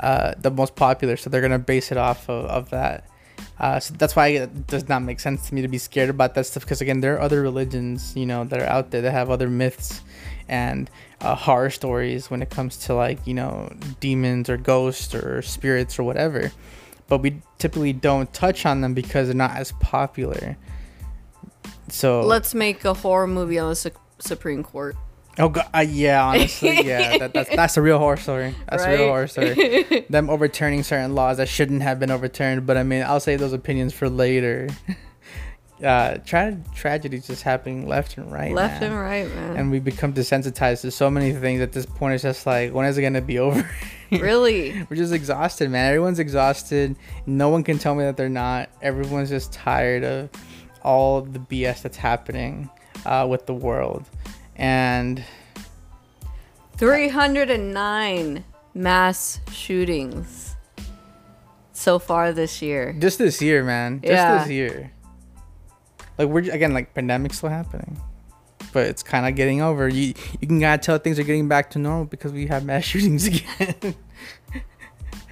uh, 0.00 0.34
the 0.38 0.50
most 0.50 0.76
popular. 0.76 1.16
So 1.16 1.30
they're 1.30 1.42
gonna 1.42 1.58
base 1.58 1.92
it 1.92 1.98
off 1.98 2.28
of, 2.28 2.46
of 2.46 2.70
that. 2.70 3.06
Uh, 3.58 3.78
so 3.78 3.94
that's 3.94 4.16
why 4.16 4.28
it 4.28 4.66
does 4.66 4.88
not 4.88 5.02
make 5.02 5.20
sense 5.20 5.48
to 5.48 5.54
me 5.54 5.62
to 5.62 5.68
be 5.68 5.78
scared 5.78 6.08
about 6.10 6.34
that 6.34 6.46
stuff 6.46 6.62
because 6.62 6.80
again, 6.80 7.00
there 7.00 7.16
are 7.16 7.20
other 7.20 7.42
religions, 7.42 8.14
you 8.16 8.26
know, 8.26 8.44
that 8.44 8.60
are 8.60 8.66
out 8.66 8.90
there 8.90 9.02
that 9.02 9.12
have 9.12 9.30
other 9.30 9.48
myths 9.48 10.02
and 10.48 10.90
uh, 11.20 11.34
horror 11.34 11.70
stories 11.70 12.30
when 12.30 12.42
it 12.42 12.50
comes 12.50 12.76
to 12.76 12.94
like 12.94 13.24
you 13.26 13.32
know 13.32 13.72
demons 14.00 14.50
or 14.50 14.56
ghosts 14.56 15.14
or 15.14 15.40
spirits 15.42 15.98
or 15.98 16.02
whatever 16.02 16.50
but 17.10 17.20
we 17.20 17.42
typically 17.58 17.92
don't 17.92 18.32
touch 18.32 18.64
on 18.64 18.80
them 18.80 18.94
because 18.94 19.26
they're 19.26 19.36
not 19.36 19.56
as 19.56 19.72
popular. 19.72 20.56
So 21.88 22.22
let's 22.22 22.54
make 22.54 22.84
a 22.86 22.94
horror 22.94 23.26
movie 23.26 23.58
on 23.58 23.68
the 23.68 23.76
Su- 23.76 23.90
supreme 24.20 24.62
court. 24.62 24.96
Oh 25.38 25.48
god 25.48 25.68
uh, 25.74 25.78
yeah 25.80 26.24
honestly 26.24 26.86
yeah 26.86 27.18
that, 27.18 27.32
that's 27.32 27.50
that's 27.50 27.76
a 27.76 27.82
real 27.82 27.98
horror 27.98 28.16
story. 28.16 28.54
That's 28.68 28.84
a 28.84 28.90
real 28.90 29.08
horror 29.08 29.26
story. 29.26 30.06
Them 30.10 30.30
overturning 30.30 30.82
certain 30.82 31.14
laws 31.14 31.36
that 31.36 31.48
shouldn't 31.48 31.82
have 31.82 31.98
been 32.00 32.10
overturned 32.10 32.66
but 32.66 32.76
i 32.76 32.82
mean 32.82 33.02
i'll 33.02 33.20
save 33.20 33.40
those 33.40 33.52
opinions 33.52 33.92
for 33.92 34.08
later 34.08 34.68
uh 35.84 36.18
tra- 36.26 36.58
tragedies 36.74 37.26
just 37.26 37.42
happening 37.42 37.88
left 37.88 38.16
and 38.18 38.30
right 38.30 38.52
left 38.52 38.80
man. 38.82 38.90
and 38.92 39.00
right 39.00 39.34
man. 39.34 39.56
And 39.56 39.70
we 39.70 39.78
become 39.80 40.12
desensitized 40.12 40.82
to 40.82 40.90
so 40.90 41.10
many 41.10 41.32
things 41.32 41.60
at 41.60 41.72
this 41.72 41.86
point. 41.86 42.14
It's 42.14 42.22
just 42.22 42.44
like 42.46 42.72
when 42.74 42.86
is 42.86 42.98
it 42.98 43.02
gonna 43.02 43.20
be 43.22 43.38
over? 43.38 43.68
Really? 44.12 44.84
We're 44.90 44.96
just 44.96 45.12
exhausted 45.12 45.70
man. 45.70 45.86
Everyone's 45.86 46.18
exhausted. 46.18 46.96
No 47.26 47.48
one 47.48 47.62
can 47.62 47.78
tell 47.78 47.94
me 47.94 48.02
that 48.02 48.16
they're 48.16 48.28
not. 48.28 48.68
Everyone's 48.82 49.28
just 49.28 49.52
tired 49.52 50.02
of 50.02 50.30
all 50.82 51.20
the 51.20 51.38
bs 51.38 51.82
that's 51.82 51.96
happening 51.96 52.68
uh, 53.06 53.24
with 53.30 53.46
the 53.46 53.54
world. 53.54 54.04
And 54.56 55.22
309 56.76 58.44
mass 58.74 59.40
shootings 59.52 60.56
so 61.72 61.98
far 61.98 62.32
this 62.32 62.60
year. 62.60 62.92
Just 62.98 63.18
this 63.18 63.40
year 63.40 63.62
man. 63.62 64.00
Just 64.00 64.10
Yeah. 64.12 64.38
this 64.38 64.48
year 64.50 64.90
like 66.20 66.28
we're 66.28 66.52
again 66.52 66.74
like 66.74 66.92
pandemic's 66.94 67.38
still 67.38 67.48
happening 67.48 67.98
but 68.72 68.86
it's 68.86 69.02
kind 69.02 69.26
of 69.26 69.34
getting 69.34 69.62
over 69.62 69.88
you 69.88 70.14
you 70.40 70.46
can 70.46 70.60
kind 70.60 70.74
of 70.74 70.80
tell 70.80 70.98
things 70.98 71.18
are 71.18 71.22
getting 71.24 71.48
back 71.48 71.70
to 71.70 71.78
normal 71.78 72.04
because 72.04 72.32
we 72.32 72.46
have 72.46 72.64
mass 72.64 72.84
shootings 72.90 73.26
again 73.26 73.94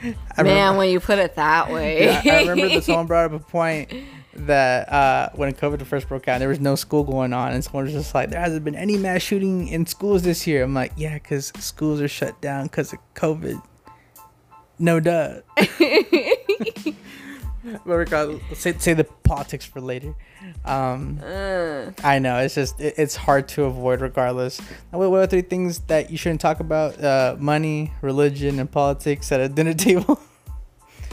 man 0.02 0.14
remember- 0.38 0.78
when 0.78 0.88
you 0.88 0.98
put 0.98 1.18
it 1.18 1.34
that 1.36 1.70
way 1.70 2.04
yeah, 2.04 2.22
I 2.34 2.40
remember 2.40 2.68
that 2.68 2.84
someone 2.84 3.06
brought 3.06 3.26
up 3.26 3.40
a 3.40 3.44
point 3.44 3.92
that 4.34 4.88
uh, 4.92 5.30
when 5.34 5.52
COVID 5.52 5.84
first 5.84 6.08
broke 6.08 6.28
out, 6.28 6.38
there 6.38 6.48
was 6.48 6.60
no 6.60 6.76
school 6.76 7.02
going 7.02 7.32
on, 7.32 7.50
and 7.50 7.64
someone 7.64 7.86
was 7.86 7.92
just 7.92 8.14
like, 8.14 8.30
"There 8.30 8.38
hasn't 8.38 8.64
been 8.64 8.76
any 8.76 8.96
mass 8.96 9.20
shooting 9.20 9.66
in 9.66 9.84
schools 9.84 10.22
this 10.22 10.46
year." 10.46 10.62
I'm 10.62 10.74
like, 10.74 10.92
"Yeah, 10.96 11.14
because 11.14 11.48
schools 11.58 12.00
are 12.00 12.06
shut 12.06 12.40
down 12.40 12.66
because 12.66 12.92
of 12.92 13.00
COVID." 13.14 13.60
No 14.78 15.00
duh. 15.00 15.40
but 17.84 17.96
regardless, 17.96 18.42
say 18.58 18.74
say 18.78 18.94
the 18.94 19.04
politics 19.04 19.64
for 19.64 19.80
later. 19.80 20.14
Um, 20.64 21.20
Uh, 21.22 21.90
I 22.04 22.18
know 22.18 22.38
it's 22.38 22.54
just 22.54 22.80
it, 22.80 22.94
it's 22.96 23.16
hard 23.16 23.48
to 23.48 23.64
avoid 23.64 24.00
regardless. 24.00 24.60
Now, 24.92 24.98
what, 25.00 25.10
what 25.10 25.20
are 25.20 25.26
three 25.26 25.42
things 25.42 25.80
that 25.88 26.10
you 26.10 26.16
shouldn't 26.16 26.40
talk 26.40 26.60
about? 26.60 27.02
Uh, 27.02 27.36
money, 27.38 27.92
religion, 28.02 28.58
and 28.58 28.70
politics 28.70 29.30
at 29.32 29.40
a 29.40 29.48
dinner 29.48 29.74
table. 29.88 30.20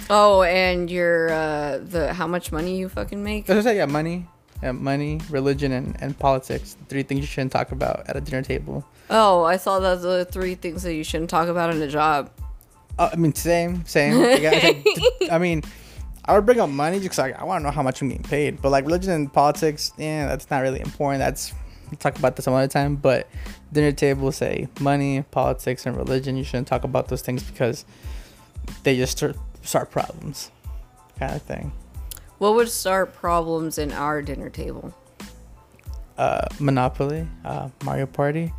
oh 0.09 0.43
and 0.43 0.91
your 0.91 1.31
uh 1.33 1.79
the 1.81 2.13
how 2.13 2.27
much 2.27 2.51
money 2.51 2.77
you 2.77 2.87
fucking 2.89 3.23
make 3.23 3.49
I 3.49 3.61
said, 3.61 3.75
yeah, 3.75 3.85
money, 3.87 4.27
yeah, 4.61 4.71
money, 4.71 5.19
religion, 5.29 5.71
and, 5.71 5.95
and 5.99 6.17
politics. 6.17 6.77
Three 6.89 7.03
things 7.03 7.21
you 7.21 7.27
shouldn't 7.27 7.51
talk 7.51 7.71
about 7.71 8.07
at 8.07 8.15
a 8.15 8.21
dinner 8.21 8.41
table. 8.43 8.85
Oh, 9.09 9.43
I 9.43 9.57
saw 9.57 9.79
that 9.79 10.01
the 10.01 10.25
three 10.25 10.55
things 10.55 10.83
that 10.83 10.93
you 10.93 11.03
shouldn't 11.03 11.29
talk 11.29 11.47
about 11.47 11.73
in 11.73 11.81
a 11.81 11.87
job. 11.87 12.29
Uh, 12.97 13.09
I 13.11 13.15
mean, 13.17 13.33
same, 13.35 13.85
same. 13.85 14.21
Like, 14.21 14.43
I, 14.43 14.59
said, 14.61 14.83
I 15.31 15.37
mean, 15.37 15.63
I 16.27 16.33
would 16.35 16.45
bring 16.45 16.59
up 16.59 16.69
money 16.69 16.99
just 16.99 17.17
like 17.17 17.39
I 17.39 17.43
want 17.43 17.61
to 17.61 17.63
know 17.65 17.71
how 17.71 17.83
much 17.83 18.01
I'm 18.01 18.09
getting 18.09 18.23
paid. 18.23 18.61
But 18.61 18.69
like 18.71 18.85
religion 18.85 19.11
and 19.11 19.31
politics, 19.31 19.91
yeah, 19.97 20.27
that's 20.27 20.49
not 20.49 20.59
really 20.59 20.79
important. 20.81 21.19
That's 21.19 21.53
we'll 21.89 21.97
talk 21.97 22.17
about 22.17 22.35
this 22.35 22.45
some 22.45 22.53
other 22.53 22.67
time. 22.67 22.95
But 22.95 23.27
dinner 23.71 23.91
table, 23.91 24.31
say 24.31 24.67
money, 24.79 25.23
politics, 25.31 25.85
and 25.85 25.95
religion. 25.95 26.35
You 26.37 26.43
shouldn't 26.43 26.67
talk 26.67 26.83
about 26.83 27.07
those 27.09 27.21
things 27.21 27.43
because 27.43 27.85
they 28.83 28.97
just 28.97 29.17
start, 29.17 29.37
start 29.61 29.91
problems, 29.91 30.51
kind 31.19 31.35
of 31.35 31.41
thing. 31.43 31.71
What 32.39 32.55
would 32.55 32.69
start 32.69 33.13
problems 33.13 33.77
in 33.77 33.91
our 33.91 34.21
dinner 34.21 34.49
table? 34.49 34.93
uh, 36.17 36.47
Monopoly, 36.59 37.27
uh, 37.43 37.69
Mario 37.83 38.05
Party, 38.05 38.53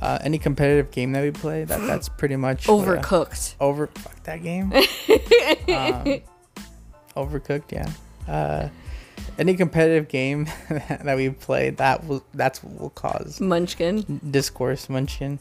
uh, 0.00 0.18
any 0.22 0.38
competitive 0.38 0.90
game 0.90 1.12
that 1.12 1.22
we 1.22 1.30
play. 1.30 1.64
That 1.64 1.86
that's 1.86 2.08
pretty 2.18 2.36
much 2.36 2.68
what, 2.68 2.86
Overcooked. 2.86 3.54
over 3.60 3.86
fuck 3.88 4.22
that 4.24 4.42
game. 4.42 4.72
um, 5.74 6.20
overcooked, 7.26 7.72
yeah. 7.72 7.90
Uh, 8.26 8.68
any 9.38 9.54
competitive 9.54 10.08
game 10.08 10.46
that 10.68 11.16
we 11.16 11.30
play, 11.30 11.70
that 11.70 12.06
will 12.06 12.24
that's 12.34 12.62
what 12.62 12.80
will 12.80 12.90
cause 12.90 13.40
Munchkin. 13.40 14.20
discourse, 14.30 14.88
munchkin. 14.88 15.38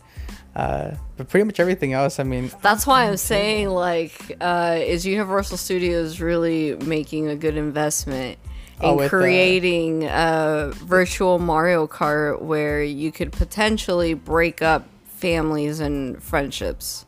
Uh, 0.56 0.96
but 1.18 1.30
pretty 1.30 1.44
much 1.44 1.60
everything 1.60 1.94
else, 1.94 2.20
I 2.20 2.24
mean, 2.24 2.52
That's 2.64 2.88
why 2.88 3.08
I'm 3.08 3.18
saying, 3.18 3.70
like, 3.70 4.36
uh, 4.42 4.78
is 4.80 5.06
Universal 5.06 5.58
Studios 5.58 6.20
really 6.20 6.76
making 6.76 7.28
a 7.28 7.36
good 7.36 7.58
investment 7.58 8.40
in 8.82 8.90
Oh, 8.90 8.96
with, 8.96 9.06
uh, 9.06 9.10
creating 9.10 10.06
a 10.06 10.72
virtual 10.74 11.38
Mario 11.38 11.86
Kart 11.86 12.42
where 12.42 12.84
you 12.84 13.12
could 13.12 13.32
potentially 13.32 14.16
break 14.16 14.64
up 14.64 14.88
families 15.06 15.80
and 15.80 16.22
friendships? 16.24 17.06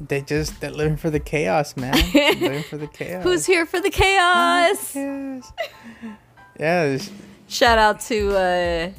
They 0.00 0.22
just 0.22 0.60
they're 0.60 0.70
living 0.70 0.96
for 0.96 1.10
the 1.10 1.20
chaos, 1.20 1.76
man. 1.76 1.94
living 2.14 2.62
for 2.62 2.76
the 2.76 2.86
chaos. 2.86 3.22
Who's 3.22 3.46
here 3.46 3.66
for 3.66 3.80
the 3.80 3.90
chaos? 3.90 4.92
Chaos. 4.92 5.52
Yeah, 6.58 6.98
Shout 7.48 7.78
out 7.78 8.00
to 8.02 8.30
uh. 8.36 8.90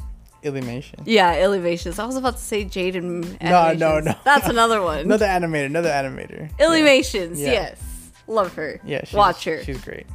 Yeah, 1.06 1.34
Illuminations. 1.36 2.00
I 2.00 2.06
was 2.06 2.16
about 2.16 2.38
to 2.38 2.42
say 2.42 2.66
Jaden. 2.66 3.40
No, 3.42 3.50
no, 3.50 3.56
Animations. 3.58 4.06
no. 4.06 4.16
That's 4.26 4.48
another 4.48 4.82
one. 4.82 5.00
Another 5.06 5.28
animator, 5.28 5.66
another 5.68 5.90
animator. 5.90 6.50
Illuminations. 6.60 7.40
Yeah. 7.40 7.52
Yes, 7.52 8.12
love 8.26 8.54
her. 8.56 8.82
Yeah, 8.84 9.06
she's, 9.06 9.14
watch 9.14 9.44
her. 9.44 9.64
She's 9.64 9.80
great. 9.82 10.08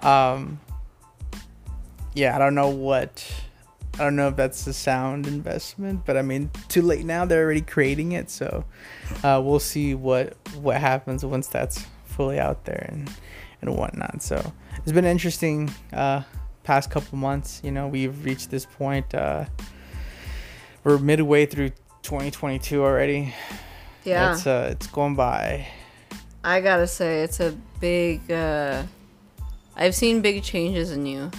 Um, 0.00 0.58
yeah, 2.14 2.34
I 2.34 2.38
don't 2.40 2.56
know 2.56 2.70
what, 2.70 3.24
I 3.98 4.04
don't 4.04 4.14
know 4.14 4.28
if 4.28 4.36
that's 4.36 4.64
a 4.68 4.72
sound 4.72 5.26
investment, 5.26 6.04
but 6.06 6.16
I 6.16 6.22
mean, 6.22 6.50
too 6.68 6.82
late 6.82 7.04
now. 7.04 7.24
They're 7.24 7.42
already 7.42 7.62
creating 7.62 8.12
it, 8.12 8.30
so 8.30 8.64
uh, 9.24 9.40
we'll 9.44 9.58
see 9.58 9.94
what 9.94 10.36
what 10.60 10.76
happens 10.76 11.24
once 11.24 11.48
that's 11.48 11.84
fully 12.04 12.38
out 12.38 12.64
there 12.64 12.86
and 12.88 13.10
and 13.60 13.76
whatnot. 13.76 14.22
So, 14.22 14.52
it's 14.76 14.92
been 14.92 15.04
interesting 15.04 15.68
uh, 15.92 16.22
past 16.62 16.90
couple 16.90 17.18
months. 17.18 17.60
You 17.64 17.72
know, 17.72 17.88
we've 17.88 18.24
reached 18.24 18.50
this 18.50 18.66
point. 18.66 19.12
Uh, 19.14 19.46
we're 20.84 20.98
midway 20.98 21.46
through 21.46 21.70
2022 22.02 22.82
already. 22.82 23.34
Yeah. 24.04 24.32
It's 24.32 24.46
uh, 24.46 24.68
it's 24.70 24.86
going 24.86 25.16
by. 25.16 25.66
I 26.44 26.60
gotta 26.60 26.86
say, 26.86 27.22
it's 27.22 27.40
a 27.40 27.56
big. 27.80 28.30
Uh, 28.30 28.84
I've 29.76 29.94
seen 29.94 30.22
big 30.22 30.42
changes 30.42 30.92
in 30.92 31.04
you. 31.04 31.30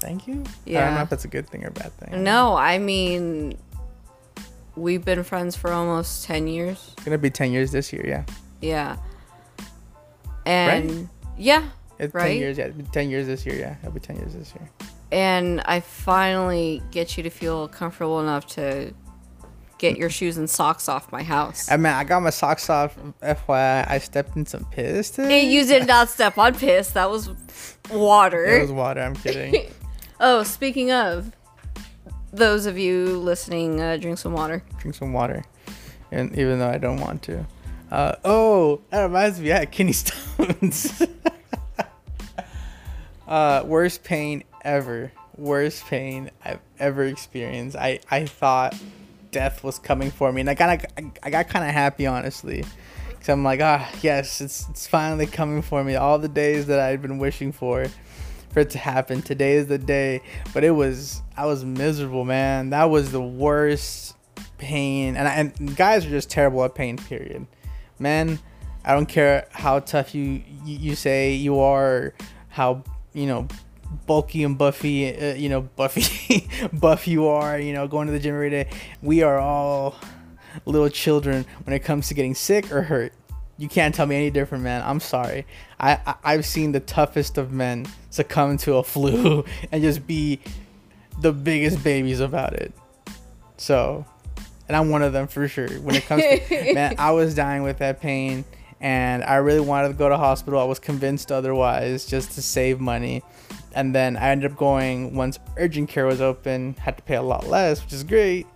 Thank 0.00 0.26
you. 0.26 0.42
Yeah. 0.64 0.80
I 0.80 0.84
don't 0.86 0.94
know 0.94 1.02
if 1.02 1.10
that's 1.10 1.24
a 1.24 1.28
good 1.28 1.48
thing 1.48 1.64
or 1.64 1.68
a 1.68 1.72
bad 1.72 1.92
thing. 1.98 2.22
No, 2.24 2.56
I 2.56 2.78
mean, 2.78 3.56
we've 4.76 5.04
been 5.04 5.22
friends 5.24 5.56
for 5.56 5.70
almost 5.72 6.24
10 6.24 6.46
years. 6.48 6.92
It's 6.96 7.04
gonna 7.04 7.18
be 7.18 7.30
10 7.30 7.52
years 7.52 7.70
this 7.70 7.92
year. 7.92 8.04
Yeah. 8.06 8.24
Yeah. 8.60 8.96
And 10.46 11.08
yeah, 11.36 11.68
It's 11.98 12.14
Right? 12.14 12.28
10 12.28 12.36
years. 12.38 12.58
Yeah. 12.58 12.68
10 12.92 13.10
years 13.10 13.26
this 13.26 13.44
year. 13.44 13.56
Yeah. 13.56 13.76
It'll 13.82 13.92
be 13.92 14.00
10 14.00 14.16
years 14.16 14.34
this 14.34 14.54
year. 14.54 14.68
and 15.12 15.60
I 15.62 15.80
finally 15.80 16.82
get 16.92 17.16
you 17.16 17.22
to 17.24 17.30
feel 17.30 17.68
comfortable 17.68 18.20
enough 18.20 18.46
to 18.54 18.94
get 19.78 19.96
your 19.96 20.08
shoes 20.10 20.36
and 20.36 20.48
socks 20.48 20.88
off 20.88 21.10
my 21.10 21.22
house. 21.22 21.70
I 21.70 21.76
mean, 21.78 21.86
I 21.92 22.04
got 22.04 22.20
my 22.20 22.30
socks 22.30 22.68
off. 22.70 22.96
FYI, 23.22 23.90
I 23.90 23.98
stepped 23.98 24.36
in 24.36 24.44
some 24.46 24.64
piss 24.66 25.10
today. 25.10 25.40
Hey, 25.40 25.50
you 25.50 25.64
did 25.66 25.86
not 25.86 26.08
step 26.10 26.36
on 26.38 26.54
piss. 26.54 26.90
That 26.92 27.10
was 27.10 27.30
water. 27.90 28.44
It 28.44 28.62
was 28.62 28.72
water. 28.72 29.00
I'm 29.00 29.14
kidding. 29.16 29.70
Oh, 30.22 30.42
speaking 30.42 30.92
of, 30.92 31.32
those 32.30 32.66
of 32.66 32.76
you 32.76 33.18
listening, 33.18 33.80
uh, 33.80 33.96
drink 33.96 34.18
some 34.18 34.34
water. 34.34 34.62
Drink 34.78 34.94
some 34.94 35.14
water, 35.14 35.46
and 36.12 36.36
even 36.38 36.58
though 36.58 36.68
I 36.68 36.76
don't 36.76 37.00
want 37.00 37.22
to. 37.22 37.46
Uh, 37.90 38.16
oh, 38.22 38.82
that 38.90 39.04
reminds 39.04 39.40
me. 39.40 39.50
I 39.50 39.60
had 39.60 39.72
kidney 39.72 39.92
stones. 39.94 41.02
uh, 43.28 43.62
worst 43.64 44.04
pain 44.04 44.44
ever. 44.62 45.10
Worst 45.38 45.86
pain 45.86 46.30
I've 46.44 46.60
ever 46.78 47.04
experienced. 47.04 47.74
I 47.74 48.00
I 48.10 48.26
thought 48.26 48.76
death 49.30 49.64
was 49.64 49.78
coming 49.78 50.10
for 50.10 50.30
me, 50.30 50.42
and 50.42 50.50
I 50.50 50.54
kind 50.54 50.84
of 50.84 51.12
I 51.22 51.30
got 51.30 51.48
kind 51.48 51.64
of 51.64 51.70
happy 51.70 52.06
honestly. 52.06 52.66
Cause 53.20 53.28
I'm 53.30 53.42
like, 53.42 53.60
ah, 53.62 53.90
yes, 54.02 54.42
it's 54.42 54.68
it's 54.68 54.86
finally 54.86 55.26
coming 55.26 55.62
for 55.62 55.82
me. 55.82 55.94
All 55.94 56.18
the 56.18 56.28
days 56.28 56.66
that 56.66 56.78
I'd 56.78 57.00
been 57.00 57.16
wishing 57.16 57.52
for, 57.52 57.86
for 58.50 58.60
it 58.60 58.70
to 58.70 58.78
happen. 58.78 59.22
Today 59.22 59.54
is 59.54 59.66
the 59.66 59.78
day. 59.78 60.22
But 60.52 60.64
it 60.64 60.70
was, 60.70 61.22
I 61.36 61.46
was 61.46 61.64
miserable, 61.64 62.24
man. 62.24 62.70
That 62.70 62.84
was 62.84 63.12
the 63.12 63.22
worst 63.22 64.16
pain. 64.58 65.16
And 65.16 65.26
I, 65.26 65.34
and 65.34 65.76
guys 65.76 66.06
are 66.06 66.10
just 66.10 66.30
terrible 66.30 66.64
at 66.64 66.74
pain. 66.74 66.96
Period. 66.96 67.46
Men, 67.98 68.38
I 68.84 68.94
don't 68.94 69.06
care 69.06 69.48
how 69.50 69.80
tough 69.80 70.14
you 70.14 70.42
you, 70.64 70.94
say 70.94 71.34
you 71.34 71.60
are, 71.60 72.14
how 72.48 72.82
you 73.12 73.26
know 73.26 73.48
bulky 74.06 74.44
and 74.44 74.56
buffy, 74.56 75.14
uh, 75.14 75.34
you 75.34 75.48
know 75.48 75.62
buffy, 75.62 76.48
buff 76.72 77.06
you 77.06 77.26
are. 77.26 77.58
You 77.58 77.72
know 77.72 77.88
going 77.88 78.06
to 78.06 78.12
the 78.12 78.18
gym 78.18 78.34
every 78.34 78.50
day. 78.50 78.68
We 79.02 79.22
are 79.22 79.38
all 79.38 79.96
little 80.64 80.88
children 80.88 81.46
when 81.64 81.74
it 81.74 81.80
comes 81.80 82.08
to 82.08 82.14
getting 82.14 82.34
sick 82.34 82.72
or 82.72 82.82
hurt. 82.82 83.12
You 83.60 83.68
can't 83.68 83.94
tell 83.94 84.06
me 84.06 84.16
any 84.16 84.30
different, 84.30 84.64
man. 84.64 84.82
I'm 84.82 85.00
sorry. 85.00 85.46
I, 85.78 85.98
I 86.06 86.14
I've 86.24 86.46
seen 86.46 86.72
the 86.72 86.80
toughest 86.80 87.36
of 87.36 87.52
men 87.52 87.84
succumb 88.08 88.56
to 88.58 88.76
a 88.76 88.82
flu 88.82 89.44
and 89.70 89.82
just 89.82 90.06
be 90.06 90.40
the 91.20 91.30
biggest 91.30 91.84
babies 91.84 92.20
about 92.20 92.54
it. 92.54 92.72
So, 93.58 94.06
and 94.66 94.74
I'm 94.74 94.88
one 94.88 95.02
of 95.02 95.12
them 95.12 95.26
for 95.26 95.46
sure. 95.46 95.68
When 95.68 95.94
it 95.94 96.06
comes 96.06 96.22
to 96.22 96.72
man, 96.74 96.94
I 96.98 97.10
was 97.10 97.34
dying 97.34 97.62
with 97.62 97.76
that 97.80 98.00
pain, 98.00 98.46
and 98.80 99.22
I 99.24 99.36
really 99.36 99.60
wanted 99.60 99.88
to 99.88 99.94
go 99.94 100.08
to 100.08 100.16
hospital. 100.16 100.58
I 100.58 100.64
was 100.64 100.78
convinced 100.78 101.30
otherwise, 101.30 102.06
just 102.06 102.32
to 102.32 102.42
save 102.42 102.80
money. 102.80 103.22
And 103.74 103.94
then 103.94 104.16
I 104.16 104.30
ended 104.30 104.52
up 104.52 104.56
going 104.56 105.14
once 105.14 105.38
urgent 105.58 105.90
care 105.90 106.06
was 106.06 106.22
open. 106.22 106.76
Had 106.78 106.96
to 106.96 107.02
pay 107.02 107.16
a 107.16 107.22
lot 107.22 107.46
less, 107.46 107.84
which 107.84 107.92
is 107.92 108.04
great 108.04 108.46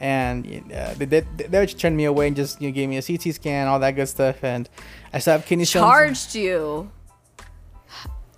and 0.00 0.72
uh, 0.72 0.94
they, 0.94 1.04
they, 1.04 1.20
they 1.20 1.66
just 1.66 1.78
turned 1.78 1.96
me 1.96 2.04
away 2.04 2.26
and 2.26 2.36
just 2.36 2.60
you 2.60 2.68
know, 2.68 2.74
gave 2.74 2.88
me 2.88 2.96
a 2.96 3.02
CT 3.02 3.34
scan, 3.34 3.68
all 3.68 3.78
that 3.78 3.92
good 3.92 4.08
stuff, 4.08 4.42
and 4.44 4.68
I 5.12 5.18
still 5.18 5.32
have 5.32 5.46
kidney 5.46 5.64
stones. 5.64 5.84
Charged 5.84 6.34
you 6.34 6.90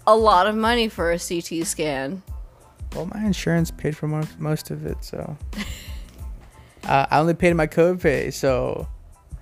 a 0.07 0.17
lot 0.17 0.47
of 0.47 0.55
money 0.55 0.89
for 0.89 1.13
a 1.13 1.19
CT 1.19 1.67
scan. 1.67 2.23
Well, 2.95 3.07
my 3.07 3.25
insurance 3.25 3.71
paid 3.71 3.97
for 3.97 4.07
most, 4.07 4.39
most 4.39 4.71
of 4.71 4.87
it, 4.87 5.03
so 5.05 5.37
uh, 6.85 7.07
I 7.11 7.19
only 7.19 7.35
paid 7.35 7.55
my 7.55 7.67
copay, 7.67 8.33
so 8.33 8.87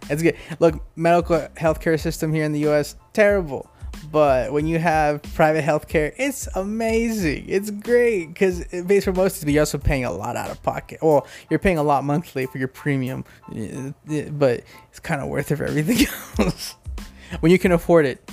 it's 0.09 0.23
good. 0.23 0.37
Look, 0.59 0.83
medical 0.97 1.41
healthcare 1.57 2.01
system 2.01 2.33
here 2.33 2.45
in 2.45 2.53
the 2.53 2.61
U.S. 2.61 2.97
terrible, 3.12 3.71
but 4.11 4.53
when 4.53 4.66
you 4.66 4.78
have 4.78 5.22
private 5.34 5.64
healthcare, 5.64 6.12
it's 6.16 6.47
amazing. 6.55 7.47
It's 7.49 7.70
great 7.70 8.26
because 8.26 8.61
it 8.61 8.86
pays 8.86 9.05
for 9.05 9.12
most 9.12 9.42
of 9.42 9.49
it. 9.49 9.53
You're 9.53 9.62
also 9.62 9.78
paying 9.78 10.05
a 10.05 10.12
lot 10.12 10.36
out 10.36 10.51
of 10.51 10.62
pocket. 10.62 11.01
Well, 11.03 11.26
you're 11.51 11.59
paying 11.59 11.78
a 11.78 11.82
lot 11.82 12.05
monthly 12.05 12.47
for 12.47 12.59
your 12.59 12.68
premium, 12.68 13.24
uh, 13.51 13.90
but 14.30 14.62
it's 14.90 15.01
kind 15.01 15.20
of 15.20 15.28
worth 15.28 15.51
it 15.51 15.57
for 15.57 15.64
everything 15.64 16.07
else 16.38 16.76
when 17.40 17.53
you 17.53 17.59
can 17.59 17.72
afford 17.72 18.07
it. 18.07 18.30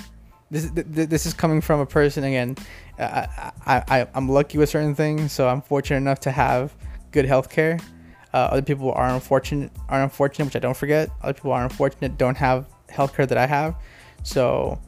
This, 0.50 0.70
th- 0.70 0.86
th- 0.94 1.08
this 1.08 1.26
is 1.26 1.34
coming 1.34 1.60
from 1.60 1.80
a 1.80 1.86
person 1.86 2.24
again. 2.24 2.56
I, 2.98 3.52
I, 3.66 4.06
I'm 4.14 4.28
lucky 4.28 4.58
with 4.58 4.68
certain 4.68 4.94
things, 4.94 5.32
so 5.32 5.48
I'm 5.48 5.62
fortunate 5.62 5.96
enough 5.96 6.20
to 6.20 6.30
have 6.30 6.74
good 7.10 7.24
health 7.24 7.48
care. 7.48 7.78
Uh, 8.34 8.48
other 8.50 8.62
people 8.62 8.92
are 8.92 9.08
unfortunate, 9.08 9.70
are 9.88 10.02
unfortunate, 10.02 10.46
which 10.46 10.56
I 10.56 10.58
don't 10.58 10.76
forget. 10.76 11.10
Other 11.22 11.34
people 11.34 11.52
are 11.52 11.64
unfortunate, 11.64 12.18
don't 12.18 12.36
have 12.36 12.66
health 12.88 13.14
care 13.16 13.26
that 13.26 13.38
I 13.38 13.46
have, 13.46 13.76
so 14.22 14.78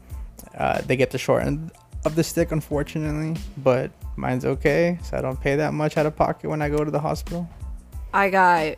uh, 0.57 0.81
they 0.81 0.95
get 0.95 1.11
the 1.11 1.17
short 1.17 1.43
end 1.43 1.71
of 2.05 2.15
the 2.15 2.23
stick, 2.23 2.51
unfortunately. 2.51 3.39
But 3.57 3.91
mine's 4.15 4.45
okay, 4.45 4.97
so 5.03 5.17
I 5.17 5.21
don't 5.21 5.39
pay 5.39 5.55
that 5.57 5.73
much 5.73 5.97
out 5.97 6.05
of 6.05 6.15
pocket 6.15 6.49
when 6.49 6.61
I 6.61 6.69
go 6.69 6.83
to 6.83 6.91
the 6.91 6.99
hospital. 6.99 7.47
I 8.13 8.29
got 8.29 8.75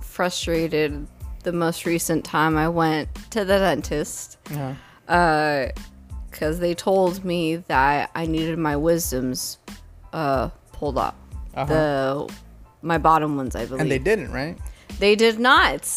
frustrated 0.00 1.06
the 1.42 1.52
most 1.52 1.86
recent 1.86 2.24
time 2.24 2.56
I 2.56 2.68
went 2.68 3.08
to 3.30 3.44
the 3.44 3.58
dentist 3.58 4.38
Yeah. 4.50 4.74
uh 5.08 5.68
cuz 6.30 6.58
they 6.60 6.74
told 6.74 7.24
me 7.24 7.56
that 7.56 8.10
I 8.14 8.26
needed 8.26 8.58
my 8.58 8.76
wisdoms 8.76 9.58
uh 10.12 10.50
pulled 10.72 10.98
up. 10.98 11.16
Uh-huh. 11.54 11.66
The 11.66 12.34
my 12.82 12.98
bottom 12.98 13.36
ones, 13.36 13.54
I 13.56 13.64
believe. 13.66 13.80
and 13.80 13.90
they 13.90 13.98
didn't, 13.98 14.32
right? 14.32 14.56
They 14.98 15.14
did 15.16 15.38
not 15.38 15.88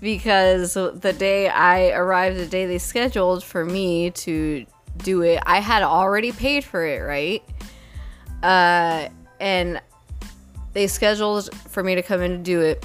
because 0.00 0.74
the 0.74 1.14
day 1.16 1.48
I 1.48 1.90
arrived, 1.90 2.36
the 2.38 2.46
day 2.46 2.66
they 2.66 2.78
scheduled 2.78 3.44
for 3.44 3.64
me 3.64 4.10
to 4.10 4.66
do 4.98 5.22
it, 5.22 5.42
I 5.46 5.60
had 5.60 5.82
already 5.82 6.32
paid 6.32 6.64
for 6.64 6.84
it, 6.86 7.00
right? 7.00 7.42
Uh, 8.42 9.08
and 9.38 9.80
they 10.72 10.86
scheduled 10.86 11.54
for 11.54 11.82
me 11.82 11.94
to 11.94 12.02
come 12.02 12.20
in 12.20 12.30
to 12.32 12.38
do 12.38 12.60
it. 12.60 12.84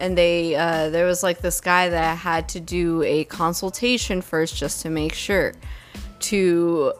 And 0.00 0.16
they, 0.16 0.56
uh, 0.56 0.88
there 0.88 1.04
was 1.04 1.22
like 1.22 1.40
this 1.40 1.60
guy 1.60 1.88
that 1.90 2.04
I 2.04 2.14
had 2.14 2.48
to 2.50 2.60
do 2.60 3.02
a 3.02 3.24
consultation 3.24 4.22
first 4.22 4.56
just 4.56 4.82
to 4.82 4.90
make 4.90 5.12
sure 5.12 5.52
to 6.20 6.94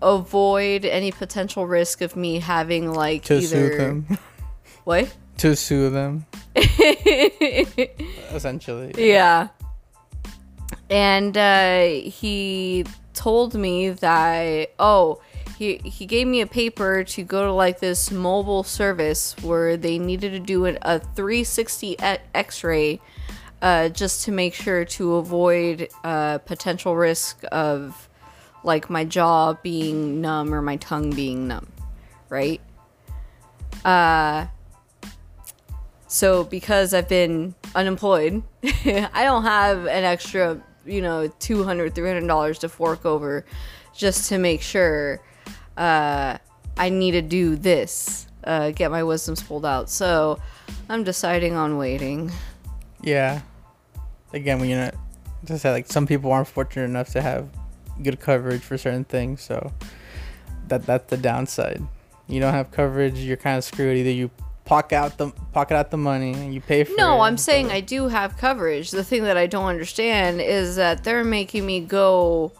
avoid 0.00 0.84
any 0.84 1.12
potential 1.12 1.66
risk 1.66 2.00
of 2.00 2.16
me 2.16 2.38
having 2.38 2.92
like 2.92 3.24
To 3.24 3.34
either 3.34 3.46
sue 3.46 3.76
them. 3.76 4.18
what? 4.84 5.14
to 5.38 5.54
sue 5.54 5.90
them. 5.90 6.24
Essentially. 8.32 8.94
Yeah. 8.96 9.48
And 10.88 11.36
uh, 11.36 11.84
he 12.04 12.84
told 13.16 13.54
me 13.54 13.90
that 13.90 14.70
oh 14.78 15.20
he 15.58 15.78
he 15.78 16.06
gave 16.06 16.26
me 16.26 16.40
a 16.40 16.46
paper 16.46 17.02
to 17.02 17.24
go 17.24 17.46
to 17.46 17.52
like 17.52 17.80
this 17.80 18.12
mobile 18.12 18.62
service 18.62 19.34
where 19.42 19.76
they 19.76 19.98
needed 19.98 20.30
to 20.32 20.38
do 20.38 20.66
an, 20.66 20.78
a 20.82 21.00
360 21.00 21.96
x-ray 21.98 23.00
uh, 23.62 23.88
just 23.88 24.24
to 24.24 24.32
make 24.32 24.54
sure 24.54 24.84
to 24.84 25.14
avoid 25.14 25.88
uh, 26.04 26.38
potential 26.38 26.94
risk 26.94 27.42
of 27.50 28.08
like 28.62 28.90
my 28.90 29.04
jaw 29.04 29.54
being 29.54 30.20
numb 30.20 30.52
or 30.52 30.60
my 30.60 30.76
tongue 30.76 31.10
being 31.10 31.48
numb, 31.48 31.68
right? 32.28 32.60
Uh, 33.84 34.46
so 36.06 36.44
because 36.44 36.92
I've 36.92 37.08
been 37.08 37.54
unemployed, 37.74 38.42
I 38.62 39.24
don't 39.24 39.44
have 39.44 39.86
an 39.86 40.04
extra, 40.04 40.60
you 40.86 41.02
know, 41.02 41.28
$200, 41.40 41.90
$300 41.90 42.58
to 42.60 42.68
fork 42.68 43.04
over 43.04 43.44
just 43.94 44.28
to 44.28 44.38
make 44.38 44.62
sure 44.62 45.20
uh, 45.76 46.38
I 46.76 46.88
need 46.88 47.12
to 47.12 47.22
do 47.22 47.56
this, 47.56 48.26
uh, 48.44 48.70
get 48.70 48.90
my 48.90 49.02
wisdoms 49.02 49.42
pulled 49.42 49.66
out. 49.66 49.90
So 49.90 50.38
I'm 50.88 51.04
deciding 51.04 51.54
on 51.54 51.78
waiting. 51.78 52.30
Yeah. 53.02 53.40
Again, 54.32 54.60
when 54.60 54.68
you're 54.68 54.80
not, 54.80 54.94
just 55.44 55.62
say 55.62 55.70
like 55.70 55.86
some 55.86 56.06
people 56.06 56.32
aren't 56.32 56.48
fortunate 56.48 56.84
enough 56.84 57.10
to 57.12 57.22
have 57.22 57.48
good 58.02 58.20
coverage 58.20 58.62
for 58.62 58.76
certain 58.76 59.04
things, 59.04 59.42
so 59.42 59.72
that 60.68 60.84
that's 60.84 61.08
the 61.08 61.16
downside. 61.16 61.82
You 62.26 62.40
don't 62.40 62.52
have 62.52 62.70
coverage, 62.72 63.14
you're 63.18 63.36
kind 63.36 63.56
of 63.56 63.64
screwed. 63.64 63.96
Either 63.96 64.10
you 64.10 64.30
pocket 64.66 64.96
out 64.96 65.16
the 65.16 65.30
pocket 65.52 65.76
out 65.76 65.90
the 65.90 65.96
money 65.96 66.32
and 66.34 66.52
you 66.52 66.60
pay 66.60 66.84
for 66.84 66.92
it. 66.92 66.96
No, 66.98 67.20
I'm 67.20 67.38
saying 67.38 67.70
I 67.70 67.80
do 67.80 68.08
have 68.08 68.36
coverage. 68.36 68.90
The 68.90 69.04
thing 69.04 69.22
that 69.24 69.36
I 69.38 69.46
don't 69.46 69.66
understand 69.66 70.40
is 70.42 70.76
that 70.76 71.04
they're 71.04 71.24
making 71.24 71.64
me 71.64 71.80
go 71.80 72.52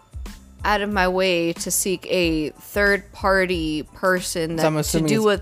out 0.65 0.81
of 0.81 0.91
my 0.93 1.07
way 1.09 1.53
to 1.53 1.71
seek 1.71 2.07
a 2.09 2.51
third 2.51 3.13
party 3.13 3.83
person 3.95 4.57
that 4.57 4.85
to 4.87 5.01
do 5.03 5.29
a 5.29 5.39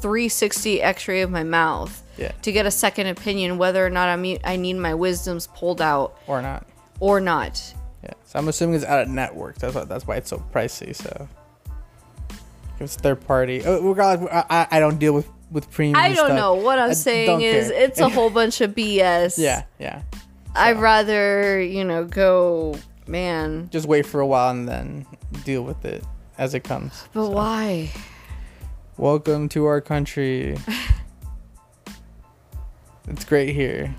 360 0.00 0.82
x-ray 0.82 1.22
of 1.22 1.30
my 1.30 1.42
mouth 1.44 2.02
Yeah. 2.18 2.32
to 2.42 2.52
get 2.52 2.66
a 2.66 2.70
second 2.70 3.06
opinion 3.06 3.56
whether 3.58 3.84
or 3.84 3.90
not 3.90 4.08
I 4.08 4.38
I 4.44 4.56
need 4.56 4.74
my 4.74 4.94
wisdoms 4.94 5.46
pulled 5.46 5.80
out 5.80 6.18
or 6.26 6.42
not. 6.42 6.66
or 7.00 7.20
not. 7.20 7.74
Yeah. 8.02 8.10
So 8.26 8.38
I'm 8.38 8.48
assuming 8.48 8.76
it's 8.76 8.84
out 8.84 9.00
of 9.02 9.08
network. 9.08 9.56
That's 9.58 9.74
why 9.74 9.84
that's 9.84 10.06
why 10.06 10.16
it's 10.16 10.28
so 10.30 10.42
pricey. 10.52 10.94
So 10.94 11.28
if 12.30 12.80
it's 12.80 12.96
third 12.96 13.26
party. 13.26 13.62
Oh, 13.64 13.80
regardless, 13.82 14.28
I- 14.50 14.66
I 14.70 14.80
don't 14.80 14.98
deal 14.98 15.12
with 15.14 15.28
with 15.54 15.70
premium. 15.70 15.96
I 15.96 16.08
don't 16.08 16.26
stuff. 16.26 16.36
know. 16.36 16.54
What 16.54 16.78
I'm 16.78 16.90
I 16.90 16.94
saying 16.94 17.40
is 17.40 17.70
care. 17.70 17.82
it's 17.82 18.00
a 18.00 18.08
whole 18.08 18.30
bunch 18.40 18.60
of 18.60 18.74
BS. 18.74 19.38
Yeah, 19.38 19.62
yeah. 19.78 20.02
I'd 20.54 20.78
rather, 20.78 21.62
you 21.62 21.84
know, 21.84 22.04
go, 22.04 22.76
man. 23.06 23.70
Just 23.70 23.86
wait 23.86 24.04
for 24.04 24.20
a 24.20 24.26
while 24.26 24.50
and 24.50 24.68
then 24.68 25.06
deal 25.44 25.62
with 25.62 25.84
it 25.84 26.04
as 26.36 26.54
it 26.54 26.64
comes. 26.64 27.04
But 27.14 27.30
why? 27.30 27.90
Welcome 28.98 29.48
to 29.50 29.64
our 29.64 29.80
country. 29.80 30.58
it's 33.08 33.24
great 33.24 33.54
here. 33.54 33.94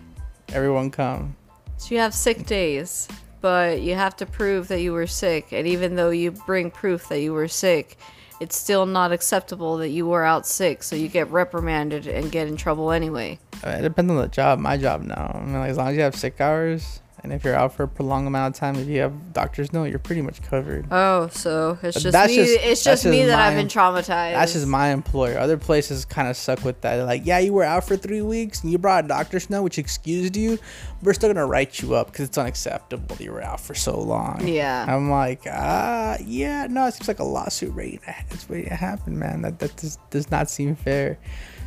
Everyone 0.49 0.91
come. 0.91 1.35
So 1.77 1.95
you 1.95 2.01
have 2.01 2.13
sick 2.13 2.45
days, 2.45 3.07
but 3.41 3.81
you 3.81 3.95
have 3.95 4.15
to 4.17 4.25
prove 4.25 4.67
that 4.67 4.81
you 4.81 4.93
were 4.93 5.07
sick. 5.07 5.51
And 5.51 5.67
even 5.67 5.95
though 5.95 6.09
you 6.09 6.31
bring 6.31 6.69
proof 6.69 7.07
that 7.09 7.21
you 7.21 7.33
were 7.33 7.47
sick, 7.47 7.97
it's 8.39 8.57
still 8.57 8.85
not 8.85 9.11
acceptable 9.11 9.77
that 9.77 9.89
you 9.89 10.05
were 10.07 10.23
out 10.23 10.45
sick. 10.45 10.83
So 10.83 10.95
you 10.95 11.07
get 11.07 11.29
reprimanded 11.29 12.07
and 12.07 12.31
get 12.31 12.47
in 12.47 12.57
trouble 12.57 12.91
anyway. 12.91 13.39
It 13.63 13.81
depends 13.81 14.11
on 14.11 14.17
the 14.17 14.27
job. 14.27 14.59
My 14.59 14.77
job 14.77 15.03
now. 15.03 15.31
I 15.35 15.45
mean, 15.45 15.53
like, 15.53 15.69
as 15.69 15.77
long 15.77 15.89
as 15.89 15.95
you 15.95 16.01
have 16.01 16.15
sick 16.15 16.39
hours, 16.41 17.01
and 17.25 17.33
if 17.33 17.43
you're 17.43 17.55
out 17.55 17.73
for 17.73 17.83
a 17.83 17.87
prolonged 17.87 18.27
amount 18.27 18.55
of 18.55 18.59
time, 18.59 18.75
if 18.75 18.87
you 18.87 19.01
have 19.01 19.33
doctor's 19.33 19.73
note, 19.73 19.85
you're 19.85 19.99
pretty 19.99 20.21
much 20.21 20.41
covered. 20.41 20.87
Oh, 20.89 21.27
so 21.27 21.77
it's 21.83 22.01
But 22.01 22.11
just 22.11 22.27
me. 22.29 22.35
just- 22.35 22.53
it's 22.53 22.83
that's 22.83 22.83
just 22.83 23.05
me 23.05 23.17
just 23.19 23.27
that 23.29 23.39
I've 23.39 23.55
been 23.57 23.67
traumatized. 23.67 24.05
That's 24.33 24.53
just 24.53 24.67
my 24.67 24.89
employer. 24.89 25.37
Other 25.37 25.57
places 25.57 26.05
kind 26.05 26.27
of 26.27 26.37
suck 26.37 26.63
with 26.63 26.81
that. 26.81 26.95
They're 26.95 27.05
like, 27.05 27.25
yeah, 27.25 27.39
you 27.39 27.53
were 27.53 27.63
out 27.63 27.85
for 27.87 27.97
three 27.97 28.21
weeks 28.21 28.63
and 28.63 28.71
you 28.71 28.77
brought 28.77 29.05
a 29.05 29.07
doctor's 29.07 29.49
note, 29.49 29.63
which 29.63 29.77
excused 29.77 30.35
you. 30.37 30.57
We're 31.03 31.13
still 31.13 31.29
gonna 31.29 31.45
write 31.45 31.81
you 31.81 31.93
up 31.95 32.07
because 32.11 32.27
it's 32.29 32.37
unacceptable 32.37 33.15
that 33.15 33.23
you 33.23 33.31
were 33.31 33.43
out 33.43 33.59
for 33.59 33.75
so 33.75 33.99
long. 33.99 34.47
Yeah. 34.47 34.85
I'm 34.87 35.09
like, 35.11 35.41
ah, 35.51 36.17
yeah, 36.25 36.67
no, 36.69 36.87
it 36.87 36.93
seems 36.93 37.07
like 37.07 37.19
a 37.19 37.23
lawsuit 37.23 37.73
ready. 37.73 37.99
That's 38.05 38.33
it's 38.33 38.49
ready 38.49 38.63
to 38.65 38.75
happen, 38.75 39.19
man. 39.19 39.41
That 39.41 39.59
that 39.59 39.75
does, 39.75 39.97
does 40.09 40.31
not 40.31 40.49
seem 40.49 40.75
fair. 40.75 41.17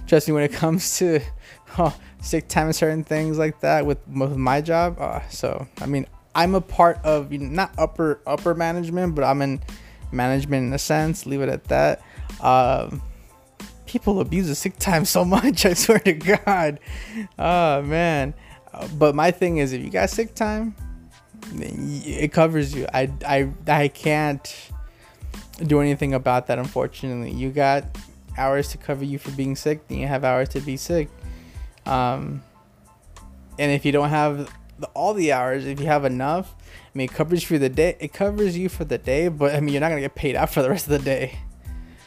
Trust 0.06 0.26
me, 0.28 0.34
when 0.34 0.42
it 0.44 0.52
comes 0.64 0.96
to 0.98 1.20
oh, 1.78 1.96
sick 2.20 2.48
time 2.48 2.66
and 2.66 2.76
certain 2.76 3.04
things 3.04 3.38
like 3.38 3.60
that 3.60 3.86
with, 3.86 3.98
with 4.08 4.36
my 4.36 4.60
job. 4.60 4.96
Uh, 4.98 5.26
so 5.28 5.66
I 5.80 5.86
mean, 5.86 6.06
I'm 6.34 6.54
a 6.54 6.60
part 6.60 6.98
of 7.04 7.32
you 7.32 7.38
know, 7.38 7.48
not 7.48 7.72
upper 7.78 8.20
upper 8.26 8.54
management, 8.54 9.14
but 9.14 9.24
I'm 9.24 9.42
in 9.42 9.60
management 10.12 10.68
in 10.68 10.72
a 10.72 10.78
sense. 10.78 11.26
Leave 11.26 11.40
it 11.40 11.48
at 11.48 11.64
that. 11.64 12.02
Um, 12.40 13.02
people 13.86 14.20
abuse 14.20 14.46
the 14.46 14.54
sick 14.54 14.78
time 14.78 15.04
so 15.04 15.24
much. 15.24 15.66
I 15.66 15.74
swear 15.74 15.98
to 16.00 16.12
God. 16.12 16.80
Oh 17.38 17.82
man. 17.82 18.34
But 18.96 19.14
my 19.14 19.30
thing 19.30 19.56
is, 19.56 19.72
if 19.72 19.82
you 19.82 19.90
got 19.90 20.10
sick 20.10 20.34
time, 20.34 20.76
it 21.54 22.32
covers 22.32 22.74
you. 22.74 22.86
I 22.92 23.10
I 23.26 23.50
I 23.66 23.88
can't 23.88 24.70
do 25.66 25.80
anything 25.80 26.14
about 26.14 26.46
that. 26.46 26.58
Unfortunately, 26.58 27.32
you 27.32 27.50
got 27.50 27.84
hours 28.36 28.68
to 28.68 28.78
cover 28.78 29.04
you 29.04 29.18
for 29.18 29.30
being 29.32 29.56
sick. 29.56 29.88
Then 29.88 29.98
you 29.98 30.06
have 30.06 30.24
hours 30.24 30.50
to 30.50 30.60
be 30.60 30.76
sick. 30.76 31.08
Um, 31.88 32.42
and 33.58 33.72
if 33.72 33.84
you 33.84 33.92
don't 33.92 34.10
have 34.10 34.52
the, 34.78 34.86
all 34.88 35.14
the 35.14 35.32
hours, 35.32 35.66
if 35.66 35.80
you 35.80 35.86
have 35.86 36.04
enough, 36.04 36.54
I 36.62 36.90
mean, 36.98 37.06
it 37.08 37.12
covers 37.14 37.42
you 37.42 37.56
for 37.56 37.58
the 37.58 37.68
day. 37.68 37.96
It 37.98 38.12
covers 38.12 38.56
you 38.56 38.68
for 38.68 38.84
the 38.84 38.98
day, 38.98 39.28
but 39.28 39.54
I 39.54 39.60
mean, 39.60 39.72
you're 39.72 39.80
not 39.80 39.88
gonna 39.88 40.00
get 40.00 40.14
paid 40.14 40.36
out 40.36 40.50
for 40.50 40.62
the 40.62 40.68
rest 40.70 40.86
of 40.86 40.92
the 40.92 40.98
day. 40.98 41.38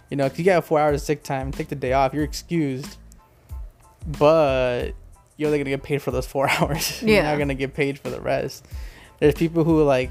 You 0.09 0.17
know, 0.17 0.25
if 0.25 0.37
you 0.37 0.45
got 0.45 0.65
four 0.65 0.79
hours 0.79 1.01
of 1.01 1.05
sick 1.05 1.23
time, 1.23 1.51
take 1.51 1.69
the 1.69 1.75
day 1.75 1.93
off. 1.93 2.13
You're 2.13 2.23
excused, 2.23 2.97
but 4.19 4.91
you're 5.37 5.47
only 5.47 5.59
gonna 5.59 5.69
get 5.69 5.83
paid 5.83 6.01
for 6.01 6.11
those 6.11 6.25
four 6.27 6.49
hours. 6.59 7.01
you're 7.01 7.23
not 7.23 7.37
gonna 7.37 7.53
get 7.55 7.73
paid 7.73 7.99
for 7.99 8.09
the 8.09 8.21
rest. 8.21 8.65
There's 9.19 9.33
people 9.35 9.63
who 9.63 9.83
like 9.83 10.09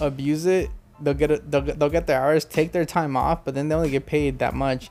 abuse 0.00 0.46
it. 0.46 0.70
They'll 1.00 1.14
get 1.14 1.30
it. 1.30 1.50
They'll, 1.50 1.60
get- 1.60 1.78
they'll 1.78 1.90
get 1.90 2.06
their 2.06 2.20
hours, 2.20 2.44
take 2.44 2.72
their 2.72 2.84
time 2.84 3.16
off, 3.16 3.44
but 3.44 3.54
then 3.54 3.68
they 3.68 3.74
only 3.74 3.90
get 3.90 4.06
paid 4.06 4.40
that 4.40 4.54
much. 4.54 4.90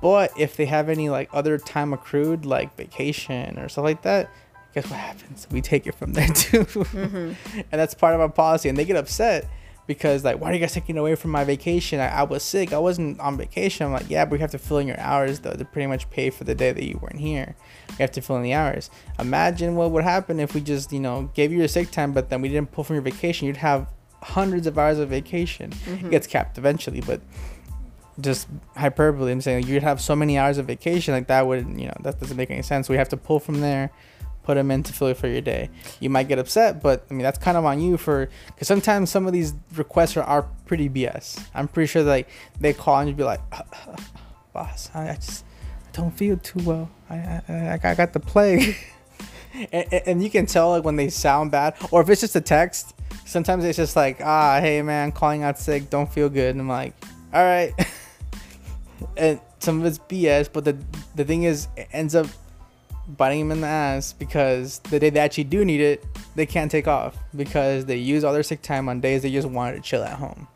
But 0.00 0.32
if 0.38 0.56
they 0.56 0.66
have 0.66 0.88
any 0.88 1.08
like 1.08 1.28
other 1.32 1.58
time 1.58 1.92
accrued, 1.92 2.44
like 2.44 2.76
vacation 2.76 3.58
or 3.58 3.68
stuff 3.68 3.84
like 3.84 4.02
that, 4.02 4.30
guess 4.74 4.90
what 4.90 5.00
happens? 5.00 5.46
We 5.50 5.60
take 5.60 5.86
it 5.86 5.94
from 5.94 6.12
there 6.12 6.28
too, 6.34 6.64
mm-hmm. 6.64 7.32
and 7.54 7.66
that's 7.70 7.94
part 7.94 8.14
of 8.14 8.20
our 8.20 8.28
policy. 8.28 8.68
And 8.68 8.76
they 8.76 8.84
get 8.84 8.96
upset 8.96 9.48
because 9.86 10.24
like, 10.24 10.40
why 10.40 10.50
are 10.50 10.54
you 10.54 10.60
guys 10.60 10.72
taking 10.72 10.98
away 10.98 11.14
from 11.14 11.30
my 11.30 11.44
vacation? 11.44 12.00
I, 12.00 12.08
I 12.08 12.22
was 12.24 12.42
sick. 12.42 12.72
I 12.72 12.78
wasn't 12.78 13.18
on 13.20 13.36
vacation. 13.36 13.86
I'm 13.86 13.92
like, 13.92 14.10
yeah, 14.10 14.24
but 14.24 14.32
we 14.32 14.38
have 14.40 14.50
to 14.50 14.58
fill 14.58 14.78
in 14.78 14.86
your 14.86 15.00
hours 15.00 15.40
though 15.40 15.54
to 15.54 15.64
pretty 15.64 15.86
much 15.86 16.10
pay 16.10 16.30
for 16.30 16.44
the 16.44 16.54
day 16.54 16.72
that 16.72 16.84
you 16.84 16.98
weren't 16.98 17.20
here. 17.20 17.56
You 17.90 17.96
have 17.98 18.12
to 18.12 18.20
fill 18.20 18.36
in 18.36 18.42
the 18.42 18.52
hours. 18.52 18.90
Imagine 19.18 19.76
what 19.76 19.90
would 19.92 20.04
happen 20.04 20.40
if 20.40 20.54
we 20.54 20.60
just 20.60 20.92
you 20.92 21.00
know 21.00 21.30
gave 21.34 21.52
you 21.52 21.58
your 21.58 21.68
sick 21.68 21.90
time, 21.90 22.12
but 22.12 22.28
then 22.28 22.42
we 22.42 22.48
didn't 22.48 22.72
pull 22.72 22.84
from 22.84 22.94
your 22.94 23.02
vacation. 23.02 23.46
You'd 23.46 23.56
have 23.58 23.88
hundreds 24.22 24.66
of 24.66 24.76
hours 24.76 24.98
of 24.98 25.08
vacation. 25.08 25.72
It 25.72 25.76
mm-hmm. 25.76 26.10
gets 26.10 26.26
capped 26.26 26.58
eventually, 26.58 27.00
but 27.00 27.20
just 28.20 28.48
hyperbole. 28.76 29.30
I'm 29.32 29.40
saying 29.40 29.66
you'd 29.66 29.82
have 29.82 30.00
so 30.00 30.16
many 30.16 30.38
hours 30.38 30.58
of 30.58 30.66
vacation 30.66 31.14
like 31.14 31.26
that 31.28 31.46
would 31.46 31.66
you 31.78 31.86
know 31.86 31.94
that 32.00 32.18
doesn't 32.20 32.36
make 32.36 32.50
any 32.50 32.62
sense. 32.62 32.88
We 32.88 32.96
have 32.96 33.08
to 33.10 33.16
pull 33.16 33.40
from 33.40 33.60
there, 33.60 33.90
put 34.42 34.54
them 34.54 34.70
in 34.70 34.82
to 34.84 34.92
fill 34.92 35.08
it 35.08 35.16
for 35.16 35.28
your 35.28 35.40
day. 35.40 35.70
You 36.00 36.10
might 36.10 36.28
get 36.28 36.38
upset, 36.38 36.82
but 36.82 37.04
I 37.10 37.14
mean 37.14 37.22
that's 37.22 37.38
kind 37.38 37.56
of 37.56 37.64
on 37.64 37.80
you 37.80 37.96
for 37.96 38.28
because 38.46 38.68
sometimes 38.68 39.10
some 39.10 39.26
of 39.26 39.32
these 39.32 39.54
requests 39.74 40.16
are, 40.16 40.22
are 40.24 40.42
pretty 40.66 40.88
BS. 40.88 41.42
I'm 41.54 41.68
pretty 41.68 41.88
sure 41.88 42.02
like 42.02 42.28
they 42.60 42.72
call 42.72 42.98
and 42.98 43.08
you'd 43.08 43.16
be 43.16 43.24
like, 43.24 43.40
boss, 44.52 44.90
I, 44.94 45.10
I 45.10 45.14
just 45.16 45.44
I 45.86 45.90
don't 45.92 46.10
feel 46.16 46.36
too 46.38 46.60
well. 46.64 46.90
I 47.10 47.16
I, 47.48 47.80
I, 47.82 47.94
got 47.94 48.12
the 48.12 48.20
plague. 48.20 48.76
and- 49.72 49.92
and 50.06 50.22
you 50.22 50.30
can 50.30 50.46
tell 50.46 50.70
like 50.70 50.84
when 50.84 50.96
they 50.96 51.08
sound 51.08 51.50
bad 51.50 51.74
or 51.90 52.02
if 52.02 52.10
it's 52.10 52.20
just 52.20 52.36
a 52.36 52.40
text 52.40 52.94
sometimes 53.24 53.64
it's 53.64 53.76
just 53.76 53.96
like 53.96 54.20
ah 54.22 54.58
hey 54.60 54.82
man 54.82 55.10
calling 55.10 55.42
out 55.42 55.58
sick 55.58 55.88
don't 55.88 56.12
feel 56.12 56.28
good 56.28 56.50
and 56.50 56.60
i'm 56.60 56.68
like 56.68 56.92
all 57.32 57.42
right 57.42 57.72
and 59.16 59.40
some 59.58 59.80
of 59.80 59.86
it's 59.86 59.98
bs 59.98 60.48
but 60.52 60.64
the 60.64 60.76
the 61.14 61.24
thing 61.24 61.44
is 61.44 61.68
it 61.76 61.88
ends 61.92 62.14
up 62.14 62.26
biting 63.16 63.40
them 63.40 63.52
in 63.52 63.60
the 63.60 63.66
ass 63.66 64.12
because 64.12 64.80
the 64.90 64.98
day 64.98 65.10
they 65.10 65.20
actually 65.20 65.44
do 65.44 65.64
need 65.64 65.80
it 65.80 66.04
they 66.34 66.46
can't 66.46 66.70
take 66.70 66.88
off 66.88 67.16
because 67.36 67.84
they 67.84 67.96
use 67.96 68.24
all 68.24 68.32
their 68.32 68.42
sick 68.42 68.62
time 68.62 68.88
on 68.88 69.00
days 69.00 69.22
they 69.22 69.30
just 69.30 69.48
wanted 69.48 69.76
to 69.76 69.80
chill 69.80 70.02
at 70.02 70.18
home 70.18 70.48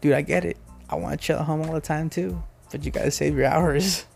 dude 0.00 0.12
i 0.12 0.20
get 0.20 0.44
it 0.44 0.56
i 0.90 0.96
want 0.96 1.18
to 1.18 1.26
chill 1.26 1.38
at 1.38 1.44
home 1.44 1.62
all 1.62 1.72
the 1.72 1.80
time 1.80 2.10
too 2.10 2.42
but 2.70 2.84
you 2.84 2.90
gotta 2.90 3.10
save 3.10 3.36
your 3.36 3.46
hours 3.46 4.06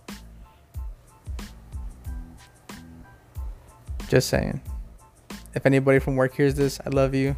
Just 4.08 4.28
saying. 4.28 4.60
If 5.54 5.66
anybody 5.66 5.98
from 5.98 6.16
work 6.16 6.34
hears 6.34 6.54
this, 6.54 6.78
I 6.86 6.90
love 6.90 7.14
you. 7.14 7.34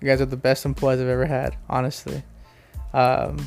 You 0.00 0.08
guys 0.08 0.20
are 0.20 0.26
the 0.26 0.36
best 0.36 0.64
employees 0.64 1.00
I've 1.00 1.06
ever 1.06 1.26
had, 1.26 1.56
honestly. 1.68 2.22
Um, 2.92 3.46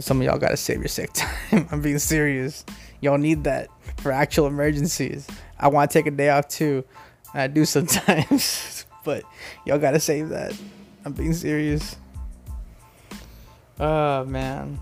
some 0.00 0.20
of 0.20 0.26
y'all 0.26 0.38
gotta 0.38 0.56
save 0.56 0.78
your 0.78 0.88
sick 0.88 1.12
time. 1.12 1.68
I'm 1.70 1.80
being 1.80 1.98
serious. 1.98 2.64
Y'all 3.00 3.18
need 3.18 3.44
that 3.44 3.68
for 3.98 4.12
actual 4.12 4.46
emergencies. 4.46 5.26
I 5.58 5.68
want 5.68 5.90
to 5.90 5.98
take 5.98 6.06
a 6.06 6.10
day 6.10 6.30
off 6.30 6.48
too. 6.48 6.84
I 7.32 7.46
do 7.46 7.64
sometimes, 7.64 8.86
but 9.04 9.24
y'all 9.64 9.78
gotta 9.78 10.00
save 10.00 10.30
that. 10.30 10.58
I'm 11.04 11.12
being 11.12 11.32
serious. 11.32 11.96
Oh 13.78 14.24
man, 14.24 14.78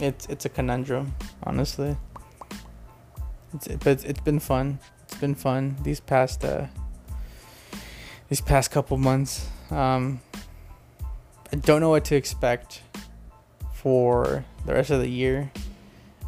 it's 0.00 0.26
it's 0.26 0.44
a 0.44 0.48
conundrum, 0.48 1.14
honestly. 1.42 1.96
It's 3.54 3.68
but 3.68 3.86
it's, 3.86 4.04
it's 4.04 4.20
been 4.20 4.40
fun. 4.40 4.78
It's 5.04 5.16
been 5.16 5.34
fun 5.34 5.76
these 5.82 6.00
past 6.00 6.44
uh 6.44 6.66
these 8.28 8.40
past 8.40 8.70
couple 8.70 8.96
months. 8.98 9.48
Um 9.70 10.20
I 11.50 11.56
don't 11.56 11.80
know 11.80 11.88
what 11.88 12.04
to 12.06 12.14
expect 12.14 12.82
for 13.82 14.44
the 14.66 14.72
rest 14.74 14.90
of 14.90 15.00
the 15.00 15.08
year. 15.08 15.50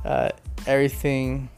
Uh 0.04 0.30
everything 0.66 1.48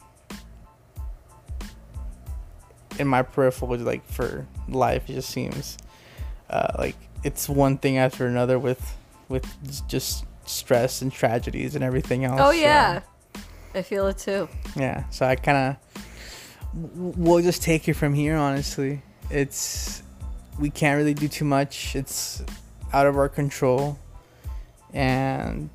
in 2.98 3.06
my 3.08 3.22
peripheral 3.22 3.68
was 3.70 3.82
like 3.82 4.04
for 4.06 4.46
life 4.68 5.08
it 5.08 5.14
just 5.14 5.30
seems 5.30 5.78
uh 6.50 6.68
like 6.78 6.94
it's 7.24 7.48
one 7.48 7.76
thing 7.78 7.96
after 7.98 8.26
another 8.26 8.58
with 8.58 8.96
with 9.28 9.46
just 9.88 10.24
stress 10.44 11.02
and 11.02 11.10
tragedies 11.12 11.74
and 11.74 11.82
everything 11.84 12.24
else. 12.24 12.40
Oh 12.40 12.50
so- 12.50 12.58
yeah, 12.58 13.00
I 13.74 13.82
feel 13.82 14.06
it 14.08 14.18
too. 14.18 14.48
yeah 14.76 15.04
so 15.10 15.24
i 15.26 15.34
kind 15.36 15.76
of 15.94 17.16
we'll 17.16 17.42
just 17.42 17.62
take 17.62 17.88
it 17.88 17.94
from 17.94 18.12
here 18.14 18.36
honestly 18.36 19.02
it's 19.30 20.02
we 20.58 20.68
can't 20.70 20.96
really 20.98 21.14
do 21.14 21.28
too 21.28 21.44
much 21.44 21.94
it's 21.96 22.42
out 22.92 23.06
of 23.06 23.16
our 23.16 23.28
control 23.28 23.98
and 24.92 25.70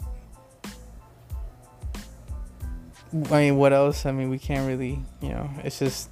i 3.32 3.40
mean 3.40 3.58
what 3.58 3.74
else 3.74 4.06
i 4.06 4.12
mean 4.12 4.30
we 4.30 4.40
can't 4.40 4.68
really 4.68 5.00
you 5.22 5.30
know 5.30 5.50
it's 5.64 5.80
just 5.80 6.10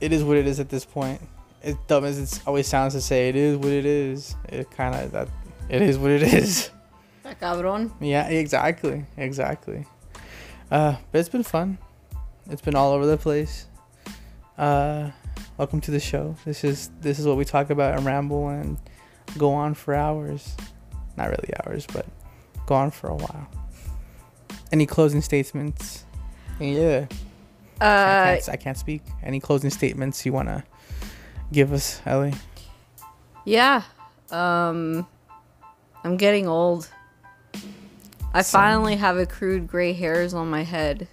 it 0.00 0.12
is 0.12 0.24
what 0.24 0.36
it 0.36 0.46
is 0.46 0.58
at 0.58 0.68
this 0.68 0.84
point 0.84 1.20
as 1.62 1.76
dumb 1.86 2.04
as 2.04 2.18
it 2.18 2.42
always 2.46 2.66
sounds 2.66 2.94
to 2.94 3.00
say, 3.00 3.28
it 3.28 3.36
is 3.36 3.56
what 3.56 3.70
it 3.70 3.86
is. 3.86 4.34
It 4.48 4.70
kind 4.70 4.94
of 4.94 5.12
that. 5.12 5.28
It 5.68 5.82
is 5.82 5.98
what 5.98 6.10
it 6.10 6.22
is. 6.22 6.70
That 7.22 7.38
cabrón. 7.38 7.92
Yeah, 8.00 8.26
exactly, 8.26 9.04
exactly. 9.16 9.86
Uh, 10.72 10.96
but 11.12 11.20
it's 11.20 11.28
been 11.28 11.44
fun. 11.44 11.78
It's 12.50 12.60
been 12.60 12.74
all 12.74 12.90
over 12.90 13.06
the 13.06 13.16
place. 13.16 13.66
Uh, 14.58 15.12
welcome 15.56 15.80
to 15.82 15.92
the 15.92 16.00
show. 16.00 16.34
This 16.44 16.64
is 16.64 16.90
this 17.00 17.20
is 17.20 17.28
what 17.28 17.36
we 17.36 17.44
talk 17.44 17.70
about 17.70 17.96
and 17.96 18.04
ramble 18.04 18.48
and 18.48 18.76
go 19.38 19.52
on 19.52 19.74
for 19.74 19.94
hours. 19.94 20.56
Not 21.16 21.28
really 21.28 21.50
hours, 21.64 21.86
but 21.86 22.06
go 22.66 22.74
on 22.74 22.90
for 22.90 23.06
a 23.06 23.14
while. 23.14 23.61
Any 24.72 24.86
closing 24.86 25.20
statements? 25.20 26.04
Yeah, 26.58 27.06
I, 27.80 27.84
Uh, 27.84 28.24
can't, 28.24 28.48
I 28.48 28.56
can't 28.56 28.78
speak. 28.78 29.02
Any 29.22 29.38
closing 29.40 29.70
statements 29.70 30.24
you 30.24 30.32
wanna 30.32 30.64
give 31.52 31.72
us, 31.72 32.00
Ellie? 32.06 32.34
yeah. 33.44 33.82
Um, 34.30 35.06
I'm 36.04 36.16
getting 36.16 36.48
old. 36.48 36.88
I 38.32 38.40
Same. 38.40 38.60
finally 38.60 38.96
have 38.96 39.18
accrued 39.18 39.66
gray 39.66 39.92
hairs 39.92 40.32
on 40.32 40.48
my 40.48 40.62
head. 40.62 41.06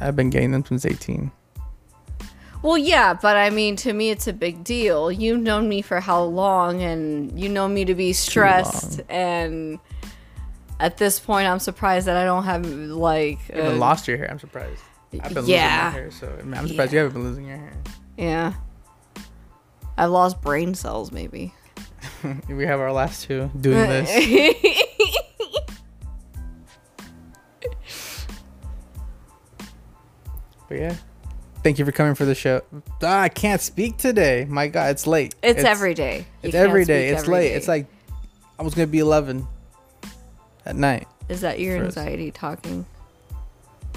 I've 0.00 0.14
been 0.14 0.30
getting 0.30 0.52
them 0.52 0.64
since 0.64 0.84
18. 0.86 1.32
Well, 2.62 2.78
yeah, 2.78 3.14
but 3.14 3.36
I 3.36 3.50
mean, 3.50 3.74
to 3.76 3.92
me, 3.92 4.10
it's 4.10 4.26
a 4.28 4.32
big 4.32 4.62
deal. 4.62 5.10
You've 5.10 5.40
known 5.40 5.68
me 5.68 5.82
for 5.82 5.98
how 6.00 6.22
long, 6.22 6.82
and 6.82 7.38
you 7.38 7.48
know 7.48 7.66
me 7.68 7.84
to 7.84 7.94
be 7.94 8.12
stressed. 8.12 9.00
And 9.08 9.78
at 10.78 10.98
this 10.98 11.18
point, 11.18 11.48
I'm 11.48 11.58
surprised 11.58 12.06
that 12.06 12.16
I 12.16 12.24
don't 12.24 12.44
have 12.44 12.66
like. 12.66 13.38
You 13.48 13.56
haven't 13.56 13.76
uh, 13.76 13.78
lost 13.78 14.08
your 14.08 14.18
hair. 14.18 14.30
I'm 14.30 14.38
surprised. 14.38 14.82
I've 15.20 15.32
been 15.32 15.46
yeah, 15.46 15.86
losing 15.86 15.86
my 15.86 15.90
hair, 15.90 16.10
so 16.10 16.36
I 16.38 16.42
mean, 16.42 16.54
I'm 16.54 16.68
surprised 16.68 16.92
you 16.92 16.98
haven't 16.98 17.14
been 17.14 17.24
losing 17.24 17.46
your 17.46 17.56
hair. 17.56 17.72
yeah. 18.16 18.52
I've 19.98 20.10
lost 20.10 20.42
brain 20.42 20.74
cells, 20.74 21.10
maybe. 21.10 21.54
we 22.48 22.66
have 22.66 22.80
our 22.80 22.92
last 22.92 23.24
two 23.24 23.50
doing 23.58 23.78
this. 23.88 24.10
But 30.68 30.78
yeah, 30.78 30.96
thank 31.62 31.78
you 31.78 31.84
for 31.84 31.92
coming 31.92 32.14
for 32.14 32.24
the 32.24 32.34
show. 32.34 32.62
Ah, 33.02 33.22
I 33.22 33.28
can't 33.28 33.60
speak 33.60 33.96
today. 33.96 34.46
My 34.48 34.68
God, 34.68 34.90
it's 34.90 35.06
late. 35.06 35.34
It's, 35.42 35.62
every 35.62 35.94
day. 35.94 36.26
You 36.42 36.48
It's 36.48 36.54
every 36.54 36.84
day. 36.84 37.08
It's 37.08 37.22
every 37.22 37.34
late. 37.34 37.48
day. 37.48 37.54
It's 37.54 37.68
like 37.68 37.86
I 38.58 38.64
was 38.64 38.74
gonna 38.74 38.88
be 38.88 38.98
11 38.98 39.46
at 40.66 40.76
night. 40.76 41.06
Is 41.28 41.40
that 41.40 41.58
your 41.60 41.76
anxiety 41.82 42.30
talking? 42.30 42.84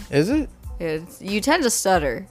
Is 0.10 0.30
it? 0.30 0.50
It's, 0.80 1.22
you 1.22 1.42
tend 1.42 1.64
to 1.64 1.70
stutter. 1.70 2.26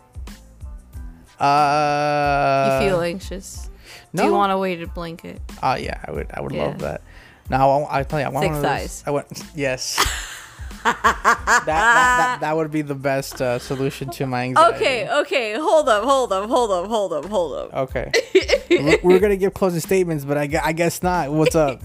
Uh, 1.39 2.78
You 2.82 2.89
feel 2.89 3.01
anxious. 3.01 3.70
no. 4.12 4.22
Do 4.22 4.28
you 4.28 4.34
want 4.34 4.53
a 4.53 4.59
weighted 4.59 4.93
blanket? 4.95 5.41
Oh 5.62 5.74
yeah, 5.76 6.01
I 6.07 6.11
would. 6.12 6.26
I 6.32 6.41
would 6.41 6.53
Yeah. 6.53 6.66
love 6.66 6.78
that. 6.80 7.03
Now 7.51 7.70
I, 7.70 8.01
I 8.01 8.03
tell 8.03 8.18
you, 8.20 8.26
I 8.26 8.28
want 8.30 8.45
Thick 8.45 8.51
one 8.53 8.57
of 8.57 8.62
those- 8.62 8.70
thighs. 8.70 9.05
I 9.07 9.11
want 9.11 9.26
yes. 9.55 9.97
that, 10.84 11.01
that, 11.03 11.64
that 11.66 12.39
that 12.41 12.57
would 12.57 12.70
be 12.70 12.82
the 12.82 12.95
best 12.95 13.43
uh, 13.43 13.59
solution 13.59 14.09
to 14.11 14.26
my 14.26 14.45
anxiety. 14.45 14.76
Okay, 14.76 15.09
okay, 15.20 15.55
hold 15.59 15.89
up, 15.89 16.05
hold 16.05 16.32
up, 16.32 16.49
hold 16.49 16.70
up, 16.70 16.86
hold 16.89 17.12
up, 17.12 17.24
hold 17.26 17.53
up. 17.55 17.74
Okay. 17.74 18.11
we're, 18.70 18.99
we're 19.03 19.18
gonna 19.18 19.36
give 19.36 19.53
closing 19.55 19.80
statements, 19.80 20.24
but 20.24 20.39
I, 20.39 20.49
I 20.62 20.72
guess 20.72 21.03
not. 21.03 21.30
What's 21.30 21.55
up? 21.57 21.82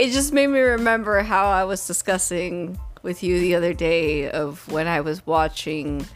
It 0.00 0.12
just 0.12 0.32
made 0.32 0.46
me 0.46 0.60
remember 0.60 1.20
how 1.22 1.46
I 1.60 1.64
was 1.64 1.86
discussing 1.86 2.78
with 3.02 3.22
you 3.22 3.38
the 3.38 3.54
other 3.54 3.74
day 3.74 4.30
of 4.30 4.66
when 4.72 4.86
I 4.88 5.00
was 5.02 5.26
watching 5.26 6.06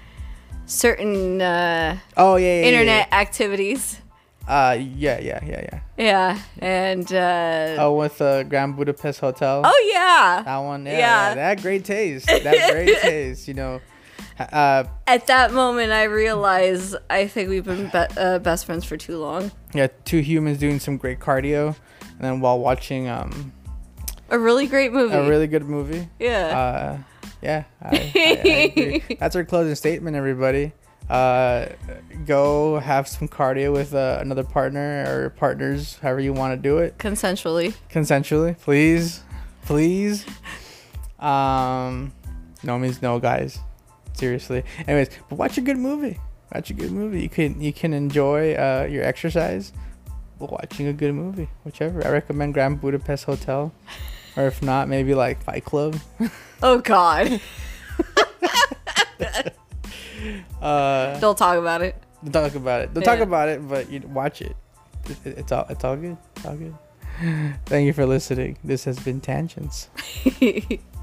certain 0.66 1.42
uh, 1.42 1.98
Oh 2.16 2.36
yeah, 2.36 2.46
yeah, 2.46 2.60
yeah, 2.62 2.66
internet 2.68 3.12
activities. 3.12 3.98
Yeah. 4.00 4.00
Uh, 4.46 4.72
yeah, 4.72 5.18
yeah, 5.20 5.40
yeah, 5.44 5.60
yeah. 5.70 5.80
Yeah, 5.98 6.38
and 6.60 7.12
uh, 7.12 7.76
Oh, 7.78 7.94
with 7.96 8.18
the 8.18 8.46
Grand 8.48 8.76
Budapest 8.76 9.20
Hotel. 9.20 9.62
oh 9.64 9.90
yeah. 9.92 10.42
That 10.44 10.58
one. 10.58 10.86
Yeah, 10.86 10.92
Yeah. 10.92 10.98
yeah. 11.28 11.34
That 11.34 11.62
great 11.62 11.84
taste. 11.84 12.26
That 12.26 12.72
great 12.72 12.98
taste. 13.02 13.48
You 13.48 13.54
know. 13.54 13.80
Uh, 14.38 14.84
At 15.06 15.26
that 15.28 15.52
moment, 15.52 15.92
I 15.92 16.04
realized 16.04 16.96
I 17.10 17.26
think 17.26 17.48
we've 17.50 17.64
been 17.64 17.86
be- 17.88 18.14
uh, 18.16 18.38
best 18.40 18.64
friends 18.66 18.84
for 18.84 18.96
too 18.96 19.18
long. 19.18 19.52
yeah, 19.74 19.88
two 20.04 20.20
humans 20.20 20.58
doing 20.58 20.80
some 20.80 20.96
great 20.96 21.20
cardio, 21.20 21.76
and 22.16 22.20
then 22.20 22.40
while 22.40 22.58
watching 22.58 23.08
um 23.08 23.52
A 24.30 24.38
really 24.38 24.66
great 24.66 24.92
movie. 24.92 25.14
a 25.14 25.28
really 25.28 25.46
good 25.46 25.64
movie. 25.64 26.08
yeah. 26.18 26.46
Uh, 26.58 26.98
yeah, 27.42 27.64
I, 27.82 27.88
I, 27.88 27.92
I 28.16 28.72
agree. 28.74 29.04
That's 29.20 29.36
our 29.36 29.44
closing 29.44 29.74
statement, 29.74 30.16
everybody. 30.16 30.72
Uh, 31.10 31.66
go 32.24 32.78
have 32.78 33.06
some 33.06 33.28
cardio 33.28 33.70
with 33.72 33.94
uh, 33.94 34.16
another 34.22 34.42
partner 34.42 35.04
or 35.06 35.30
partners, 35.30 35.98
however 36.00 36.20
you 36.20 36.32
want 36.32 36.52
to 36.54 36.56
do 36.56 36.78
it, 36.78 36.96
Consensually. 36.96 37.74
consensually, 37.90 38.58
please, 38.58 39.22
please. 39.66 40.24
Um, 41.18 42.12
no 42.62 42.78
means 42.78 43.02
no, 43.02 43.18
guys. 43.18 43.58
Seriously. 44.14 44.64
Anyways, 44.86 45.10
but 45.28 45.36
watch 45.36 45.58
a 45.58 45.60
good 45.60 45.76
movie. 45.78 46.18
Watch 46.54 46.70
a 46.70 46.74
good 46.74 46.92
movie. 46.92 47.20
You 47.22 47.28
can 47.28 47.60
you 47.60 47.72
can 47.72 47.92
enjoy 47.92 48.54
uh, 48.54 48.86
your 48.90 49.04
exercise 49.04 49.72
watching 50.38 50.86
a 50.86 50.92
good 50.92 51.14
movie, 51.14 51.48
whichever. 51.64 52.06
I 52.06 52.10
recommend 52.10 52.54
Grand 52.54 52.80
Budapest 52.80 53.24
Hotel, 53.24 53.72
or 54.36 54.46
if 54.46 54.62
not, 54.62 54.88
maybe 54.88 55.14
like 55.14 55.42
Fight 55.42 55.64
Club. 55.64 55.96
Oh 56.62 56.78
God. 56.78 57.40
Uh, 60.62 61.18
Don't 61.20 61.36
talk 61.36 61.58
about 61.58 61.82
it. 61.82 61.94
Don't 62.24 62.32
talk 62.44 62.54
about 62.54 62.80
it. 62.82 62.94
Don't 62.94 63.02
talk 63.04 63.18
about 63.20 63.48
it, 63.50 63.68
but 63.68 63.90
you 63.90 64.00
watch 64.00 64.40
it. 64.40 64.56
It- 65.06 65.18
it- 65.26 65.38
It's 65.38 65.52
all. 65.52 65.66
It's 65.68 65.84
all 65.84 65.96
good. 65.96 66.16
It's 66.36 66.46
all 66.46 66.56
good. 66.56 66.74
Thank 67.66 67.86
you 67.86 67.92
for 67.92 68.06
listening. 68.06 68.56
This 68.64 68.84
has 68.84 68.98
been 68.98 69.20
Tangents. 69.20 69.88